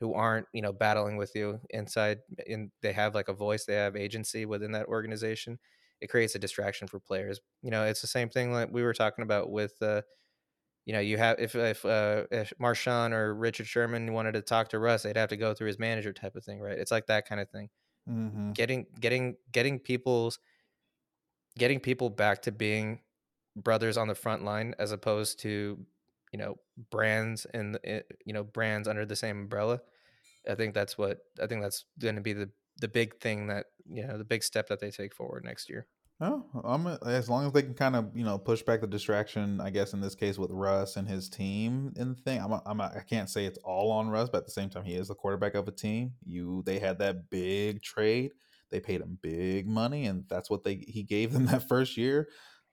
[0.00, 2.18] who aren't you know battling with you inside
[2.48, 5.58] and they have like a voice they have agency within that organization
[6.00, 8.92] it creates a distraction for players you know it's the same thing like we were
[8.92, 10.02] talking about with uh,
[10.86, 14.68] you know, you have if if uh, if Marshawn or Richard Sherman wanted to talk
[14.70, 16.78] to Russ, they'd have to go through his manager type of thing, right?
[16.78, 17.70] It's like that kind of thing.
[18.06, 20.38] Hmm Getting getting getting people's
[21.58, 23.00] getting people back to being
[23.56, 25.78] brothers on the front line as opposed to
[26.32, 26.56] you know
[26.90, 27.78] brands and
[28.24, 29.80] you know brands under the same umbrella.
[30.48, 32.50] I think that's what I think that's going to be the
[32.80, 35.86] the big thing that you know the big step that they take forward next year.
[36.20, 39.60] Oh, I'm as long as they can kind of you know push back the distraction.
[39.60, 42.80] I guess in this case with Russ and his team and the thing, I'm I'm
[42.80, 45.14] I can't say it's all on Russ, but at the same time he is the
[45.16, 46.14] quarterback of a team.
[46.24, 48.32] You they had that big trade,
[48.70, 52.28] they paid him big money, and that's what they he gave them that first year.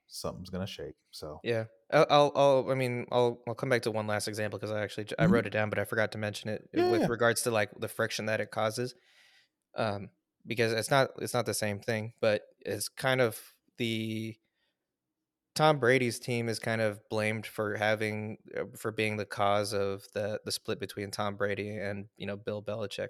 [0.08, 0.96] Something's gonna shake.
[1.10, 1.66] So Yeah.
[1.92, 5.08] I'll, I'll, I'll mean, I'll, I'll come back to one last example because I actually
[5.20, 5.32] I mhm.
[5.32, 7.72] wrote it down, but I forgot to mention it yeah, with yeah, regards to like
[7.78, 8.96] the friction that it causes.
[9.76, 10.10] Um,
[10.46, 13.40] because it's not, it's not the same thing, but it's kind of
[13.78, 14.38] the
[15.54, 20.06] Tom Brady's team is kind of blamed for having, uh, for being the cause of
[20.14, 23.10] the the split between Tom Brady and you know Bill Belichick,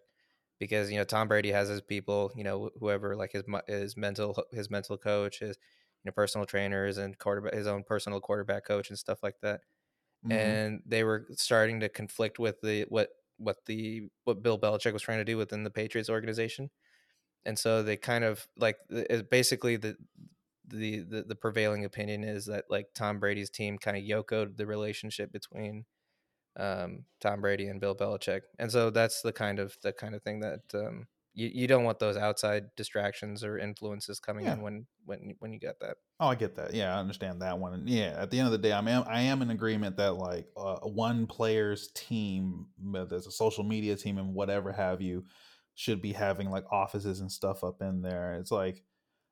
[0.60, 4.44] because you know Tom Brady has his people, you know whoever like his his mental
[4.52, 5.58] his mental coach, his
[6.04, 9.62] you know personal trainers and quarterback his own personal quarterback coach and stuff like that.
[10.24, 14.94] Hmm and they were starting to conflict with the what what the what Bill Belichick
[14.94, 16.70] was trying to do within the Patriots organization,
[17.46, 18.78] and so they kind of like
[19.30, 19.96] basically the,
[20.68, 24.66] the the the prevailing opinion is that like Tom Brady's team kind of yokoed the
[24.66, 25.86] relationship between
[26.58, 30.24] um, Tom Brady and Bill Belichick, and so that's the kind of the kind of
[30.24, 34.54] thing that um, you you don't want those outside distractions or influences coming yeah.
[34.54, 35.98] in when when when you get that.
[36.20, 36.74] Oh, I get that.
[36.74, 37.74] Yeah, I understand that one.
[37.74, 40.16] And yeah, at the end of the day, I am I am in agreement that
[40.16, 45.24] like uh, one player's team, whether it's a social media team and whatever have you,
[45.82, 48.36] should be having like offices and stuff up in there.
[48.36, 48.84] It's like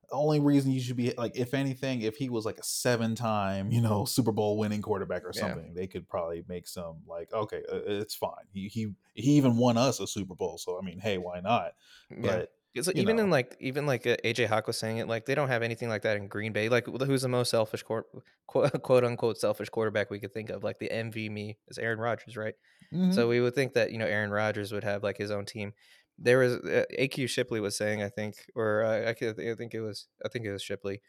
[0.09, 3.15] the only reason you should be like, if anything, if he was like a seven
[3.15, 7.03] time, you know, Super Bowl winning quarterback or Yeah, something, they could probably make some
[7.07, 8.45] like, okay, uh, it's fine.
[8.51, 11.73] He he he even won us a Super Bowl, so I mean, hey, why not?
[12.09, 12.41] Yeah.
[12.41, 15.25] But Because you even in like even like uh, AJ Hawk was saying it, like
[15.25, 16.69] they don't have anything like that in Green Bay.
[16.69, 18.05] Like who's the most selfish quote,
[18.47, 20.63] quote, quote unquote selfish quarterback we could think of?
[20.63, 22.53] Like the MV me is Aaron Rodgers, right?
[22.91, 25.45] hmm So we would think that you know Aaron Rodgers would have like his own
[25.45, 25.73] team.
[26.21, 29.13] There was uh, AQ Shipley was saying, I think, or uh, I, I
[29.55, 31.01] think it was, I think it was Shipley,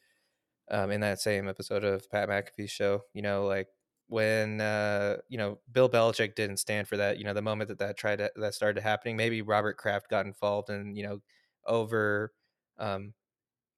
[0.71, 3.03] um, in that same episode of Pat McAfee's show.
[3.15, 3.69] You know, like
[4.09, 7.19] when uh, you know Bill Belichick didn't stand for that.
[7.19, 10.27] You know, the moment that that tried to, that started happening, maybe Robert Kraft got
[10.27, 11.21] involved and you know
[11.67, 12.33] over,
[12.79, 13.15] um,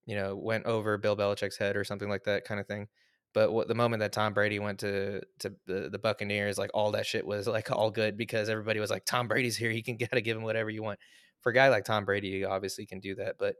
[0.06, 2.88] you know, went over Bill Belichick's head or something like that kind of thing.
[3.34, 6.92] But what the moment that Tom Brady went to to the, the Buccaneers, like all
[6.92, 9.96] that shit was like all good because everybody was like, Tom Brady's here, he can
[9.98, 10.98] gotta give him whatever you want.
[11.40, 13.56] For a guy like Tom Brady, you obviously can do that, but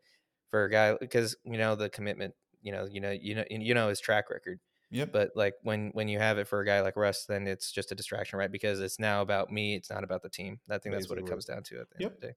[0.51, 3.75] for a guy because you know the commitment, you know, you know, you know, you
[3.75, 4.61] know his track record.
[4.91, 5.11] Yep.
[5.11, 7.91] But like when when you have it for a guy like Russ, then it's just
[7.91, 8.53] a distraction, right?
[8.53, 10.61] Because it's now about me, it's not about the team.
[10.69, 12.15] I think that's what it comes down to at the end Yep.
[12.15, 12.35] of the day.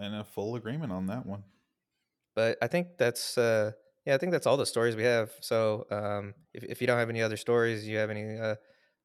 [0.00, 1.44] And a full agreement on that one.
[2.34, 3.70] But I think that's uh
[4.06, 5.32] yeah, I think that's all the stories we have.
[5.40, 8.56] So um if if you don't have any other stories, you have any uh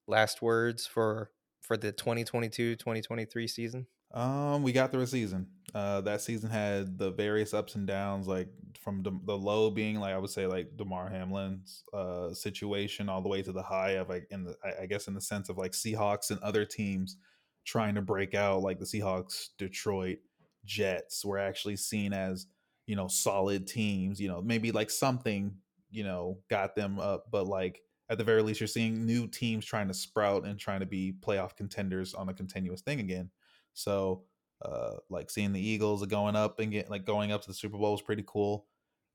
[0.08, 3.88] last words for for the 2022-2023 season?
[4.14, 5.48] Um, we got through a season.
[5.76, 8.48] Uh, that season had the various ups and downs, like
[8.80, 13.22] from the, the low being like I would say like Damar Hamlin's uh situation, all
[13.22, 15.58] the way to the high of like in the I, guess in the sense of
[15.58, 17.18] like Seahawks and other teams
[17.66, 20.20] trying to break out, like the Seahawks, Detroit,
[20.64, 22.48] Jets were actually seen as
[22.88, 24.20] you know solid teams.
[24.20, 25.56] You know maybe like something
[25.92, 29.66] you know got them up, but like at the very least you're seeing new teams
[29.66, 33.30] trying to sprout and trying to be playoff contenders on a continuous thing again.
[33.74, 34.24] So
[34.66, 37.78] uh like seeing the Eagles going up and get like going up to the Super
[37.78, 38.66] Bowl was pretty cool.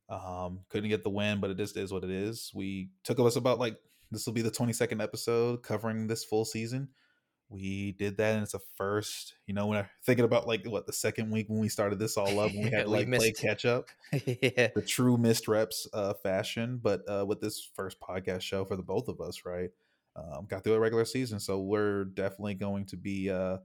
[0.08, 2.52] Um couldn't get the win, but it just is what it is.
[2.54, 3.76] We took us about like
[4.10, 6.88] this will be the 22nd episode covering this full season.
[7.52, 9.34] We did that and it's a first.
[9.46, 12.16] You know, when I'm thinking about like what the second week when we started this
[12.16, 14.68] all up, when we had to like play catch up yeah.
[14.74, 18.82] the true missed reps uh, fashion, but uh, with this first podcast show for the
[18.82, 19.70] both of us, right?
[20.16, 23.58] Um, got through a regular season, so we're definitely going to be uh,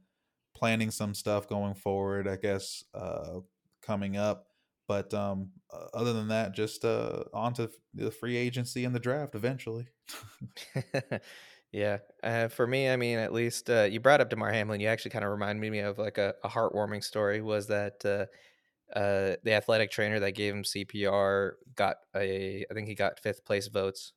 [0.55, 2.27] planning some stuff going forward.
[2.27, 3.39] I guess uh,
[3.81, 4.47] coming up,
[4.87, 8.99] but um, uh, other than that, just uh, on to the free agency and the
[8.99, 9.87] draft eventually.
[11.77, 11.97] yeah.
[12.23, 14.79] Uh, for me, I mean, at least uh, you brought up Damar Hamlin.
[14.81, 17.41] You actually kind of reminded me of like a, a heartwarming story.
[17.41, 18.25] Was that uh,
[18.97, 22.65] uh, the athletic trainer that gave him CPR got a?
[22.69, 24.13] I think he got fifth place votes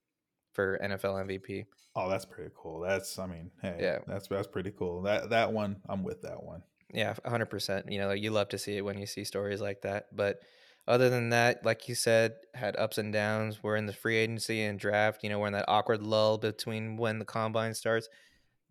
[0.53, 1.67] for NFL MVP.
[1.97, 2.81] Oh, that's pretty cool.
[2.81, 3.99] That's, I mean, hey, Yeah.
[4.07, 5.03] that's that's pretty cool.
[5.03, 6.63] That that one, I'm with that one.
[6.93, 7.91] Yeah, hundred percent.
[7.93, 10.07] You know, you love to see it when you see stories like that.
[10.15, 10.41] But
[10.89, 13.63] other than that, like you said, had ups and downs.
[13.63, 15.23] We're in the free agency and draft.
[15.23, 18.09] You know, we're in that awkward lull between when the combine starts.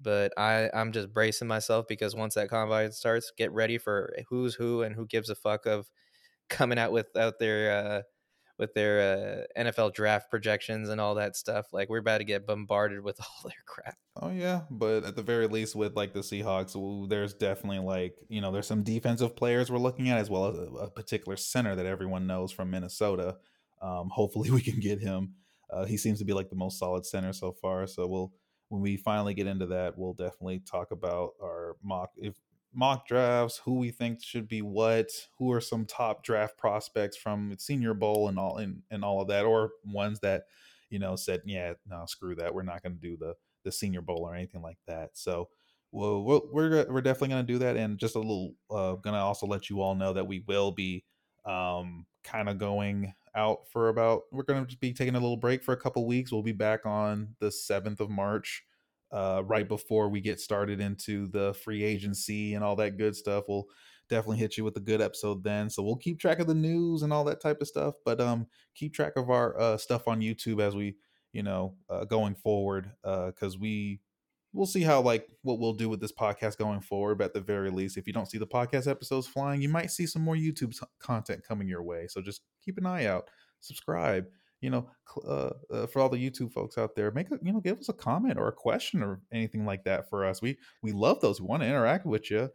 [0.02, 4.56] But I, I'm just bracing myself because once that combine starts, get ready for who's
[4.56, 5.90] who and who gives a fuck of
[6.50, 8.02] coming out with out their uh,
[8.60, 11.68] with their uh, NFL draft projections and all that stuff.
[11.72, 13.98] Like we're about to get bombarded with all their crap.
[14.22, 18.42] Oh yeah, but at the very least, with like the Seahawks, there's definitely like you
[18.42, 21.76] know there's some defensive players we're looking at as well as a, a particular center
[21.76, 23.38] that everyone knows from Minnesota.
[23.82, 25.36] Um, hopefully, we can get him.
[25.72, 27.88] Uh, he seems to be like the most solid center so far.
[27.88, 28.34] So we'll
[28.68, 32.36] when we finally get into that, we'll definitely talk about our mock if
[32.74, 37.56] mock drafts, who we think should be what, who are some top draft prospects from
[37.58, 40.44] Senior Bowl and all and, and all of that, or ones that
[40.90, 44.02] you know said, yeah, no, screw that, we're not going to do the the Senior
[44.02, 45.12] Bowl or anything like that.
[45.14, 45.50] So,
[45.92, 49.20] well, we're we're, definitely going to do that, and just a little uh, going to
[49.20, 51.04] also let you all know that we will be
[51.46, 54.24] um, kind of going out for about.
[54.32, 56.32] We're going to be taking a little break for a couple weeks.
[56.32, 58.64] We'll be back on the seventh of March.
[59.12, 63.46] Uh, right before we get started into the free agency and all that good stuff,
[63.48, 63.66] we'll
[64.10, 65.70] definitely hit you with a good episode then.
[65.70, 68.48] So we'll keep track of the news and all that type of stuff, but um,
[68.76, 70.96] keep track of our uh, stuff on YouTube as we
[71.32, 74.00] you know, uh, going forward, because we
[74.52, 77.20] we'll see how like what we'll do with this podcast going forward.
[77.20, 79.92] But at the very least, if you don't see the podcast episodes flying, you might
[79.92, 82.08] see some more YouTube content coming your way.
[82.08, 83.30] So just keep an eye out,
[83.60, 84.26] subscribe.
[84.62, 84.90] You know,
[85.26, 87.90] uh, uh, for all the YouTube folks out there, make a you know, give us
[87.90, 90.42] a comment or a question or anything like that for us.
[90.42, 91.40] We we love those.
[91.40, 92.50] We want to interact with you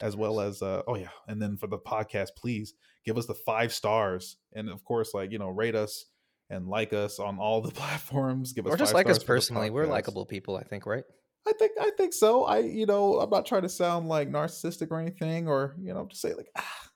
[0.00, 2.74] as well as uh oh yeah and then for the podcast please
[3.04, 6.04] give us the five stars and of course like you know rate us
[6.48, 9.68] and like us on all the platforms give us or just like us personally.
[9.68, 11.02] We're likable people, I think, right?
[11.48, 14.90] i think i think so i you know i'm not trying to sound like narcissistic
[14.90, 16.90] or anything or you know just say like ah,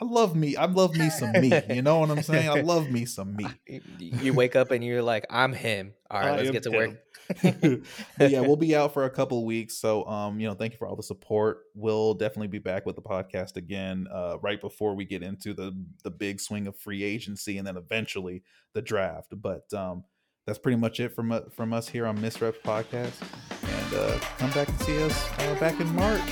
[0.00, 2.90] i love me i love me some me you know what i'm saying i love
[2.90, 3.46] me some me
[4.22, 5.94] You wake up and you're like, I'm him.
[6.10, 6.98] All right, I let's get to him.
[7.42, 8.30] work.
[8.30, 9.76] yeah, we'll be out for a couple weeks.
[9.76, 11.64] So um, you know, thank you for all the support.
[11.74, 15.76] We'll definitely be back with the podcast again, uh, right before we get into the
[16.04, 18.42] the big swing of free agency and then eventually
[18.72, 19.34] the draft.
[19.36, 20.04] But um
[20.46, 23.20] that's pretty much it from u- from us here on Misreps Podcast.
[23.62, 26.22] And uh come back and see us uh, back in March.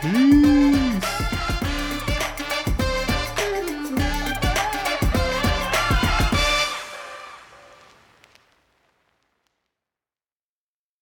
[0.00, 1.55] Peace.